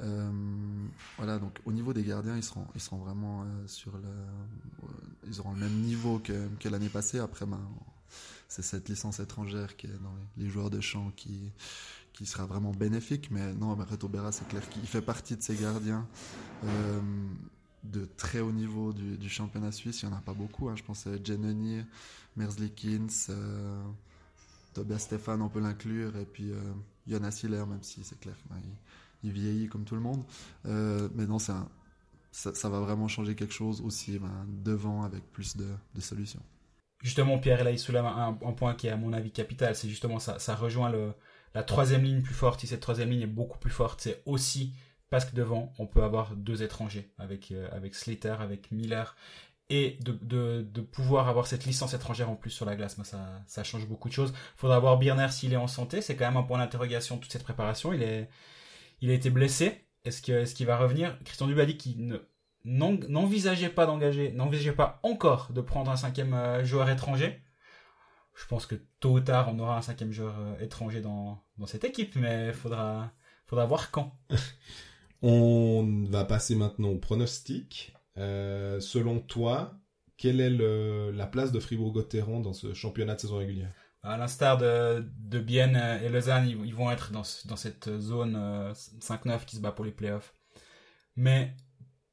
Euh, 0.00 0.30
voilà, 1.18 1.38
donc 1.38 1.58
au 1.64 1.72
niveau 1.72 1.92
des 1.92 2.02
gardiens, 2.02 2.36
ils 2.36 2.42
seront, 2.42 2.66
ils 2.74 2.80
seront 2.80 2.96
vraiment 2.96 3.42
euh, 3.42 3.66
sur 3.66 3.92
le, 3.92 4.88
ils 5.28 5.38
auront 5.38 5.52
le 5.52 5.60
même 5.60 5.80
niveau 5.80 6.18
que, 6.18 6.48
que 6.58 6.68
l'année 6.68 6.88
passée. 6.88 7.18
Après, 7.18 7.44
ben, 7.44 7.60
c'est 8.48 8.62
cette 8.62 8.88
licence 8.88 9.18
étrangère 9.20 9.76
qui 9.76 9.86
est 9.86 10.02
dans 10.02 10.14
les, 10.36 10.48
joueurs 10.48 10.70
de 10.70 10.80
champ 10.80 11.10
qui, 11.16 11.52
qui 12.22 12.30
sera 12.30 12.46
vraiment 12.46 12.70
bénéfique. 12.70 13.30
Mais 13.30 13.52
non, 13.52 13.74
Reto 13.74 14.08
Berra, 14.08 14.30
c'est 14.30 14.46
clair 14.46 14.68
qu'il 14.68 14.86
fait 14.86 15.02
partie 15.02 15.36
de 15.36 15.42
ces 15.42 15.56
gardiens 15.56 16.06
de 17.84 18.04
très 18.16 18.40
haut 18.40 18.52
niveau 18.52 18.92
du, 18.92 19.28
championnat 19.28 19.72
suisse. 19.72 20.02
Il 20.02 20.08
n'y 20.08 20.14
en 20.14 20.18
a 20.18 20.20
pas 20.20 20.34
beaucoup. 20.34 20.68
Hein. 20.68 20.76
Je 20.76 20.82
pense 20.82 21.06
à 21.06 21.10
Jenny, 21.22 21.82
Merzlikins, 22.36 23.06
euh, 23.30 23.82
Tobias 24.72 25.00
Stéphane, 25.00 25.42
on 25.42 25.48
peut 25.48 25.60
l'inclure. 25.60 26.16
Et 26.16 26.24
puis 26.24 26.50
euh, 26.50 26.60
Jonas 27.06 27.40
Hiller, 27.42 27.64
même 27.66 27.82
si 27.82 28.04
c'est 28.04 28.18
clair 28.20 28.36
il, 29.24 29.32
vieillit 29.32 29.68
comme 29.68 29.84
tout 29.84 29.94
le 29.94 30.00
monde. 30.00 30.24
Euh, 30.66 31.08
mais 31.14 31.26
non, 31.26 31.38
ça, 31.38 31.68
ça, 32.30 32.68
va 32.68 32.80
vraiment 32.80 33.08
changer 33.08 33.34
quelque 33.34 33.54
chose 33.54 33.80
aussi 33.80 34.18
ben, 34.18 34.46
devant 34.48 35.02
avec 35.02 35.24
plus 35.32 35.56
de, 35.56 35.66
solutions. 36.00 36.42
Justement, 37.02 37.38
Pierre, 37.38 37.64
là, 37.64 37.72
il 37.72 37.78
soulève 37.80 38.04
un, 38.04 38.32
point 38.52 38.74
qui 38.74 38.86
est 38.86 38.90
à 38.90 38.96
mon 38.96 39.12
avis 39.12 39.32
capital. 39.32 39.74
C'est 39.74 39.88
justement 39.88 40.20
ça, 40.20 40.38
ça 40.38 40.54
rejoint 40.54 40.90
le, 40.90 41.12
la 41.54 41.62
troisième 41.62 42.02
ligne 42.02 42.22
plus 42.22 42.34
forte. 42.34 42.60
Si 42.60 42.66
cette 42.66 42.80
troisième 42.80 43.10
ligne 43.10 43.22
est 43.22 43.26
beaucoup 43.26 43.58
plus 43.58 43.70
forte, 43.70 44.00
c'est 44.00 44.22
aussi 44.26 44.74
parce 45.10 45.26
que 45.26 45.36
devant, 45.36 45.74
on 45.78 45.86
peut 45.86 46.02
avoir 46.02 46.34
deux 46.36 46.62
étrangers, 46.62 47.12
avec, 47.18 47.52
euh, 47.52 47.68
avec 47.70 47.94
Slater, 47.94 48.36
avec 48.40 48.70
Miller, 48.72 49.14
et 49.68 49.98
de, 50.00 50.62
de, 50.62 50.80
pouvoir 50.80 51.28
avoir 51.28 51.46
cette 51.46 51.66
licence 51.66 51.94
étrangère 51.94 52.30
en 52.30 52.34
plus 52.34 52.50
sur 52.50 52.64
la 52.66 52.76
glace, 52.76 52.96
ça, 53.04 53.42
ça 53.46 53.62
change 53.64 53.86
beaucoup 53.86 54.08
de 54.08 54.14
choses. 54.14 54.32
Faudra 54.56 54.78
voir 54.80 54.98
Birner 54.98 55.28
s'il 55.30 55.52
est 55.52 55.56
en 55.56 55.66
santé, 55.66 56.00
c'est 56.00 56.16
quand 56.16 56.26
même 56.26 56.36
un 56.36 56.42
point 56.42 56.58
d'interrogation 56.58 57.18
toute 57.18 57.30
cette 57.30 57.42
préparation. 57.42 57.92
Il, 57.92 58.02
est, 58.02 58.28
il 59.00 59.10
a 59.10 59.14
été 59.14 59.28
blessé, 59.28 59.86
est-ce 60.04 60.22
qu'il 60.22 60.34
est 60.34 60.64
va 60.64 60.76
revenir? 60.76 61.18
Christian 61.24 61.46
Dubé 61.46 61.62
a 61.62 61.66
dit 61.66 61.76
qu'il 61.76 62.20
n'envisageait 62.64 63.68
pas 63.68 63.86
d'engager, 63.86 64.32
n'envisageait 64.32 64.72
pas 64.72 64.98
encore 65.02 65.52
de 65.52 65.60
prendre 65.60 65.90
un 65.90 65.96
cinquième 65.96 66.34
euh, 66.34 66.64
joueur 66.64 66.88
étranger. 66.88 67.42
Je 68.34 68.46
pense 68.46 68.66
que 68.66 68.76
tôt 69.00 69.12
ou 69.12 69.20
tard, 69.20 69.52
on 69.52 69.58
aura 69.58 69.76
un 69.76 69.82
cinquième 69.82 70.12
joueur 70.12 70.34
euh, 70.38 70.58
étranger 70.60 71.00
dans, 71.00 71.42
dans 71.58 71.66
cette 71.66 71.84
équipe, 71.84 72.16
mais 72.16 72.48
il 72.48 72.54
faudra, 72.54 73.12
faudra 73.46 73.66
voir 73.66 73.90
quand. 73.90 74.16
On 75.22 76.04
va 76.08 76.24
passer 76.24 76.56
maintenant 76.56 76.88
au 76.88 76.98
pronostic. 76.98 77.94
Euh, 78.18 78.80
selon 78.80 79.20
toi, 79.20 79.78
quelle 80.16 80.40
est 80.40 80.50
la 80.50 81.26
place 81.26 81.52
de 81.52 81.60
Fribourg-Gotteron 81.60 82.40
dans 82.40 82.52
ce 82.52 82.74
championnat 82.74 83.14
de 83.14 83.20
saison 83.20 83.38
régulière? 83.38 83.72
À 84.02 84.16
l'instar 84.16 84.58
de, 84.58 85.08
de 85.18 85.38
Bienne 85.38 85.76
et 86.02 86.08
Lausanne, 86.08 86.48
ils, 86.48 86.74
vont 86.74 86.90
être 86.90 87.12
dans, 87.12 87.22
cette 87.22 87.98
zone 87.98 88.36
5-9 88.36 89.30
euh, 89.30 89.38
qui 89.46 89.56
se 89.56 89.60
bat 89.60 89.70
pour 89.70 89.84
les 89.84 89.92
playoffs. 89.92 90.34
Mais 91.14 91.54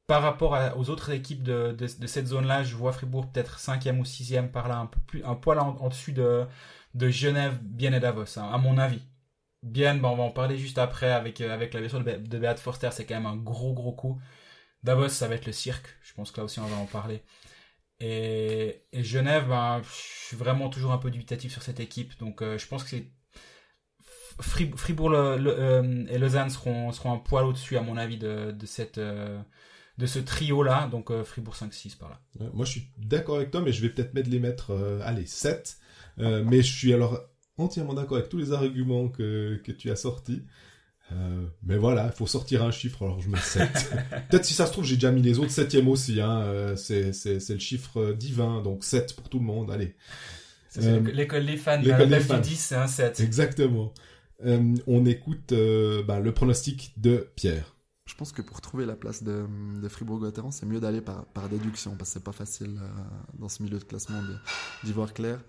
par 0.09 0.23
rapport 0.23 0.57
aux 0.75 0.89
autres 0.89 1.11
équipes 1.11 1.43
de, 1.43 1.87
cette 2.07 2.25
zone-là, 2.25 2.63
je 2.63 2.75
vois 2.75 2.91
Fribourg 2.93 3.31
peut-être 3.31 3.59
5e 3.59 3.99
ou 3.99 4.03
6e 4.03 4.49
par 4.49 4.67
là, 4.67 4.77
un, 4.79 4.87
peu 4.87 4.99
plus, 5.05 5.23
un 5.23 5.35
poil 5.35 5.59
en, 5.59 5.87
dessus 5.87 6.13
de, 6.13 6.47
Genève, 6.99 7.59
Bienne 7.61 7.93
et 7.93 7.99
Davos, 7.99 8.39
hein, 8.39 8.49
à 8.51 8.57
mon 8.57 8.79
avis. 8.79 9.03
Bien, 9.61 10.03
on 10.03 10.15
va 10.15 10.23
en 10.23 10.31
parler 10.31 10.57
juste 10.57 10.79
après 10.79 11.11
avec, 11.11 11.41
euh, 11.41 11.53
avec 11.53 11.75
la 11.75 11.81
version 11.81 11.99
de, 11.99 12.11
de 12.11 12.39
Beat 12.39 12.57
Forster, 12.57 12.89
c'est 12.91 13.05
quand 13.05 13.13
même 13.13 13.27
un 13.27 13.35
gros 13.35 13.73
gros 13.73 13.91
coup. 13.91 14.19
Davos, 14.81 15.09
ça 15.09 15.27
va 15.27 15.35
être 15.35 15.45
le 15.45 15.51
cirque, 15.51 15.95
je 16.01 16.13
pense 16.15 16.31
que 16.31 16.37
là 16.41 16.45
aussi 16.45 16.59
on 16.59 16.65
va 16.65 16.77
en 16.77 16.87
parler. 16.87 17.21
Et, 17.99 18.85
et 18.91 19.03
Genève, 19.03 19.47
ben, 19.47 19.81
je 19.83 20.27
suis 20.27 20.37
vraiment 20.37 20.69
toujours 20.69 20.91
un 20.91 20.97
peu 20.97 21.11
dubitatif 21.11 21.51
sur 21.51 21.61
cette 21.61 21.79
équipe, 21.79 22.17
donc 22.17 22.41
euh, 22.41 22.57
je 22.57 22.65
pense 22.65 22.83
que 22.83 22.89
c'est 22.89 23.11
Fribourg 24.41 25.11
euh, 25.13 26.05
et 26.09 26.17
Lausanne 26.17 26.49
seront, 26.49 26.91
seront 26.93 27.13
un 27.13 27.17
poil 27.19 27.45
au-dessus, 27.45 27.77
à 27.77 27.81
mon 27.81 27.95
avis, 27.95 28.17
de, 28.17 28.51
de, 28.51 28.65
cette, 28.65 28.99
de 29.99 30.05
ce 30.07 30.17
trio-là. 30.17 30.87
Donc 30.91 31.11
Fribourg 31.23 31.55
5-6 31.55 31.97
par 31.97 32.09
là. 32.09 32.19
moi, 32.53 32.65
je 32.65 32.71
suis 32.71 32.87
d'accord 32.97 33.35
avec 33.35 33.51
toi, 33.51 33.61
mais 33.61 33.71
je 33.71 33.81
vais 33.81 33.89
peut-être 33.89 34.15
mettre 34.15 34.29
les 34.29 34.39
mettre, 34.39 34.99
allez, 35.03 35.27
7. 35.27 35.77
mais 36.17 36.63
je 36.63 36.73
suis 36.73 36.93
alors 36.93 37.21
entièrement 37.57 37.93
d'accord 37.93 38.17
avec 38.17 38.29
tous 38.29 38.37
les 38.37 38.51
arguments 38.51 39.09
que, 39.09 39.61
que 39.63 39.71
tu 39.71 39.91
as 39.91 39.95
sortis. 39.95 40.43
Euh, 41.11 41.45
mais 41.63 41.77
voilà, 41.77 42.05
il 42.05 42.15
faut 42.15 42.27
sortir 42.27 42.63
un 42.63 42.71
chiffre, 42.71 43.03
alors 43.03 43.19
je 43.19 43.29
mets 43.29 43.39
7. 43.39 43.67
Peut-être 44.29 44.45
si 44.45 44.53
ça 44.53 44.65
se 44.65 44.71
trouve, 44.71 44.85
j'ai 44.85 44.95
déjà 44.95 45.11
mis 45.11 45.21
les 45.21 45.39
autres 45.39 45.51
septième 45.51 45.87
aussi. 45.87 46.21
Hein. 46.21 46.41
Euh, 46.43 46.75
c'est, 46.75 47.13
le 47.25 47.59
chiffre 47.59 48.13
divin, 48.13 48.61
donc 48.61 48.83
7 48.83 49.15
pour 49.15 49.29
tout 49.29 49.39
le 49.39 49.45
monde, 49.45 49.71
allez. 49.71 49.95
Euh, 50.77 50.99
l'école 51.11 51.47
des 51.47 51.57
fans, 51.57 51.81
l'école 51.81 52.09
des 52.09 52.19
fans. 52.19 52.39
10, 52.39 52.55
c'est 52.55 52.75
un 52.75 52.87
7. 52.87 53.19
Exactement. 53.21 53.91
Euh, 54.45 54.75
on 54.85 55.05
écoute 55.05 55.53
bah, 56.07 56.19
le 56.19 56.31
pronostic 56.31 56.93
de 56.97 57.29
Pierre. 57.35 57.75
Je 58.09 58.15
pense 58.15 58.31
que 58.31 58.41
pour 58.41 58.59
trouver 58.59 58.87
la 58.87 58.95
place 58.95 59.21
de, 59.21 59.45
de 59.79 59.87
Fribourg-Gotteron, 59.87 60.49
c'est 60.49 60.65
mieux 60.65 60.79
d'aller 60.79 60.99
par, 60.99 61.47
déduction, 61.47 61.95
parce 61.95 62.09
que 62.09 62.13
c'est 62.15 62.23
pas 62.23 62.31
facile 62.31 62.79
dans 63.37 63.49
ce 63.49 63.61
milieu 63.61 63.77
de 63.77 63.83
classement 63.83 64.19
d'y 64.83 64.91
voir 64.91 65.13
clair. 65.13 65.39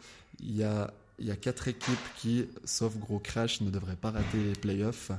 Il 0.40 0.55
y 0.55 0.62
a 0.62 0.92
quatre 1.40 1.68
équipes 1.68 1.99
qui, 2.16 2.46
sauf 2.64 2.99
gros 2.99 3.18
crash, 3.18 3.62
ne 3.62 3.70
devraient 3.70 3.96
pas 3.96 4.11
rater 4.11 4.44
les 4.44 4.53
playoffs. 4.53 5.11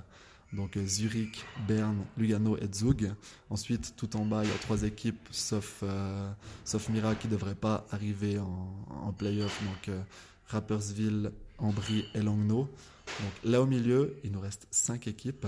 Donc 0.53 0.77
Zurich, 0.85 1.43
Berne, 1.67 2.05
Lugano 2.15 2.57
et 2.57 2.69
Zug. 2.71 3.11
Ensuite, 3.49 3.95
tout 3.95 4.15
en 4.17 4.25
bas, 4.25 4.43
il 4.43 4.49
y 4.49 4.53
a 4.53 4.57
trois 4.57 4.83
équipes, 4.83 5.27
sauf, 5.31 5.79
euh, 5.81 6.29
Mira, 6.89 7.15
qui 7.15 7.27
ne 7.27 7.31
devraient 7.31 7.55
pas 7.55 7.87
arriver 7.89 8.37
en, 8.37 8.85
en 8.89 9.13
playoff. 9.13 9.63
Donc 9.63 9.89
euh, 9.89 10.01
Rappersville, 10.47 11.31
Ambry 11.57 12.05
et 12.13 12.21
Langnau. 12.21 12.69
Donc 13.07 13.31
là 13.43 13.61
au 13.61 13.65
milieu, 13.65 14.15
il 14.23 14.31
nous 14.31 14.41
reste 14.41 14.67
cinq 14.69 15.07
équipes 15.07 15.47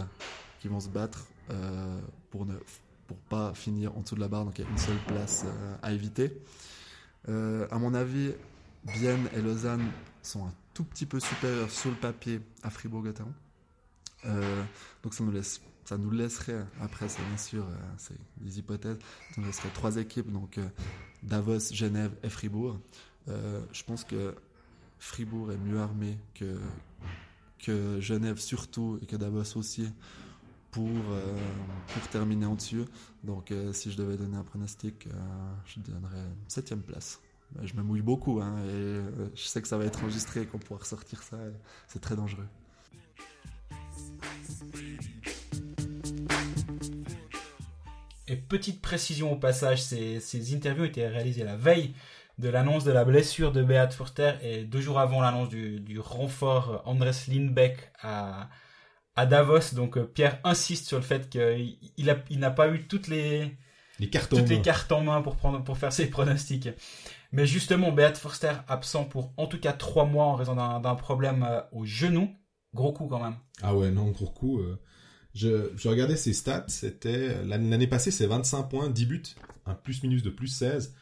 qui 0.59 0.69
vont 0.69 0.79
se 0.79 0.89
battre 0.89 1.27
euh, 1.49 1.99
pour 2.29 2.45
ne 2.45 2.55
pour 3.07 3.17
pas 3.17 3.53
finir 3.53 3.95
en 3.97 4.01
dessous 4.01 4.15
de 4.15 4.21
la 4.21 4.27
barre. 4.27 4.45
Donc 4.45 4.59
il 4.59 4.65
y 4.65 4.67
a 4.67 4.69
une 4.69 4.77
seule 4.77 4.97
place 5.07 5.45
à 5.81 5.91
éviter. 5.91 6.41
à 7.27 7.77
mon 7.77 7.93
avis, 7.93 8.31
Bienne 8.85 9.27
et 9.35 9.41
Lausanne 9.41 9.91
sont 10.21 10.45
un 10.45 10.53
tout 10.73 10.83
petit 10.83 11.05
peu 11.05 11.19
supérieurs 11.19 11.69
sur 11.69 11.89
le 11.89 11.97
papier 11.97 12.41
à 12.63 12.69
Fribourg-Gotteron. 12.69 13.33
Euh, 14.25 14.63
donc 15.03 15.13
ça 15.13 15.23
nous 15.23 15.31
laisse 15.31 15.61
ça 15.85 15.97
nous 15.97 16.11
laisserait, 16.11 16.65
après 16.81 17.09
c'est 17.09 17.21
bien 17.23 17.37
sûr, 17.37 17.65
euh, 17.65 17.75
c'est 17.97 18.15
des 18.37 18.59
hypothèses, 18.59 18.97
ça 19.35 19.41
nous 19.41 19.47
laisserait 19.47 19.69
trois 19.73 19.97
équipes, 19.97 20.31
donc 20.31 20.57
euh, 20.57 20.67
Davos, 21.23 21.73
Genève 21.73 22.13
et 22.23 22.29
Fribourg. 22.29 22.79
Euh, 23.27 23.61
je 23.71 23.83
pense 23.83 24.03
que 24.03 24.33
Fribourg 24.99 25.51
est 25.51 25.57
mieux 25.57 25.79
armé 25.79 26.17
que, 26.35 26.57
que 27.59 27.99
Genève 27.99 28.39
surtout 28.39 28.99
et 29.01 29.05
que 29.05 29.15
Davos 29.15 29.57
aussi 29.57 29.91
pour, 30.73 30.89
pour 31.87 32.07
terminer 32.09 32.45
en 32.45 32.55
dessus. 32.55 32.83
Donc 33.23 33.53
si 33.71 33.91
je 33.91 33.97
devais 33.97 34.17
donner 34.17 34.37
un 34.37 34.43
pronostic, 34.43 35.07
je 35.65 35.79
donnerais 35.79 36.25
septième 36.47 36.81
place. 36.81 37.21
Je 37.61 37.73
me 37.75 37.83
mouille 37.83 38.01
beaucoup 38.01 38.41
hein, 38.41 38.55
et 38.67 38.99
je 39.35 39.43
sais 39.43 39.61
que 39.61 39.67
ça 39.67 39.77
va 39.77 39.85
être 39.85 40.03
enregistré 40.03 40.41
et 40.41 40.45
qu'on 40.45 40.57
pourra 40.59 40.79
ressortir 40.79 41.23
ça. 41.23 41.37
C'est 41.87 42.01
très 42.01 42.15
dangereux. 42.15 42.47
Et 48.27 48.35
petite 48.35 48.81
précision 48.81 49.33
au 49.33 49.35
passage, 49.35 49.83
ces, 49.83 50.55
interviews 50.55 50.85
étaient 50.85 51.07
réalisées 51.07 51.43
la 51.43 51.55
veille 51.57 51.93
de 52.39 52.49
l'annonce 52.49 52.83
de 52.83 52.91
la 52.91 53.05
blessure 53.05 53.51
de 53.51 53.61
Beat 53.61 53.93
Forster 53.93 54.33
et 54.41 54.63
deux 54.63 54.81
jours 54.81 54.99
avant 54.99 55.21
l'annonce 55.21 55.49
du, 55.49 55.79
du, 55.79 55.99
renfort 55.99 56.81
Andres 56.85 57.11
Lindbeck 57.27 57.91
à, 58.01 58.49
à 59.15 59.25
Davos. 59.25 59.73
Donc 59.75 59.97
euh, 59.97 60.03
Pierre 60.05 60.39
insiste 60.43 60.85
sur 60.87 60.97
le 60.97 61.03
fait 61.03 61.29
qu'il 61.29 61.77
il, 61.97 62.23
il 62.29 62.39
n'a 62.39 62.51
pas 62.51 62.69
eu 62.69 62.87
toutes 62.87 63.07
les, 63.07 63.57
les 63.99 64.09
cartes 64.09 64.33
toutes 64.33 64.39
en 64.39 64.45
les 64.45 64.57
main. 64.57 64.61
cartes 64.61 64.91
en 64.91 65.01
main 65.01 65.21
pour, 65.21 65.35
prendre, 65.35 65.63
pour 65.63 65.77
faire 65.77 65.93
ses 65.93 66.07
pronostics. 66.09 66.69
Mais 67.31 67.47
justement, 67.47 67.91
Beat 67.91 68.17
Forster 68.17 68.53
absent 68.67 69.05
pour 69.05 69.33
en 69.37 69.47
tout 69.47 69.59
cas 69.59 69.73
trois 69.73 70.05
mois 70.05 70.25
en 70.25 70.35
raison 70.35 70.55
d'un 70.55 70.95
problème 70.95 71.43
euh, 71.47 71.61
au 71.71 71.85
genou. 71.85 72.29
Gros 72.75 72.91
coup 72.91 73.07
quand 73.07 73.21
même. 73.21 73.35
Ah 73.61 73.75
ouais, 73.75 73.91
non, 73.91 74.09
gros 74.11 74.27
coup. 74.29 74.59
Euh, 74.59 74.79
je, 75.35 75.71
je 75.75 75.89
regardais 75.89 76.15
ses 76.15 76.33
stats, 76.33 76.65
c'était 76.67 77.43
l'année 77.43 77.87
passée, 77.87 78.11
c'est 78.11 78.27
25 78.27 78.63
points, 78.63 78.89
10 78.89 79.05
buts, 79.07 79.23
un 79.65 79.73
plus-minus 79.73 80.21
de 80.23 80.29
plus 80.29 80.47
16. 80.47 80.95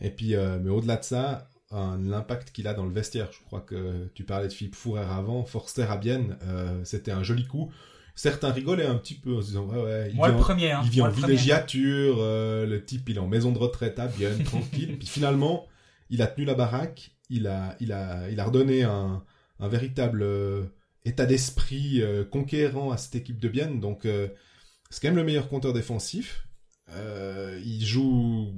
Et 0.00 0.10
puis, 0.10 0.34
euh, 0.34 0.58
mais 0.60 0.70
au-delà 0.70 0.96
de 0.96 1.04
ça, 1.04 1.48
l'impact 1.72 2.50
qu'il 2.50 2.66
a 2.66 2.74
dans 2.74 2.84
le 2.84 2.92
vestiaire. 2.92 3.30
Je 3.32 3.42
crois 3.44 3.60
que 3.60 4.08
tu 4.14 4.24
parlais 4.24 4.48
de 4.48 4.52
Philippe 4.52 4.74
Fourer 4.74 5.02
avant, 5.02 5.44
Forster 5.44 5.86
à 5.88 5.96
Bienne, 5.96 6.36
euh, 6.42 6.80
c'était 6.84 7.12
un 7.12 7.22
joli 7.22 7.46
coup. 7.46 7.70
Certains 8.16 8.50
rigolaient 8.50 8.86
un 8.86 8.96
petit 8.96 9.14
peu 9.14 9.36
en 9.36 9.40
se 9.40 9.46
disant 9.46 9.66
ouais 9.66 9.80
ouais. 9.80 10.10
Il 10.10 10.16
Moi 10.16 10.28
vit 10.28 10.34
le 10.34 10.38
en, 10.38 10.42
premier. 10.42 10.72
Hein. 10.72 10.80
il 10.84 10.90
vit 10.90 10.98
Moi, 10.98 11.08
en 11.08 11.12
le 11.12 11.16
villégiature, 11.16 12.16
euh, 12.18 12.66
le 12.66 12.84
type 12.84 13.08
il 13.08 13.16
est 13.16 13.20
en 13.20 13.28
maison 13.28 13.52
de 13.52 13.58
retraite 13.58 13.98
à 13.98 14.08
Bienne, 14.08 14.42
tranquille. 14.44 14.98
Puis 14.98 15.08
finalement, 15.08 15.66
il 16.10 16.22
a 16.22 16.26
tenu 16.26 16.44
la 16.44 16.54
baraque, 16.54 17.12
il 17.30 17.46
a, 17.46 17.76
il 17.80 17.92
a, 17.92 18.28
il 18.30 18.40
a 18.40 18.44
redonné 18.44 18.82
un, 18.82 19.22
un 19.60 19.68
véritable 19.68 20.22
euh, 20.22 20.64
état 21.04 21.24
d'esprit 21.24 22.02
conquérant 22.30 22.90
à 22.90 22.96
cette 22.96 23.14
équipe 23.14 23.38
de 23.38 23.48
Bienne. 23.48 23.80
Donc, 23.80 24.02
c'est 24.02 25.00
quand 25.00 25.08
même 25.08 25.16
le 25.16 25.24
meilleur 25.24 25.48
compteur 25.48 25.72
défensif. 25.72 26.46
Il 26.92 27.86
joue 27.86 28.54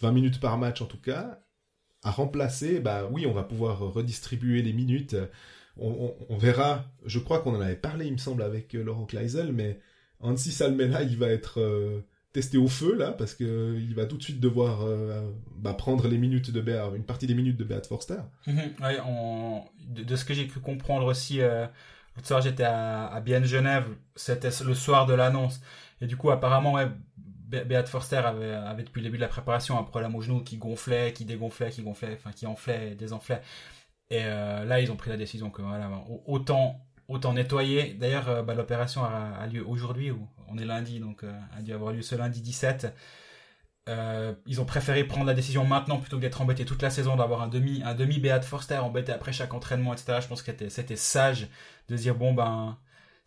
20 0.00 0.12
minutes 0.12 0.40
par 0.40 0.56
match 0.56 0.80
en 0.80 0.86
tout 0.86 1.00
cas. 1.00 1.40
Remplacer, 2.10 2.80
bah 2.80 3.08
oui, 3.10 3.26
on 3.26 3.32
va 3.32 3.42
pouvoir 3.42 3.78
redistribuer 3.78 4.62
les 4.62 4.72
minutes. 4.72 5.16
On, 5.80 6.36
verra. 6.36 6.84
Je 7.06 7.18
crois 7.18 7.38
qu'on 7.38 7.54
en 7.54 7.60
avait 7.60 7.76
parlé, 7.76 8.06
il 8.06 8.12
me 8.12 8.18
semble, 8.18 8.42
avec 8.42 8.74
euh, 8.74 8.82
Laurent 8.82 9.04
Kleisel, 9.04 9.52
mais 9.52 9.78
Ansi 10.20 10.50
Salmela, 10.50 11.02
il 11.02 11.16
va 11.16 11.28
être 11.28 11.60
euh, 11.60 12.00
testé 12.32 12.58
au 12.58 12.68
feu 12.68 12.94
là, 12.96 13.12
parce 13.12 13.34
que 13.34 13.76
il 13.78 13.94
va 13.94 14.06
tout 14.06 14.16
de 14.16 14.22
suite 14.22 14.40
devoir 14.40 14.82
euh, 14.82 15.30
bah, 15.56 15.74
prendre 15.74 16.08
les 16.08 16.18
minutes 16.18 16.50
de 16.50 16.60
Beat, 16.60 16.76
une 16.96 17.04
partie 17.04 17.26
des 17.26 17.34
minutes 17.34 17.56
de 17.56 17.64
Beat 17.64 17.86
Forster. 17.86 18.20
Mhm, 18.46 18.74
de, 19.88 20.16
ce 20.16 20.24
que 20.24 20.34
j'ai 20.34 20.46
pu 20.46 20.58
comprendre 20.58 21.06
aussi, 21.06 21.40
euh, 21.40 21.66
l'autre 22.16 22.26
soir 22.26 22.40
j'étais 22.40 22.64
à, 22.64 23.06
à 23.06 23.20
Bienne 23.20 23.44
Genève, 23.44 23.86
c'était 24.16 24.50
le 24.64 24.74
soir 24.74 25.06
de 25.06 25.14
l'annonce. 25.14 25.60
Et 26.00 26.06
du 26.06 26.16
coup, 26.16 26.30
apparemment, 26.30 26.76
Beat 27.48 27.88
Forster 27.88 28.16
avait, 28.18 28.82
depuis 28.84 29.00
le 29.00 29.04
début 29.04 29.16
de 29.16 29.22
la 29.22 29.28
préparation 29.28 29.78
un 29.78 29.82
problème 29.82 30.14
au 30.14 30.20
genou 30.20 30.42
qui 30.42 30.58
gonflait, 30.58 31.12
qui 31.12 31.24
dégonflait, 31.24 31.70
qui 31.70 31.82
gonflait, 31.82 32.14
enfin 32.14 32.32
qui 32.32 32.46
enflait, 32.46 32.94
désenflait. 32.94 33.40
Et 34.10 34.24
euh, 34.24 34.64
là, 34.64 34.80
ils 34.80 34.92
ont 34.92 34.96
pris 34.96 35.10
la 35.10 35.16
décision 35.16 35.50
que 35.50 35.62
autant 36.26 36.88
autant 37.08 37.32
nettoyer. 37.32 37.94
D'ailleurs, 37.94 38.28
euh, 38.28 38.42
bah, 38.42 38.54
l'opération 38.54 39.02
a, 39.04 39.46
lieu 39.46 39.66
aujourd'hui, 39.66 40.12
on 40.48 40.58
est 40.58 40.64
lundi, 40.64 41.00
donc 41.00 41.24
euh, 41.24 41.32
a 41.56 41.62
dû 41.62 41.72
avoir 41.72 41.92
lieu 41.92 42.02
ce 42.02 42.14
lundi 42.14 42.40
17. 42.40 42.94
Euh, 43.88 44.34
ils 44.46 44.60
ont 44.60 44.66
préféré 44.66 45.04
prendre 45.04 45.26
la 45.26 45.32
décision 45.32 45.64
maintenant 45.64 45.96
plutôt 45.98 46.18
que 46.18 46.22
d'être 46.22 46.42
embêtés 46.42 46.66
toute 46.66 46.82
la 46.82 46.90
saison, 46.90 47.16
d'avoir 47.16 47.40
un 47.40 47.48
demi, 47.48 47.82
un 47.84 47.94
demi 47.94 48.18
Beat 48.18 48.44
Forster 48.44 48.78
embêté 48.78 49.12
après 49.12 49.32
chaque 49.32 49.54
entraînement, 49.54 49.94
etc. 49.94 50.18
Je 50.20 50.28
pense 50.28 50.42
que 50.42 50.52
c'était 50.68 50.96
sage 50.96 51.48
de 51.88 51.96
dire 51.96 52.14
bon 52.14 52.34
ben 52.34 52.76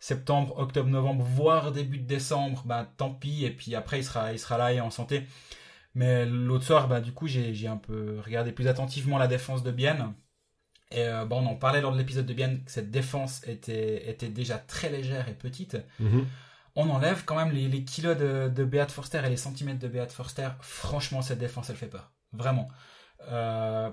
septembre, 0.02 0.58
octobre, 0.58 0.88
novembre, 0.88 1.24
voire 1.24 1.70
début 1.70 1.98
de 1.98 2.06
décembre, 2.06 2.64
ben 2.66 2.88
tant 2.96 3.14
pis. 3.14 3.44
Et 3.44 3.50
puis 3.50 3.76
après 3.76 4.00
il 4.00 4.04
sera, 4.04 4.32
il 4.32 4.38
sera 4.38 4.58
là 4.58 4.72
et 4.72 4.80
en 4.80 4.90
santé. 4.90 5.26
Mais 5.94 6.26
l'autre 6.26 6.64
soir, 6.64 6.88
ben, 6.88 7.00
du 7.00 7.12
coup, 7.12 7.28
j'ai 7.28 7.68
un 7.68 7.76
peu 7.76 8.18
regardé 8.24 8.50
plus 8.50 8.66
attentivement 8.66 9.18
la 9.18 9.28
défense 9.28 9.62
de 9.62 9.70
Bienne. 9.70 10.14
Et 10.90 11.04
euh, 11.04 11.24
bon, 11.24 11.42
on 11.42 11.46
en 11.46 11.54
parlait 11.54 11.80
lors 11.80 11.92
de 11.92 11.98
l'épisode 11.98 12.26
de 12.26 12.34
Bienne 12.34 12.64
que 12.64 12.70
cette 12.70 12.90
défense 12.90 13.46
était, 13.46 14.10
était 14.10 14.28
déjà 14.28 14.58
très 14.58 14.90
légère 14.90 15.28
et 15.28 15.34
petite. 15.34 15.76
Mm 16.00 16.08
-hmm. 16.08 16.24
On 16.74 16.88
enlève 16.90 17.24
quand 17.24 17.36
même 17.36 17.52
les, 17.52 17.68
les 17.68 17.84
kilos 17.84 18.16
de, 18.16 18.50
de 18.58 18.64
Beat 18.64 18.90
Forster 18.90 19.20
et 19.24 19.28
les 19.28 19.36
centimètres 19.46 19.78
de 19.86 19.88
Beat 19.88 20.10
Forster. 20.10 20.48
Franchement, 20.60 21.22
cette 21.22 21.38
défense, 21.38 21.70
elle 21.70 21.76
fait 21.76 21.92
peur. 21.96 22.10
Vraiment. 22.32 22.68
Euh, 23.28 23.90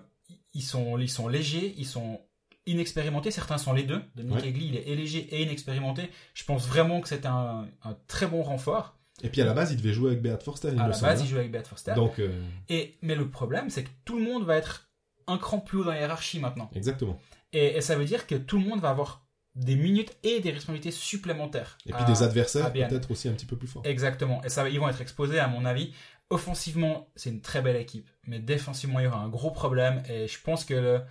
ils, 0.53 0.63
sont, 0.71 0.97
ils 0.97 1.11
sont 1.17 1.27
légers, 1.27 1.75
ils 1.77 1.85
sont 1.95 2.21
inexpérimentés. 2.65 3.31
Certains 3.31 3.57
sont 3.57 3.73
les 3.73 3.83
deux. 3.83 4.01
Dominique 4.15 4.41
Ouais. 4.43 4.49
Egli, 4.49 4.67
il 4.67 4.75
est 4.77 4.95
léger 4.95 5.27
et 5.31 5.43
inexpérimenté. 5.43 6.09
Je 6.33 6.43
pense 6.43 6.67
vraiment 6.67 7.01
que 7.01 7.07
c'est 7.07 7.25
un, 7.25 7.67
un 7.83 7.97
très 8.07 8.27
bon 8.27 8.41
renfort. 8.43 8.95
Et 9.21 9.29
puis 9.29 9.41
à 9.41 9.45
la 9.45 9.53
base, 9.53 9.71
il 9.71 9.77
devait 9.77 9.93
jouer 9.93 10.11
avec 10.11 10.21
Beat 10.21 10.41
Forster. 10.43 10.69
Il 10.71 10.79
À 10.79 10.87
la 10.87 10.97
base, 10.97 11.03
hein. 11.03 11.23
il 11.23 11.27
joue 11.27 11.37
avec 11.37 11.51
Beat 11.51 11.67
Forster. 11.67 11.93
Donc, 11.95 12.19
euh, 12.19 12.31
Et, 12.69 12.97
mais 13.01 13.15
le 13.15 13.29
problème, 13.29 13.69
c'est 13.69 13.83
que 13.83 13.89
tout 14.05 14.17
le 14.17 14.23
monde 14.23 14.45
va 14.45 14.55
être 14.57 14.89
un 15.27 15.37
cran 15.37 15.59
plus 15.59 15.79
haut 15.79 15.83
dans 15.83 15.91
la 15.91 15.99
hiérarchie 15.99 16.39
maintenant. 16.39 16.69
exactement. 16.73 17.19
Et, 17.51 17.77
et 17.77 17.81
ça 17.81 17.95
veut 17.95 18.05
dire 18.05 18.27
que 18.27 18.35
tout 18.35 18.57
le 18.59 18.65
monde 18.65 18.79
va 18.79 18.89
avoir 18.91 19.25
des 19.55 19.75
minutes 19.75 20.15
et 20.23 20.39
des 20.39 20.51
responsabilités 20.51 20.91
supplémentaires. 20.91 21.77
Et 21.85 21.91
puis 21.91 22.01
à- 22.03 22.05
des 22.05 22.23
adversaires 22.23 22.71
peut-être 22.71 23.11
aussi 23.11 23.27
un 23.27 23.33
petit 23.33 23.45
peu 23.47 23.57
plus 23.57 23.67
forts. 23.67 23.81
Exactement. 23.85 24.41
Et 24.43 24.49
ça, 24.49 24.69
ils 24.69 24.79
vont 24.79 24.87
être 24.87 25.01
exposés, 25.01 25.39
à 25.39 25.47
mon 25.47 25.65
avis. 25.65 25.91
Offensivement, 26.29 27.09
c'est 27.15 27.31
une 27.31 27.41
très 27.41 27.61
belle 27.61 27.75
équipe. 27.75 28.07
Mais 28.27 28.39
défensivement, 28.39 28.99
il 28.99 29.05
y 29.05 29.07
aura 29.07 29.19
un 29.19 29.27
gros 29.29 29.51
problème. 29.51 30.01
Et 30.07 30.27
je 30.27 30.39
pense 30.39 30.63
que 30.63 30.75
le- 30.75 31.01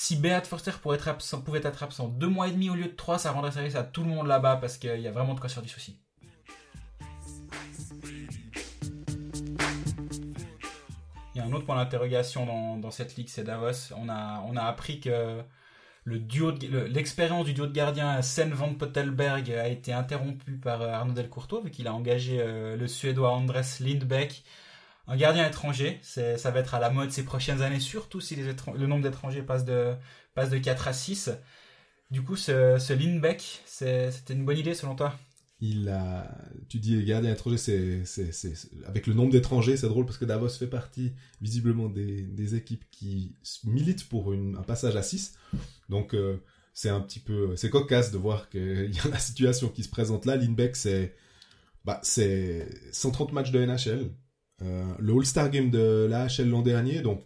si 0.00 0.14
Beat 0.14 0.46
Forster 0.46 0.70
pourrait 0.80 0.96
être 0.96 1.08
absent, 1.08 1.40
pouvait 1.40 1.60
être 1.64 1.82
absent 1.82 2.06
deux 2.06 2.28
mois 2.28 2.46
et 2.46 2.52
demi 2.52 2.70
au 2.70 2.76
lieu 2.76 2.84
de 2.84 2.94
trois, 2.94 3.18
ça 3.18 3.32
rendrait 3.32 3.50
service 3.50 3.74
à 3.74 3.82
tout 3.82 4.04
le 4.04 4.08
monde 4.08 4.28
là-bas 4.28 4.54
parce 4.54 4.78
qu'il 4.78 5.00
y 5.00 5.08
a 5.08 5.10
vraiment 5.10 5.34
de 5.34 5.40
quoi 5.40 5.48
se 5.48 5.54
faire 5.54 5.62
du 5.64 5.68
souci. 5.68 5.98
Il 11.34 11.38
y 11.38 11.40
a 11.40 11.44
un 11.44 11.52
autre 11.52 11.64
point 11.64 11.74
d'interrogation 11.74 12.76
dans, 12.76 12.90
cette 12.92 13.16
ligue, 13.16 13.28
c'est 13.28 13.42
Davos. 13.42 13.92
On 13.96 14.08
a, 14.08 14.40
on 14.46 14.54
a 14.54 14.62
appris 14.62 15.00
que 15.00 15.42
l'expérience 16.06 17.46
du 17.46 17.52
duo 17.52 17.66
de 17.66 17.72
gardiens 17.72 18.22
Sen 18.22 18.52
van 18.52 18.74
Pottelberg 18.74 19.50
a 19.50 19.66
été 19.66 19.92
interrompue 19.92 20.58
par 20.58 20.80
Arnaud 20.80 21.12
Delcourteau 21.12 21.60
vu 21.60 21.72
qu'il 21.72 21.88
a 21.88 21.92
engagé 21.92 22.38
euh, 22.40 22.76
le 22.76 22.86
Suédois 22.86 23.32
Andres 23.32 23.80
Lindbeck, 23.80 24.44
un 25.08 25.16
gardien 25.16 25.46
étranger. 25.46 25.98
Ça 26.02 26.50
va 26.50 26.60
être 26.60 26.74
à 26.74 26.78
la 26.80 26.90
mode 26.90 27.10
ces 27.10 27.24
prochaines 27.24 27.62
années, 27.62 27.80
surtout 27.80 28.20
si 28.20 28.36
le 28.36 28.86
nombre 28.86 29.02
d'étrangers 29.02 29.42
passe 29.42 29.64
de, 29.64 29.94
passe 30.34 30.50
de 30.50 30.58
4 30.58 30.88
à 30.88 30.92
6. 30.92 31.30
Du 32.10 32.22
coup, 32.22 32.36
ce, 32.36 32.78
ce 32.78 32.92
Lindbeck, 32.92 33.62
c'était 33.66 34.12
une 34.30 34.44
bonne 34.44 34.58
idée 34.58 34.74
selon 34.74 34.94
toi? 34.94 35.18
Il 35.60 35.88
a, 35.88 36.30
tu 36.68 36.78
dis 36.78 37.02
gardien 37.04 37.32
étranger, 37.32 37.58
c'est, 37.58 38.04
c'est, 38.04 38.32
c'est, 38.32 38.54
avec 38.86 39.08
le 39.08 39.14
nombre 39.14 39.32
d'étrangers, 39.32 39.76
c'est 39.76 39.88
drôle 39.88 40.06
parce 40.06 40.16
que 40.16 40.24
Davos 40.24 40.50
fait 40.50 40.68
partie 40.68 41.12
visiblement 41.40 41.88
des, 41.88 42.22
des 42.22 42.54
équipes 42.54 42.84
qui 42.92 43.34
militent 43.64 44.08
pour 44.08 44.32
un 44.32 44.62
passage 44.62 44.94
à 44.94 45.02
6. 45.02 45.34
Donc 45.88 46.14
euh, 46.14 46.40
c'est 46.74 46.90
un 46.90 47.00
petit 47.00 47.18
peu, 47.18 47.56
c'est 47.56 47.70
cocasse 47.70 48.12
de 48.12 48.18
voir 48.18 48.48
qu'il 48.50 48.94
y 48.94 49.00
a 49.00 49.08
la 49.10 49.18
situation 49.18 49.68
qui 49.68 49.82
se 49.82 49.88
présente 49.88 50.26
là. 50.26 50.36
Lindbeck, 50.36 50.76
c'est, 50.76 51.16
bah, 51.84 51.98
c'est 52.04 52.68
130 52.92 53.32
matchs 53.32 53.50
de 53.50 53.58
NHL, 53.58 54.12
le 54.60 55.12
All-Star 55.12 55.50
Game 55.50 55.70
de 55.70 56.06
la 56.08 56.26
HL 56.26 56.48
l'an 56.48 56.62
dernier, 56.62 57.00
donc 57.00 57.24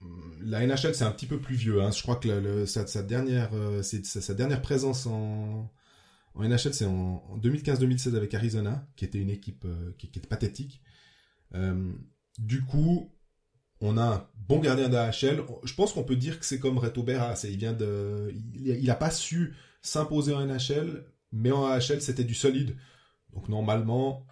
hum, 0.00 0.36
la 0.40 0.66
NHL 0.66 0.94
c'est 0.94 1.04
un 1.04 1.12
petit 1.12 1.26
peu 1.26 1.38
plus 1.38 1.54
vieux. 1.54 1.82
Hein. 1.82 1.90
Je 1.90 2.02
crois 2.02 2.16
que 2.16 2.28
euh, 2.28 2.66
sa, 2.66 3.02
dernière 3.02 4.62
présence 4.62 5.06
en 5.06 5.70
NHL, 6.34 6.74
c'est 6.74 6.86
en, 6.86 7.24
en 7.28 7.38
2015-2016 7.38 8.16
avec 8.16 8.34
Arizona, 8.34 8.86
qui 8.96 9.04
était 9.04 9.18
une 9.18 9.30
équipe 9.30 9.64
euh, 9.64 9.92
qui, 9.98 10.06
était 10.06 10.20
pathétique. 10.20 10.82
Euh, 11.54 11.92
du 12.38 12.62
coup, 12.62 13.12
on 13.80 13.98
a 13.98 14.02
un 14.02 14.28
bon 14.36 14.58
gardien 14.58 14.88
d'AHL. 14.88 15.42
Je 15.64 15.74
pense 15.74 15.92
qu'on 15.92 16.04
peut 16.04 16.16
dire 16.16 16.38
que 16.38 16.46
c'est 16.46 16.58
comme 16.58 16.78
Reto 16.78 17.02
Berra. 17.02 17.34
Il 17.44 17.56
vient 17.58 17.72
de, 17.72 18.32
il 18.54 18.90
a 18.90 18.94
pas 18.94 19.10
su 19.10 19.54
s'imposer 19.82 20.32
en 20.32 20.46
NHL, 20.46 21.04
mais 21.32 21.50
en 21.50 21.66
AHL 21.66 22.00
c'était 22.00 22.24
du 22.24 22.34
solide. 22.34 22.76
Donc 23.34 23.48
normalement, 23.48 24.26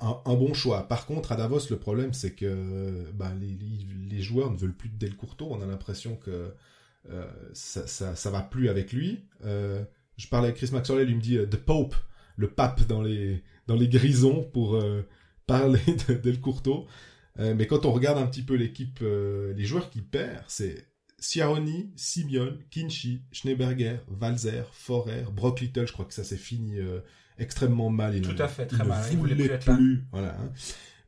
un, 0.00 0.34
bon 0.34 0.54
choix. 0.54 0.88
Par 0.88 1.06
contre, 1.06 1.32
à 1.32 1.36
Davos, 1.36 1.68
le 1.70 1.78
problème, 1.78 2.12
c'est 2.12 2.34
que 2.34 3.10
bah, 3.12 3.32
les, 3.38 3.56
les, 4.08 4.22
joueurs 4.22 4.50
ne 4.50 4.56
veulent 4.56 4.76
plus 4.76 4.88
de 4.88 4.96
Del 4.96 5.16
Curto. 5.16 5.48
On 5.50 5.60
a 5.60 5.66
l'impression 5.66 6.16
que 6.16 6.54
euh, 7.10 7.26
ça, 7.52 7.86
ça, 7.86 8.30
va 8.30 8.40
plus 8.40 8.68
avec 8.68 8.92
lui. 8.92 9.24
Euh, 9.44 9.84
je 10.16 10.26
parlais 10.28 10.48
avec 10.48 10.56
Chris 10.56 10.70
Maxwell, 10.72 11.08
il 11.08 11.16
me 11.16 11.20
dit 11.20 11.36
The 11.36 11.56
Pope, 11.56 11.94
le 12.36 12.48
pape 12.48 12.86
dans 12.86 13.02
les, 13.02 13.42
dans 13.66 13.76
les 13.76 13.88
grisons 13.88 14.42
pour 14.42 14.82
parler 15.46 15.80
de 16.08 16.14
Del 16.14 16.40
Curto. 16.40 16.86
mais 17.38 17.66
quand 17.66 17.84
on 17.84 17.92
regarde 17.92 18.18
un 18.18 18.26
petit 18.26 18.42
peu 18.42 18.54
l'équipe, 18.54 19.00
les 19.00 19.64
joueurs 19.64 19.90
qui 19.90 20.00
perdent, 20.00 20.44
c'est 20.48 20.86
Ciaroni, 21.18 21.90
Simeon, 21.96 22.58
Kinchi, 22.70 23.22
Schneeberger, 23.32 23.98
Valzer, 24.08 24.64
Forer, 24.72 25.24
Brock 25.32 25.60
Little, 25.60 25.86
je 25.86 25.92
crois 25.92 26.04
que 26.06 26.14
ça 26.14 26.24
s'est 26.24 26.36
fini 26.38 26.78
extrêmement 27.38 27.90
mal. 27.90 28.16
Il 28.16 28.22
Tout 28.22 28.40
à 28.42 28.48
fait, 28.48 28.66
très 28.66 28.84
mal. 28.84 29.04
il 29.10 29.18
voulait 29.18 29.34
plus, 29.34 29.50
être 29.50 29.74
plus 29.74 30.04
Voilà. 30.12 30.36
Hein. 30.38 30.52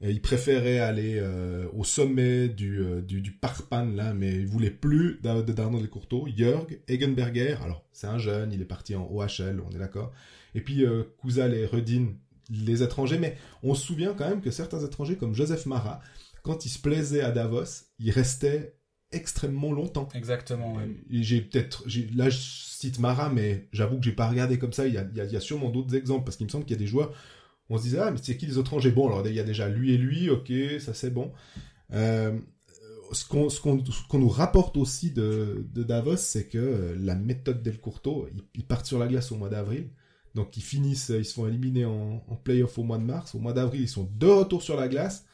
il 0.01 0.21
préférait 0.21 0.79
aller 0.79 1.19
euh, 1.19 1.67
au 1.73 1.85
sommet 1.85 2.49
du, 2.49 2.81
euh, 2.81 3.01
du, 3.01 3.21
du, 3.21 3.33
Parpan, 3.33 3.85
là, 3.95 4.15
mais 4.15 4.33
il 4.35 4.47
voulait 4.47 4.71
plus 4.71 5.21
Darno 5.23 5.81
de 5.81 5.87
Courteau. 5.87 6.27
Jörg 6.37 6.81
Egenberger, 6.89 7.57
alors 7.63 7.85
c'est 7.93 8.07
un 8.07 8.19
jeune, 8.19 8.53
il 8.53 8.61
est 8.61 8.67
parti 8.67 8.95
en 8.95 9.09
OHL, 9.11 9.63
on 9.67 9.75
est 9.75 9.79
d'accord. 9.79 10.13
Et 10.55 10.61
puis 10.61 10.85
euh, 10.85 11.05
Kouzal 11.19 11.55
et 11.55 11.67
Redin, 11.67 12.09
les 12.51 12.83
étrangers, 12.83 13.19
mais 13.19 13.37
on 13.63 13.75
se 13.75 13.85
souvient 13.85 14.15
quand 14.15 14.29
même 14.29 14.41
que 14.41 14.51
certains 14.51 14.85
étrangers 14.85 15.17
comme 15.17 15.35
Joseph 15.35 15.67
Marat, 15.67 16.01
quand 16.43 16.65
il 16.65 16.69
se 16.69 16.79
plaisait 16.79 17.23
à 17.23 17.33
Davos, 17.33 17.87
il 17.99 18.11
restait 18.11 18.76
extrêmement 19.13 19.73
longtemps. 19.73 20.09
Exactement. 20.15 20.77
J'ai 21.11 21.41
peut-être, 21.41 21.85
là 22.15 22.29
je 22.31 22.39
cite 22.39 22.99
Mara, 22.99 23.29
mais 23.29 23.69
j'avoue 23.73 23.99
que 23.99 24.05
j'ai 24.05 24.13
pas 24.13 24.29
regardé 24.29 24.59
comme 24.59 24.73
ça. 24.73 24.87
Il 24.87 24.95
y 24.95 24.99
a, 24.99 25.07
il 25.15 25.33
y 25.33 25.37
a, 25.37 25.41
sûrement 25.41 25.71
d'autres 25.71 25.95
exemples 25.95 26.25
parce 26.25 26.37
qu'il 26.37 26.47
me 26.47 26.51
semble 26.51 26.65
qu'il 26.65 26.77
y 26.77 26.79
a 26.79 26.81
des 26.81 26.87
joueurs. 26.87 27.13
On 27.69 27.79
se 27.79 27.83
disait 27.83 27.99
ah 27.99 28.11
mais 28.11 28.19
c'est 28.23 28.37
qui 28.37 28.47
les 28.47 28.59
étrangers? 28.59 28.93
Bon 28.93 29.07
alors 29.07 29.27
il 29.27 29.35
y 29.35 29.41
a 29.41 29.45
déjà 29.45 29.69
lui 29.69 29.93
et 29.93 29.99
lui, 29.99 30.31
ok, 30.31 30.53
ça 30.81 30.95
c'est 30.95 31.11
bon. 31.11 31.33
Euh, 31.93 32.39
ce 33.13 33.25
qu'on 33.25 34.19
nous 34.19 34.29
rapporte 34.29 34.77
aussi 34.77 35.11
de, 35.11 35.67
de 35.73 35.83
Davos, 35.83 36.17
c'est 36.17 36.49
que 36.49 36.97
la 36.99 37.15
méthode 37.15 37.63
Del 37.63 37.81
Curto, 37.81 38.29
ils, 38.55 38.65
partent 38.65 38.87
sur 38.87 38.99
la 38.99 39.07
glace 39.07 39.31
au 39.33 39.37
mois 39.37 39.49
d'avril. 39.49 39.91
Donc 40.35 40.57
ils 40.57 40.63
finissent, 40.63 41.13
ils 41.15 41.25
se 41.25 41.35
font 41.35 41.47
éliminer 41.47 41.85
en, 41.85 42.25
en 42.27 42.37
playoff 42.37 42.79
au 42.79 42.83
mois 42.83 42.99
de 42.99 43.05
mars. 43.05 43.35
Au 43.35 43.39
mois 43.39 43.53
d'avril, 43.53 43.83
ils 43.83 43.89
sont 43.89 44.09
de 44.19 44.27
retour 44.27 44.63
sur 44.63 44.77
la 44.77 44.89
glace. 44.89 45.25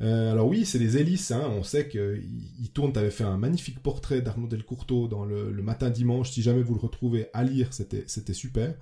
Euh, 0.00 0.30
alors 0.30 0.46
oui, 0.48 0.64
c'est 0.64 0.78
des 0.78 0.96
hélices. 0.96 1.30
Hein. 1.30 1.48
On 1.50 1.62
sait 1.62 1.88
qu'il 1.88 2.70
tourne. 2.72 2.92
Tu 2.92 2.98
avais 2.98 3.10
fait 3.10 3.24
un 3.24 3.36
magnifique 3.36 3.80
portrait 3.82 4.22
d'Arnaud 4.22 4.46
Delcourteau 4.46 5.08
dans 5.08 5.24
le, 5.24 5.50
matin 5.62 5.90
dimanche. 5.90 6.30
Si 6.30 6.42
jamais 6.42 6.62
vous 6.62 6.74
le 6.74 6.80
retrouvez 6.80 7.28
à 7.32 7.44
lire, 7.44 7.72
c'était 7.72 8.34
super. 8.34 8.74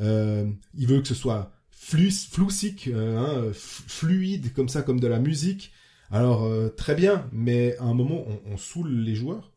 Euh, 0.00 0.50
il 0.74 0.86
veut 0.86 1.00
que 1.00 1.08
ce 1.08 1.14
soit 1.14 1.52
flussique, 1.70 2.88
euh, 2.88 3.18
hein, 3.18 3.52
fluide 3.52 4.52
comme 4.52 4.68
ça, 4.68 4.82
comme 4.82 5.00
de 5.00 5.06
la 5.06 5.18
musique. 5.18 5.72
Alors 6.10 6.48
très 6.76 6.94
bien, 6.94 7.28
mais 7.32 7.76
à 7.78 7.84
un 7.84 7.94
moment, 7.94 8.24
on, 8.28 8.52
on 8.52 8.56
saoule 8.56 8.90
les 8.90 9.16
joueurs. 9.16 9.52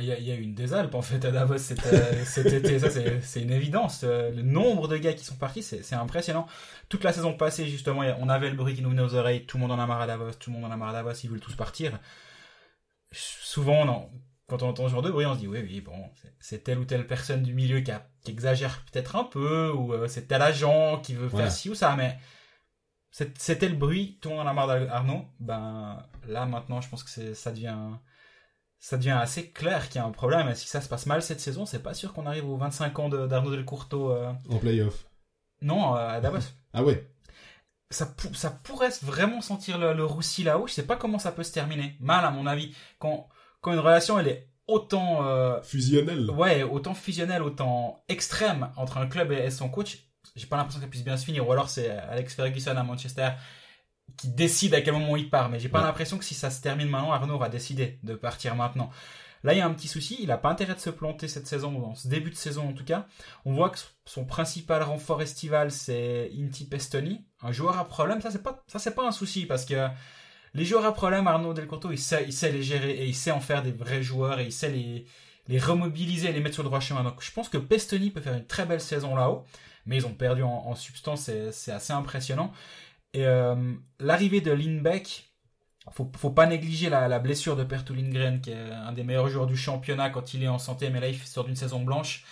Il 0.00 0.06
y, 0.06 0.12
a, 0.12 0.18
y 0.18 0.30
a 0.32 0.34
une 0.34 0.54
des 0.54 0.74
Alpes 0.74 0.94
en 0.94 1.02
fait 1.02 1.24
à 1.24 1.30
Davos 1.30 1.58
cet, 1.58 1.78
été, 2.46 2.78
ça 2.78 2.88
c'est 2.90 3.42
une 3.42 3.52
évidence. 3.52 4.02
Euh, 4.04 4.30
le 4.30 4.42
nombre 4.42 4.88
de 4.88 4.96
gars 4.96 5.12
qui 5.12 5.24
sont 5.24 5.36
partis, 5.36 5.62
c'est 5.62 5.94
impressionnant. 5.94 6.46
Toute 6.88 7.04
la 7.04 7.12
saison 7.12 7.34
passée 7.34 7.66
justement, 7.66 8.02
on 8.18 8.28
avait 8.28 8.50
le 8.50 8.56
bruit 8.56 8.74
qui 8.74 8.82
nous 8.82 8.90
venait 8.90 9.02
aux 9.02 9.14
oreilles, 9.14 9.46
tout 9.46 9.56
le 9.56 9.62
monde 9.62 9.72
en 9.72 9.78
a 9.78 9.86
marre 9.86 10.00
à 10.00 10.06
Davos, 10.06 10.32
tout 10.32 10.50
le 10.50 10.56
monde 10.56 10.64
en 10.64 10.70
a 10.72 10.76
marre 10.76 10.90
à 10.90 10.92
Davos, 10.94 11.12
ils 11.12 11.30
veulent 11.30 11.40
tous 11.40 11.54
partir. 11.54 11.98
Souvent, 13.12 13.84
non. 13.84 14.10
Quand 14.48 14.62
on 14.62 14.68
entend 14.68 14.86
ce 14.88 14.92
genre 14.92 15.02
de 15.02 15.10
bruit, 15.10 15.26
on 15.26 15.34
se 15.34 15.40
dit 15.40 15.46
oui, 15.46 15.60
oui, 15.62 15.80
bon, 15.80 16.10
c'est 16.40 16.64
telle 16.64 16.78
ou 16.78 16.84
telle 16.84 17.06
personne 17.06 17.42
du 17.42 17.54
milieu 17.54 17.80
qui, 17.80 17.92
exagère 18.30 18.84
peut-être 18.90 19.16
un 19.16 19.24
peu, 19.24 19.70
ou 19.70 19.92
euh, 19.92 20.08
c'est 20.08 20.26
tel 20.26 20.42
agent 20.42 21.00
qui 21.00 21.14
veut 21.14 21.28
faire 21.28 21.50
ci 21.50 21.70
ou 21.70 21.74
ça, 21.74 21.94
mais 21.96 22.18
c'était 23.10 23.68
le 23.68 23.76
bruit, 23.76 24.18
tout 24.20 24.28
le 24.28 24.34
monde 24.34 24.46
en 24.46 24.50
a 24.50 24.54
marre 24.54 24.66
d'Arnaud. 24.66 25.24
Ben 25.38 26.04
là 26.26 26.46
maintenant, 26.46 26.80
je 26.80 26.88
pense 26.88 27.04
que 27.04 27.34
ça 27.34 27.52
devient 27.52 27.76
ça 28.78 28.96
devient 28.96 29.10
assez 29.10 29.50
clair 29.50 29.88
qu'il 29.88 30.00
y 30.00 30.04
a 30.04 30.06
un 30.06 30.10
problème. 30.10 30.48
Et 30.48 30.54
si 30.54 30.68
ça 30.68 30.80
se 30.80 30.88
passe 30.88 31.06
mal 31.06 31.22
cette 31.22 31.40
saison, 31.40 31.66
c'est 31.66 31.82
pas 31.82 31.94
sûr 31.94 32.12
qu'on 32.12 32.26
arrive 32.26 32.48
aux 32.48 32.56
25 32.56 32.98
ans 32.98 33.08
d'Arnaud 33.08 33.50
Del 33.50 33.64
Courteau. 33.64 34.12
Euh. 34.12 34.32
En 34.50 34.58
playoff. 34.58 35.06
Non, 35.62 35.96
euh, 35.96 36.08
à 36.08 36.20
Davos. 36.20 36.38
ah 36.72 36.82
ouais. 36.82 37.10
Ça, 37.90 38.14
ça 38.34 38.50
pourrait 38.50 38.90
vraiment 39.02 39.40
sentir 39.40 39.78
le, 39.78 40.04
roussi 40.04 40.42
là-haut. 40.42 40.66
Je 40.66 40.72
sais 40.72 40.86
pas 40.86 40.96
comment 40.96 41.18
ça 41.18 41.32
peut 41.32 41.44
se 41.44 41.52
terminer. 41.52 41.96
Mal, 42.00 42.24
à 42.24 42.30
mon 42.30 42.46
avis. 42.46 42.74
Quand, 42.98 43.28
quand 43.60 43.72
une 43.72 43.78
relation, 43.78 44.18
elle 44.18 44.28
est 44.28 44.50
autant... 44.66 45.26
Euh, 45.26 45.62
fusionnelle. 45.62 46.30
Ouais, 46.30 46.62
autant 46.62 46.94
fusionnelle, 46.94 47.42
autant 47.42 48.02
extrême 48.08 48.70
entre 48.76 48.98
un 48.98 49.06
club 49.06 49.32
et 49.32 49.50
son 49.50 49.68
coach, 49.68 50.08
j'ai 50.34 50.46
pas 50.46 50.56
l'impression 50.56 50.80
qu'elle 50.80 50.90
puisse 50.90 51.04
bien 51.04 51.16
se 51.16 51.24
finir. 51.24 51.46
Ou 51.46 51.52
alors 51.52 51.70
c'est 51.70 51.90
Alex 51.90 52.34
Ferguson 52.34 52.76
à 52.76 52.82
Manchester 52.82 53.30
qui 54.16 54.28
décide 54.28 54.74
à 54.74 54.80
quel 54.80 54.94
moment 54.94 55.16
il 55.16 55.30
part. 55.30 55.48
Mais 55.48 55.58
j'ai 55.58 55.68
pas 55.68 55.82
l'impression 55.82 56.18
que 56.18 56.24
si 56.24 56.34
ça 56.34 56.50
se 56.50 56.60
termine 56.60 56.88
maintenant, 56.88 57.12
Arnaud 57.12 57.34
aura 57.34 57.48
décidé 57.48 57.98
de 58.02 58.14
partir 58.14 58.54
maintenant. 58.54 58.90
Là, 59.44 59.52
il 59.52 59.58
y 59.58 59.60
a 59.60 59.66
un 59.66 59.74
petit 59.74 59.88
souci. 59.88 60.18
Il 60.22 60.30
a 60.30 60.38
pas 60.38 60.48
intérêt 60.48 60.74
de 60.74 60.80
se 60.80 60.88
planter 60.88 61.28
cette 61.28 61.46
saison, 61.46 61.70
dans 61.72 61.94
ce 61.94 62.08
début 62.08 62.30
de 62.30 62.34
saison 62.34 62.70
en 62.70 62.72
tout 62.72 62.84
cas. 62.84 63.06
On 63.44 63.52
voit 63.52 63.68
que 63.70 63.78
son 64.06 64.24
principal 64.24 64.82
renfort 64.82 65.20
estival, 65.20 65.70
c'est 65.70 66.30
Inti 66.36 66.64
Pestoni. 66.66 67.24
Un 67.42 67.52
joueur 67.52 67.78
à 67.78 67.86
problème, 67.86 68.22
ça 68.22 68.30
c'est 68.30 68.42
pas, 68.42 68.64
ça 68.66 68.78
c'est 68.78 68.94
pas 68.94 69.06
un 69.06 69.12
souci 69.12 69.44
parce 69.44 69.66
que 69.66 69.88
les 70.54 70.64
joueurs 70.64 70.86
à 70.86 70.94
problème, 70.94 71.26
Arnaud 71.26 71.52
Del 71.52 71.66
Corto, 71.66 71.92
il 71.92 71.98
sait, 71.98 72.24
il 72.26 72.32
sait 72.32 72.50
les 72.52 72.62
gérer 72.62 72.92
et 72.92 73.06
il 73.06 73.14
sait 73.14 73.32
en 73.32 73.40
faire 73.40 73.62
des 73.62 73.72
vrais 73.72 74.02
joueurs 74.02 74.40
et 74.40 74.46
il 74.46 74.52
sait 74.52 74.70
les, 74.70 75.04
les 75.48 75.58
remobiliser 75.58 76.30
et 76.30 76.32
les 76.32 76.40
mettre 76.40 76.54
sur 76.54 76.62
le 76.62 76.70
droit 76.70 76.80
chemin. 76.80 77.02
Donc 77.02 77.22
je 77.22 77.30
pense 77.30 77.50
que 77.50 77.58
Pestoni 77.58 78.10
peut 78.10 78.22
faire 78.22 78.34
une 78.34 78.46
très 78.46 78.64
belle 78.64 78.80
saison 78.80 79.14
là-haut, 79.14 79.44
mais 79.84 79.96
ils 79.96 80.06
ont 80.06 80.14
perdu 80.14 80.42
en, 80.42 80.48
en 80.68 80.74
substance, 80.74 81.30
c'est 81.50 81.72
assez 81.72 81.92
impressionnant. 81.92 82.50
Et 83.14 83.24
euh, 83.24 83.54
l'arrivée 84.00 84.40
de 84.40 84.50
Lindbeck, 84.50 85.32
faut, 85.92 86.10
faut 86.16 86.30
pas 86.30 86.46
négliger 86.46 86.90
la, 86.90 87.18
blessure 87.20 87.56
de 87.56 87.62
Pertu 87.62 87.94
Lindgren, 87.94 88.40
qui 88.40 88.50
est 88.50 88.70
un 88.70 88.92
des 88.92 89.04
meilleurs 89.04 89.28
joueurs 89.28 89.46
du 89.46 89.56
championnat 89.56 90.10
quand 90.10 90.34
il 90.34 90.42
est 90.42 90.48
en 90.48 90.58
santé, 90.58 90.90
mais 90.90 91.00
là 91.00 91.08
il 91.08 91.16
sort 91.16 91.44
d'une 91.44 91.54
saison 91.54 91.82
blanche, 91.82 92.24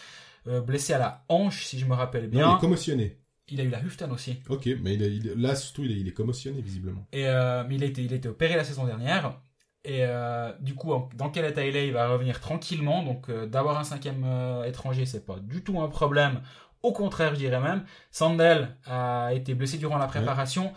euh, 0.49 0.61
blessé 0.61 0.93
à 0.93 0.99
la 0.99 1.25
hanche, 1.29 1.65
si 1.65 1.79
je 1.79 1.87
me 1.87 1.95
rappelle 1.95 2.29
bien. 2.29 2.51
il 2.51 2.57
est 2.57 2.61
commotionné. 2.61 3.19
Il 3.49 3.61
a 3.61 3.65
eu 3.65 3.69
la 3.69 3.81
Huftan 3.81 4.11
aussi. 4.11 4.41
Ok, 4.49 4.69
mais 4.83 4.95
il 4.95 5.35
là 5.37 5.55
surtout 5.55 5.85
il 5.85 6.09
est, 6.09 6.13
commotionné 6.13 6.61
visiblement. 6.61 7.07
Et 7.13 7.29
euh, 7.29 7.65
mais 7.69 7.77
il 7.77 7.85
a 7.85 7.87
été, 7.87 8.03
il 8.03 8.13
a 8.13 8.17
été 8.17 8.29
opéré 8.29 8.57
la 8.57 8.65
saison 8.65 8.85
dernière. 8.85 9.41
Et 9.85 10.05
du 10.61 10.77
coup, 10.77 10.93
dans 11.17 11.29
quel 11.31 11.45
état 11.45 11.67
il 11.67 11.75
est, 11.75 11.89
il 11.89 11.93
va 11.93 12.09
revenir 12.09 12.39
tranquillement. 12.41 13.03
Donc, 13.03 13.29
d'avoir 13.49 13.81
un 13.81 13.83
cinquième 13.83 14.25
étranger, 14.65 15.07
c'est 15.07 15.27
pas 15.27 15.41
du 15.41 15.65
tout 15.65 15.81
un 15.81 15.89
problème. 15.89 16.41
Au 16.83 16.93
contraire, 16.93 17.35
je 17.35 17.41
dirais 17.41 17.61
même. 17.61 17.85
Sandel 18.11 18.77
a 18.87 19.31
été 19.33 19.55
blessé 19.55 19.79
durant 19.79 19.99
la 19.99 20.07
préparation. 20.07 20.73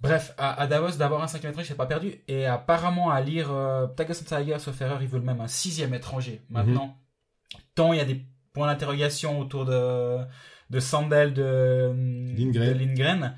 Bref, 0.00 0.32
à, 0.38 0.66
Davos, 0.66 0.96
d'avoir 0.96 1.22
un 1.22 1.26
cinquième 1.26 1.50
étranger, 1.52 1.68
c'est 1.68 1.76
pas 1.76 1.86
perdu. 1.86 2.22
Et 2.26 2.46
apparemment, 2.46 3.10
à 3.10 3.20
lire 3.20 3.52
euh, 3.52 3.86
Tagasson 3.86 4.24
Tiger, 4.24 4.58
sauf 4.58 4.80
erreur, 4.80 5.02
ils 5.02 5.08
veulent 5.08 5.20
même 5.20 5.42
un 5.42 5.46
sixième 5.46 5.92
étranger. 5.92 6.42
Mhm. 6.48 6.56
Maintenant, 6.56 6.96
tant 7.74 7.92
il 7.92 7.98
y 7.98 8.00
a 8.00 8.06
des 8.06 8.24
points 8.54 8.66
d'interrogation 8.66 9.38
autour 9.38 9.66
de, 9.66 10.18
de 10.70 10.80
Sandel, 10.80 11.34
de 11.34 11.92
Lindgren. 12.36 13.36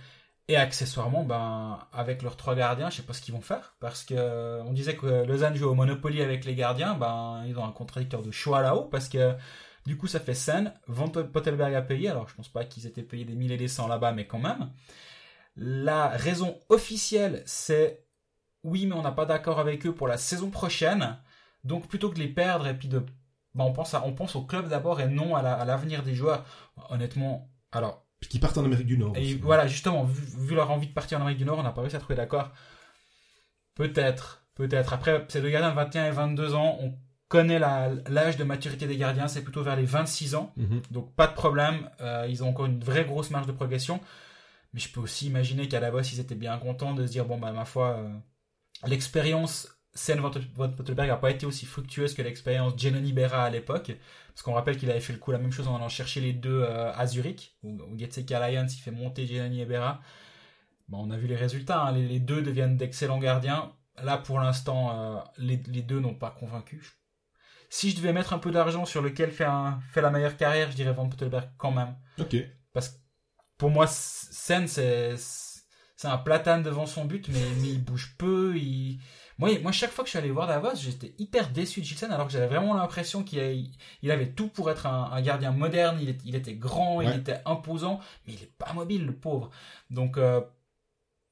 Et 0.49 0.57
accessoirement, 0.57 1.25
ben, 1.25 1.79
avec 1.93 2.23
leurs 2.23 2.37
trois 2.37 2.55
gardiens, 2.55 2.91
je 2.91 2.97
sais 2.97 3.03
pas 3.03 3.13
ce 3.13 3.23
qu'ils 3.23 3.35
vont 3.35 3.41
faire. 3.41 3.75
Parce 3.81 4.05
que 4.05 4.61
on 4.63 4.73
disait 4.73 4.95
que 4.95 5.25
Lausanne 5.25 5.57
joue 5.57 5.69
au 5.69 5.75
Monopoly 5.75 6.23
avec 6.23 6.45
les 6.45 6.55
gardiens, 6.55 6.95
ben, 6.95 7.43
ils 7.47 7.59
ont 7.59 7.65
un 7.65 7.73
contradicteur 7.73 8.23
de 8.23 8.31
choix 8.31 8.61
là-haut. 8.61 8.85
Parce 8.85 9.09
que 9.09 9.35
du 9.87 9.97
coup, 9.97 10.07
ça 10.07 10.21
fait 10.21 10.35
scène. 10.35 10.73
Van 10.87 11.09
Pottelberg 11.09 11.75
a 11.75 11.83
payé. 11.83 12.09
Alors, 12.09 12.29
je 12.29 12.35
pense 12.35 12.49
pas 12.49 12.65
qu'ils 12.65 12.87
étaient 12.87 13.03
payés 13.03 13.25
des 13.25 13.35
milliers 13.35 13.55
et 13.55 13.59
des 13.59 13.69
cents 13.69 13.89
là-bas, 13.89 14.13
mais 14.13 14.27
quand 14.27 14.39
même. 14.39 14.71
La 15.57 16.09
raison 16.09 16.59
officielle, 16.69 17.43
c'est 17.47 18.05
oui, 18.63 18.87
mais 18.87 18.95
on 18.95 19.03
n'a 19.03 19.13
pas 19.13 19.27
d'accord 19.27 19.59
avec 19.59 19.87
eux 19.87 19.95
pour 19.95 20.07
la 20.07 20.17
saison 20.17 20.51
prochaine. 20.51 21.19
Donc, 21.65 21.89
plutôt 21.89 22.11
que 22.11 22.15
de 22.15 22.21
les 22.21 22.29
perdre 22.29 22.69
et 22.69 22.75
puis 22.79 22.89
de. 22.89 23.05
Bah, 23.55 23.65
on, 23.65 23.73
pense 23.73 23.95
on 23.95 24.13
pense 24.15 24.37
au 24.37 24.43
club 24.43 24.69
d'abord 24.69 25.01
et 25.01 25.09
non 25.09 25.35
à 25.35 25.65
l'avenir 25.65 26.03
des 26.03 26.15
joueurs. 26.15 26.45
Honnêtement, 26.89 27.51
alors. 27.73 28.07
Qu'ils 28.31 28.39
partent 28.39 28.57
en 28.59 28.65
Amérique 28.65 28.87
du 28.87 28.97
Nord. 28.97 29.17
Et 29.17 29.35
voilà, 29.35 29.67
justement, 29.67 30.05
vu, 30.05 30.55
leur 30.55 30.71
envie 30.71 30.87
de 30.87 30.93
partir 30.93 31.19
en 31.19 31.23
Amérique 31.23 31.39
du 31.39 31.45
Nord, 31.45 31.59
on 31.59 31.65
n'a 31.65 31.73
pas 31.73 31.81
réussi 31.81 31.97
à 31.97 31.99
trouver 31.99 32.15
d'accord. 32.15 32.53
Peut-être, 33.75 34.47
peut-être. 34.55 34.93
Après, 34.93 35.27
ces 35.29 35.41
deux 35.41 35.51
gardiens 35.51 35.71
de 35.71 35.75
21 35.75 36.07
et 36.07 36.11
22 36.13 36.55
ans, 36.55 36.79
on 36.81 36.95
connaît 37.33 37.59
l'âge 37.59 38.37
de 38.37 38.45
maturité 38.45 38.87
des 38.87 38.99
gardiens, 38.99 39.27
c'est 39.27 39.43
plutôt 39.43 39.63
vers 39.63 39.75
les 39.75 39.87
26 39.87 40.35
ans. 40.35 40.53
Mhm. 40.59 40.83
Donc 40.91 41.15
pas 41.15 41.27
de 41.27 41.33
problème, 41.33 41.89
euh, 42.03 42.27
ils 42.29 42.45
ont 42.45 42.51
encore 42.51 42.67
une 42.67 42.85
vraie 42.85 43.07
grosse 43.07 43.31
marge 43.31 43.47
de 43.47 43.53
progression. 43.53 44.01
Mais 44.75 44.81
je 44.81 44.91
peux 44.91 45.01
aussi 45.01 45.29
imaginer 45.29 45.67
qu'à 45.67 45.81
la 45.81 45.91
base, 45.91 46.13
ils 46.13 46.21
étaient 46.21 46.35
bien 46.35 46.59
contents 46.59 46.93
de 46.93 47.07
se 47.07 47.11
dire, 47.11 47.25
bon, 47.25 47.39
bah, 47.39 47.53
ma 47.53 47.65
foi, 47.65 47.97
euh, 47.97 48.11
l'expérience 48.87 49.67
Sen 49.95 50.21
Pottelberg 50.21 51.09
n'a 51.09 51.17
pas 51.17 51.31
été 51.31 51.47
aussi 51.47 51.65
fructueuse 51.65 52.13
que 52.13 52.21
l'expérience 52.21 52.79
Genoni 52.79 53.15
Berra 53.15 53.45
à 53.45 53.51
l'époque. 53.51 53.93
Parce 54.29 54.43
qu'on 54.43 54.53
rappelle 54.53 54.77
qu'il 54.77 54.91
avait 54.91 55.01
fait 55.01 55.15
le 55.15 55.19
coup 55.19 55.33
la 55.33 55.39
même 55.39 55.53
chose 55.53 55.69
en 55.69 55.77
allant 55.77 55.89
chercher 55.89 56.21
les 56.21 56.35
deux 56.35 56.61
euh, 56.63 56.93
à 56.93 57.07
Zurich, 57.07 57.57
où, 57.63 57.71
où 57.71 57.99
Getsek 57.99 58.31
Alliance 58.33 58.77
il 58.77 58.81
fait 58.81 58.91
monter 58.91 59.27
Genoni 59.27 59.63
et 59.63 59.67
Berra. 59.67 60.03
Bon, 60.89 61.07
on 61.07 61.11
a 61.11 61.17
vu 61.17 61.29
les 61.29 61.37
résultats, 61.37 61.83
hein. 61.85 61.93
les, 61.93 62.21
deux 62.21 62.43
deviennent 62.43 62.77
d'excellents 62.77 63.19
gardiens. 63.19 63.73
Là, 64.03 64.19
pour 64.19 64.39
l'instant, 64.39 65.25
les, 65.39 65.63
les, 65.69 65.83
deux 65.83 66.01
n'ont 66.01 66.15
pas 66.15 66.31
convaincu. 66.31 67.02
Si 67.75 67.89
je 67.89 67.97
devais 67.97 68.13
mettre 68.13 68.35
un 68.35 68.39
peu 68.39 68.51
d'argent 68.51 68.85
sur 68.85 69.01
lequel 69.01 69.31
fait, 69.31 69.47
un, 69.47 69.81
fait 69.93 70.03
la 70.03 70.11
meilleure 70.11 70.37
carrière, 70.37 70.71
je 70.71 70.77
dirais 70.77 70.93
Van 70.93 71.09
Pottelberg 71.09 71.49
quand 71.57 71.71
même. 71.71 71.97
Ok. 72.21 72.37
Parce 72.75 73.01
pour 73.57 73.71
moi, 73.71 73.87
Sen, 73.87 74.69
c'est 74.69 75.17
un 76.05 76.19
platane 76.19 76.63
devant 76.63 76.85
son 76.85 77.07
but, 77.07 77.29
mais, 77.29 77.41
mais 77.63 77.71
il 77.71 77.83
bouge 77.83 78.15
peu. 78.19 78.59
Il... 78.59 78.99
Moi, 79.39 79.59
moi, 79.63 79.73
chaque 79.73 79.91
fois 79.91 80.05
que 80.05 80.09
je 80.09 80.11
suis 80.11 80.19
allé 80.19 80.31
voir 80.31 80.49
Davos, 80.49 80.75
j'étais 80.75 81.15
hyper 81.17 81.49
déçu 81.49 81.81
de 81.81 81.87
Gilsen, 81.87 82.13
alors 82.13 82.27
que 82.27 82.35
j'avais 82.35 82.47
vraiment 82.47 82.75
l'impression 82.75 83.25
qu'il 83.25 83.71
il 84.03 84.11
avait 84.11 84.33
tout 84.33 84.49
pour 84.49 84.71
être 84.71 84.85
un, 84.85 85.23
gardien 85.23 85.53
moderne. 85.53 85.97
Il, 85.99 86.15
il 86.27 86.35
était 86.35 86.55
grand, 86.55 87.01
il 87.01 87.17
était 87.17 87.41
imposant, 87.47 88.01
mais 88.27 88.35
il 88.35 88.43
est 88.43 88.53
pas 88.59 88.75
mobile, 88.75 89.07
le 89.07 89.17
pauvre. 89.17 89.49
Donc, 89.89 90.19
euh, 90.19 90.43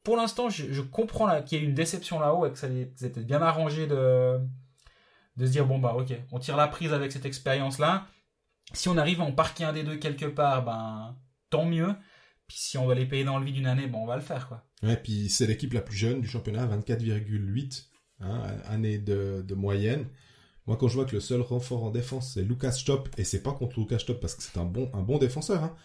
pour 0.05 0.17
l'instant, 0.17 0.49
je, 0.49 0.81
comprends 0.81 1.43
qu'il 1.43 1.59
y 1.59 1.61
ait 1.61 1.65
une 1.67 1.75
déception 1.75 2.19
là-haut 2.19 2.47
et 2.47 2.51
que 2.51 2.59
ça 2.59 2.69
était 2.69 3.21
bien 3.21 3.43
arrangé 3.43 3.87
de, 3.87 4.41
de 5.41 5.47
se 5.47 5.51
dire 5.53 5.67
bon 5.67 5.79
bah 5.79 5.95
ok, 5.99 6.13
on 6.31 6.39
tire 6.39 6.57
la 6.57 6.69
prise 6.69 6.93
avec 6.93 7.11
cette 7.11 7.25
expérience-là. 7.25 8.07
Si 8.73 8.89
on 8.89 8.97
arrive 8.97 9.21
à 9.21 9.25
en 9.25 9.33
parquer 9.33 9.65
un 9.65 9.73
des 9.73 9.83
deux 9.83 9.97
quelque 9.97 10.27
part, 10.27 10.65
ben 10.65 11.17
tant 11.49 11.65
mieux. 11.65 11.95
Puis 12.47 12.59
si 12.59 12.79
on 12.79 12.85
doit 12.85 12.95
les 12.95 13.07
payer 13.07 13.25
dans 13.25 13.39
le 13.39 13.45
vide 13.45 13.55
d'une 13.55 13.67
année, 13.67 13.87
bon, 13.87 14.03
on 14.03 14.07
va 14.07 14.17
le 14.17 14.23
faire, 14.23 14.49
quoi. 14.49 14.65
Ouais, 14.83 14.97
puis 14.97 15.29
c'est 15.29 15.47
l'équipe 15.47 15.73
la 15.73 15.83
plus 15.83 15.97
jeune 15.97 16.21
du 16.21 16.29
championnat, 16.29 16.67
24,8, 16.67 17.87
hein, 18.21 18.43
année 18.67 18.99
de, 18.99 19.55
moyenne. 19.55 20.07
Moi, 20.67 20.77
quand 20.77 20.89
je 20.89 20.95
vois 20.95 21.05
que 21.05 21.15
le 21.15 21.21
seul 21.21 21.43
renfort 21.43 21.85
en 21.85 21.91
défense, 21.91 22.35
c'est 22.35 22.43
Lucas 22.43 22.73
Stop, 22.73 23.09
et 23.17 23.25
c'est 23.25 23.43
pas 23.43 23.53
contre 23.53 23.79
Lucas 23.79 24.01
Stop 24.01 24.21
parce 24.21 24.35
que 24.35 24.43
c'est 24.43 24.59
un 24.59 24.65
bon, 24.65 24.91
un 24.95 25.03
bon 25.03 25.19
défenseur, 25.19 25.63
hein. 25.63 25.77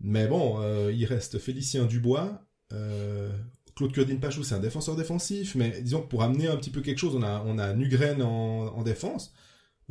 Mais 0.00 0.26
bon, 0.26 0.60
euh, 0.60 0.90
il 0.92 1.04
reste 1.04 1.38
Félicien 1.38 1.84
Dubois, 1.84 2.42
euh, 2.72 3.30
Claude 3.74 3.92
Curdin 3.92 4.16
Pachou, 4.16 4.42
c'est 4.42 4.54
un 4.54 4.60
défenseur 4.60 4.96
défensif, 4.96 5.54
mais 5.54 5.80
disons 5.80 6.02
que 6.02 6.08
pour 6.08 6.22
amener 6.22 6.48
un 6.48 6.56
petit 6.56 6.70
peu 6.70 6.80
quelque 6.80 6.98
chose, 6.98 7.16
on 7.16 7.22
a, 7.22 7.42
on 7.46 7.58
a 7.58 7.72
Nugren 7.72 8.22
en, 8.22 8.66
en 8.76 8.82
défense. 8.82 9.32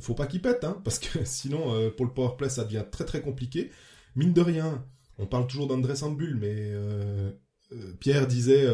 Faut 0.01 0.15
pas 0.15 0.25
qu'il 0.25 0.41
pète, 0.41 0.63
hein, 0.63 0.81
parce 0.83 0.99
que 0.99 1.19
sinon, 1.25 1.73
euh, 1.75 1.89
pour 1.89 2.05
le 2.05 2.13
powerplay, 2.13 2.49
ça 2.49 2.63
devient 2.63 2.83
très 2.89 3.05
très 3.05 3.21
compliqué. 3.21 3.71
Mine 4.15 4.33
de 4.33 4.41
rien, 4.41 4.83
on 5.17 5.25
parle 5.25 5.47
toujours 5.47 5.67
d'André 5.67 5.95
Sambul, 5.95 6.35
mais 6.35 6.53
euh, 6.53 7.31
euh, 7.71 7.93
Pierre 7.99 8.27
disait 8.27 8.67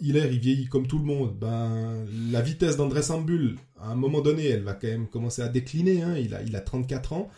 Hilaire, 0.00 0.30
il 0.32 0.38
vieillit 0.38 0.68
comme 0.68 0.86
tout 0.86 0.98
le 0.98 1.04
monde. 1.04 1.36
Ben, 1.38 2.04
la 2.30 2.42
vitesse 2.42 2.76
d'André 2.76 3.02
Sambul, 3.02 3.56
à 3.80 3.90
un 3.90 3.94
moment 3.94 4.20
donné, 4.20 4.46
elle 4.46 4.62
va 4.62 4.74
quand 4.74 4.86
même 4.86 5.08
commencer 5.08 5.42
à 5.42 5.48
décliner. 5.48 6.02
Hein. 6.02 6.16
Il, 6.18 6.34
a, 6.34 6.42
il 6.42 6.54
a 6.54 6.60
34 6.60 7.14
ans. 7.14 7.30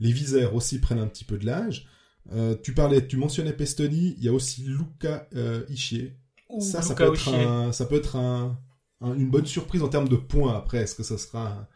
Les 0.00 0.12
visères 0.12 0.54
aussi 0.54 0.80
prennent 0.80 0.98
un 0.98 1.06
petit 1.06 1.24
peu 1.24 1.38
de 1.38 1.46
l'âge. 1.46 1.88
tu 2.62 2.74
parlais, 2.74 3.06
tu 3.06 3.16
mentionnais 3.16 3.52
Pestoni, 3.52 4.14
il 4.18 4.24
y 4.24 4.28
a 4.28 4.32
aussi 4.32 4.62
Luca 4.62 5.28
euh, 5.34 5.64
Ça, 6.60 6.82
ça, 6.82 6.94
peut 6.94 7.12
être 7.12 7.72
ça 7.72 7.86
peut 7.86 7.96
être 7.96 8.16
une 9.00 9.30
bonne 9.30 9.46
surprise 9.46 9.82
en 9.82 9.88
termes 9.88 10.08
de 10.08 10.16
points. 10.16 10.56
Après, 10.56 10.78
est-ce 10.78 10.94
que 10.94 11.02
ça 11.02 11.18
sera 11.18 11.68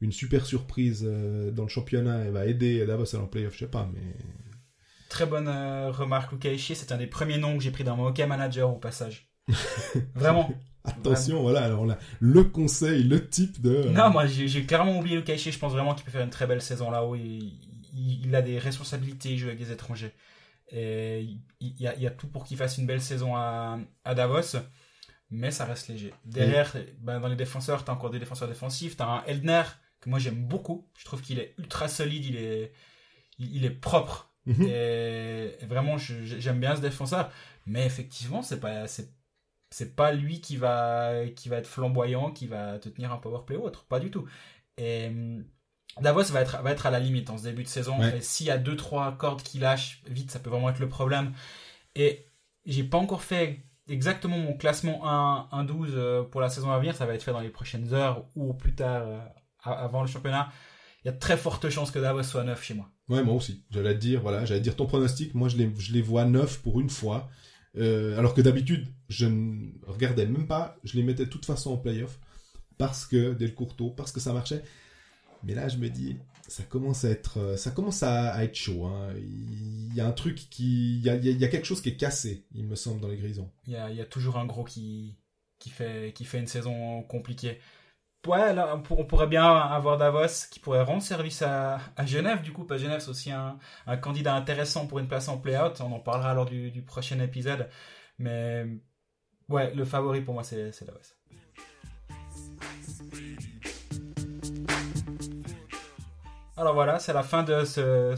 une 0.00 0.12
super 0.12 0.44
surprise 0.44 1.02
dans 1.52 1.62
le 1.62 1.68
championnat 1.68 2.24
et 2.26 2.30
va 2.30 2.46
aider 2.46 2.84
Davos 2.86 3.14
à 3.14 3.18
en 3.18 3.26
playoff? 3.26 3.54
Je 3.54 3.60
sais 3.60 3.70
pas, 3.70 3.88
mais 3.94 4.16
Très 5.14 5.26
bonne 5.26 5.46
euh, 5.46 5.92
remarque, 5.92 6.44
Ishii. 6.44 6.74
C'est 6.74 6.90
un 6.90 6.96
des 6.96 7.06
premiers 7.06 7.38
noms 7.38 7.56
que 7.56 7.62
j'ai 7.62 7.70
pris 7.70 7.84
dans 7.84 7.96
mon 7.96 8.06
hockey 8.06 8.26
manager 8.26 8.68
au 8.68 8.78
passage. 8.78 9.28
Vraiment. 10.16 10.52
Attention, 10.82 11.40
voilà, 11.40 11.62
alors 11.62 11.86
là, 11.86 11.98
le 12.18 12.42
conseil, 12.42 13.04
le 13.04 13.28
type 13.28 13.62
de. 13.62 13.70
Euh, 13.70 13.90
non, 13.90 14.10
moi 14.10 14.26
j'ai 14.26 14.66
clairement 14.66 14.98
oublié 14.98 15.16
Luca 15.16 15.32
Ishii. 15.32 15.52
Je 15.52 15.58
pense 15.60 15.72
vraiment 15.72 15.94
qu'il 15.94 16.04
peut 16.04 16.10
faire 16.10 16.24
une 16.24 16.30
très 16.30 16.48
belle 16.48 16.60
saison 16.60 16.90
là-haut. 16.90 17.14
Il, 17.14 17.54
il, 17.94 18.34
a 18.34 18.42
des 18.42 18.58
responsabilités, 18.58 19.30
il 19.30 19.38
joue 19.38 19.46
avec 19.46 19.60
des 19.60 19.70
étrangers. 19.70 20.12
Et 20.70 21.20
il, 21.60 21.80
y, 21.80 21.86
a, 21.86 21.94
il 21.94 22.02
y 22.02 22.06
a, 22.06 22.10
tout 22.10 22.28
pour 22.28 22.44
qu'il 22.44 22.56
fasse 22.56 22.78
une 22.78 22.86
belle 22.86 23.02
saison 23.02 23.36
à, 23.36 23.78
à, 24.04 24.14
Davos. 24.14 24.56
Mais 25.30 25.50
ça 25.50 25.64
reste 25.64 25.88
léger. 25.88 26.12
Derrière, 26.24 26.74
ben, 26.98 27.20
dans 27.20 27.28
les 27.28 27.36
défenseurs, 27.36 27.84
t'as 27.84 27.92
encore 27.92 28.10
des 28.10 28.18
défenseurs 28.18 28.48
défensifs. 28.48 28.96
T'as 28.96 29.06
un 29.06 29.24
Eldner 29.24 29.62
que 30.00 30.10
moi 30.10 30.18
j'aime 30.18 30.46
beaucoup. 30.46 30.88
Je 30.96 31.04
trouve 31.04 31.22
qu'il 31.22 31.38
est 31.38 31.54
ultra 31.58 31.88
solide, 31.88 32.24
il 32.24 32.36
est, 32.36 32.72
il 33.38 33.64
est 33.64 33.70
propre 33.70 34.34
Mhm. 34.46 34.66
Et, 34.68 35.56
vraiment, 35.66 35.96
j'aime 35.98 36.60
bien 36.60 36.76
ce 36.76 36.80
défenseur. 36.80 37.30
Mais 37.66 37.86
effectivement, 37.86 38.42
c'est 38.42 38.60
pas, 38.60 38.86
c'est, 38.86 39.96
pas 39.96 40.12
lui 40.12 40.40
qui 40.40 40.56
va, 40.56 41.26
qui 41.34 41.48
va 41.48 41.56
être 41.56 41.66
flamboyant, 41.66 42.30
qui 42.30 42.46
va 42.46 42.78
te 42.78 42.88
tenir 42.88 43.12
un 43.12 43.18
power 43.18 43.40
play 43.46 43.56
ou 43.56 43.62
autre. 43.62 43.84
Pas 43.86 44.00
du 44.00 44.10
tout. 44.10 44.26
Et 44.76 45.10
Davos 46.00 46.24
va 46.24 46.40
être, 46.40 46.62
va 46.62 46.70
être 46.70 46.86
à 46.86 46.90
la 46.90 46.98
limite 46.98 47.30
en 47.30 47.38
ce 47.38 47.44
début 47.44 47.62
de 47.62 47.68
saison. 47.68 48.02
Et 48.02 48.20
s'il 48.20 48.46
y 48.46 48.50
a 48.50 48.58
2-3 48.58 49.16
cordes 49.16 49.42
qui 49.42 49.58
lâchent 49.58 50.02
vite, 50.08 50.30
ça 50.30 50.38
peut 50.38 50.50
vraiment 50.50 50.70
être 50.70 50.80
le 50.80 50.88
problème. 50.88 51.32
Et 51.94 52.26
j'ai 52.66 52.84
pas 52.84 52.98
encore 52.98 53.22
fait 53.22 53.60
exactement 53.88 54.38
mon 54.38 54.56
classement 54.56 55.02
1-12 55.52 55.86
euh, 55.90 56.22
pour 56.22 56.40
la 56.40 56.48
saison 56.48 56.70
à 56.72 56.78
venir. 56.78 56.96
Ça 56.96 57.06
va 57.06 57.14
être 57.14 57.22
fait 57.22 57.32
dans 57.32 57.40
les 57.40 57.50
prochaines 57.50 57.94
heures 57.94 58.24
ou 58.34 58.54
plus 58.54 58.74
tard 58.74 59.02
euh, 59.06 59.18
avant 59.62 60.02
le 60.02 60.08
championnat 60.08 60.50
il 61.04 61.08
y 61.08 61.10
a 61.10 61.12
très 61.12 61.36
forte 61.36 61.68
chance 61.68 61.90
que 61.90 61.98
Davos 61.98 62.22
soit 62.22 62.44
neuf 62.44 62.64
chez 62.64 62.74
moi. 62.74 62.90
Ouais, 63.08 63.22
moi 63.22 63.34
aussi. 63.34 63.62
J'allais 63.70 63.94
te 63.94 64.00
dire, 64.00 64.22
voilà, 64.22 64.46
j'allais 64.46 64.60
dire 64.60 64.74
ton 64.74 64.86
pronostic. 64.86 65.34
Moi, 65.34 65.48
je 65.48 65.58
les, 65.58 65.70
je 65.78 65.92
les 65.92 66.00
vois 66.00 66.24
neuf 66.24 66.62
pour 66.62 66.80
une 66.80 66.88
fois. 66.88 67.28
Euh, 67.76 68.18
alors 68.18 68.32
que 68.32 68.40
d'habitude, 68.40 68.88
je 69.10 69.26
ne 69.26 69.72
regardais 69.86 70.24
même 70.24 70.46
pas. 70.46 70.78
Je 70.82 70.96
les 70.96 71.02
mettais 71.02 71.26
de 71.26 71.30
toute 71.30 71.44
façon 71.44 71.72
en 71.72 71.76
playoff. 71.76 72.18
Parce 72.78 73.04
que, 73.04 73.34
dès 73.34 73.46
le 73.46 73.52
courteau, 73.52 73.90
parce 73.90 74.12
que 74.12 74.20
ça 74.20 74.32
marchait. 74.32 74.62
Mais 75.44 75.54
là, 75.54 75.68
je 75.68 75.76
me 75.78 75.88
dis, 75.88 76.16
ça 76.48 76.62
commence 76.62 77.04
à 77.04 77.10
être, 77.10 77.38
euh, 77.38 77.56
ça 77.56 77.70
commence 77.70 78.02
à, 78.02 78.42
être 78.44 78.54
chaud. 78.54 78.86
Hein. 78.86 79.14
Il 79.16 79.94
y 79.94 80.00
a 80.00 80.06
un 80.06 80.12
truc 80.12 80.36
qui, 80.50 80.98
il 80.98 81.04
y 81.04 81.44
a, 81.44 81.48
quelque 81.48 81.66
chose 81.66 81.80
qui 81.80 81.90
est 81.90 81.96
cassé, 81.96 82.46
il 82.54 82.64
me 82.64 82.76
semble, 82.76 83.00
dans 83.00 83.08
les 83.08 83.16
grisons. 83.16 83.50
Il 83.66 83.72
y 83.72 83.76
a, 83.76 84.06
toujours 84.06 84.38
un 84.38 84.46
gros 84.46 84.64
qui, 84.64 85.16
qui 85.58 85.70
fait, 85.70 86.12
qui 86.14 86.24
fait 86.24 86.38
une 86.38 86.46
saison 86.46 87.02
compliquée 87.02 87.58
ouais, 88.26 88.54
on, 88.90 89.04
pourrait 89.04 89.26
bien 89.26 89.44
avoir 89.44 89.98
Davos 89.98 90.48
qui 90.50 90.60
pourrait 90.60 90.82
rendre 90.82 91.02
service 91.02 91.42
à, 91.42 91.78
Genève, 92.04 92.42
du 92.42 92.52
coup, 92.52 92.64
que 92.64 92.76
Genève, 92.76 93.00
c'est 93.00 93.10
aussi 93.10 93.30
un, 93.30 93.58
candidat 94.00 94.34
intéressant 94.34 94.86
pour 94.86 94.98
une 94.98 95.08
place 95.08 95.28
en 95.28 95.38
play-out. 95.38 95.80
On 95.80 95.92
en 95.92 96.00
parlera 96.00 96.34
lors 96.34 96.46
du, 96.46 96.82
prochain 96.82 97.18
épisode. 97.20 97.68
Mais 98.18 98.66
ouais, 99.48 99.74
le 99.74 99.84
favori 99.84 100.20
pour 100.20 100.34
moi, 100.34 100.44
c'est 100.44 100.84
Davos. 100.84 101.00
Alors 106.56 106.74
voilà, 106.74 106.98
c'est 106.98 107.12
la 107.12 107.22
fin 107.22 107.42
de 107.42 107.64
ce, 107.64 108.14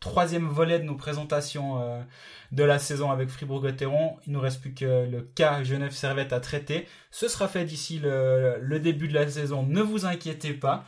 troisième 0.00 0.46
volet 0.46 0.78
de 0.78 0.84
nos 0.84 0.94
présentations 0.94 1.80
euh, 1.80 2.02
de 2.52 2.62
la 2.62 2.78
saison 2.78 3.10
avec 3.10 3.28
Fribourg-Gotteron. 3.28 4.16
Il 4.26 4.32
nous 4.32 4.40
reste 4.40 4.60
plus 4.60 4.74
que 4.74 5.06
le 5.06 5.22
cas 5.22 5.62
Genève-Servette 5.64 6.32
à 6.32 6.40
traiter. 6.40 6.86
Ce 7.10 7.28
sera 7.28 7.48
fait 7.48 7.64
d'ici 7.64 7.98
le, 7.98 8.78
début 8.78 9.08
de 9.08 9.14
la 9.14 9.28
saison, 9.28 9.64
ne 9.64 9.80
vous 9.80 10.06
inquiétez 10.06 10.52
pas. 10.54 10.84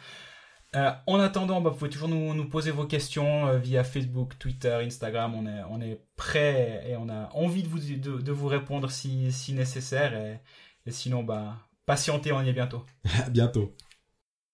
Euh, 0.76 0.92
en 1.08 1.18
attendant, 1.18 1.60
bah, 1.60 1.70
vous 1.70 1.76
pouvez 1.76 1.90
toujours 1.90 2.08
nous, 2.08 2.48
poser 2.48 2.70
vos 2.70 2.86
questions 2.86 3.48
euh, 3.48 3.58
via 3.58 3.82
Facebook, 3.82 4.38
Twitter, 4.38 4.78
Instagram. 4.84 5.34
On 5.34 5.46
est, 5.46 5.64
on 5.68 5.98
prêt 6.16 6.84
et 6.86 6.96
on 6.96 7.08
a 7.08 7.28
envie 7.32 7.64
de 7.64 8.32
vous, 8.32 8.46
répondre 8.46 8.90
si, 8.90 9.32
nécessaire. 9.52 10.40
Et, 10.86 10.90
sinon, 10.92 11.24
bah, 11.24 11.56
patientez, 11.86 12.30
on 12.30 12.42
y 12.42 12.50
est 12.50 12.52
bientôt. 12.52 12.84
bientôt. 13.30 13.74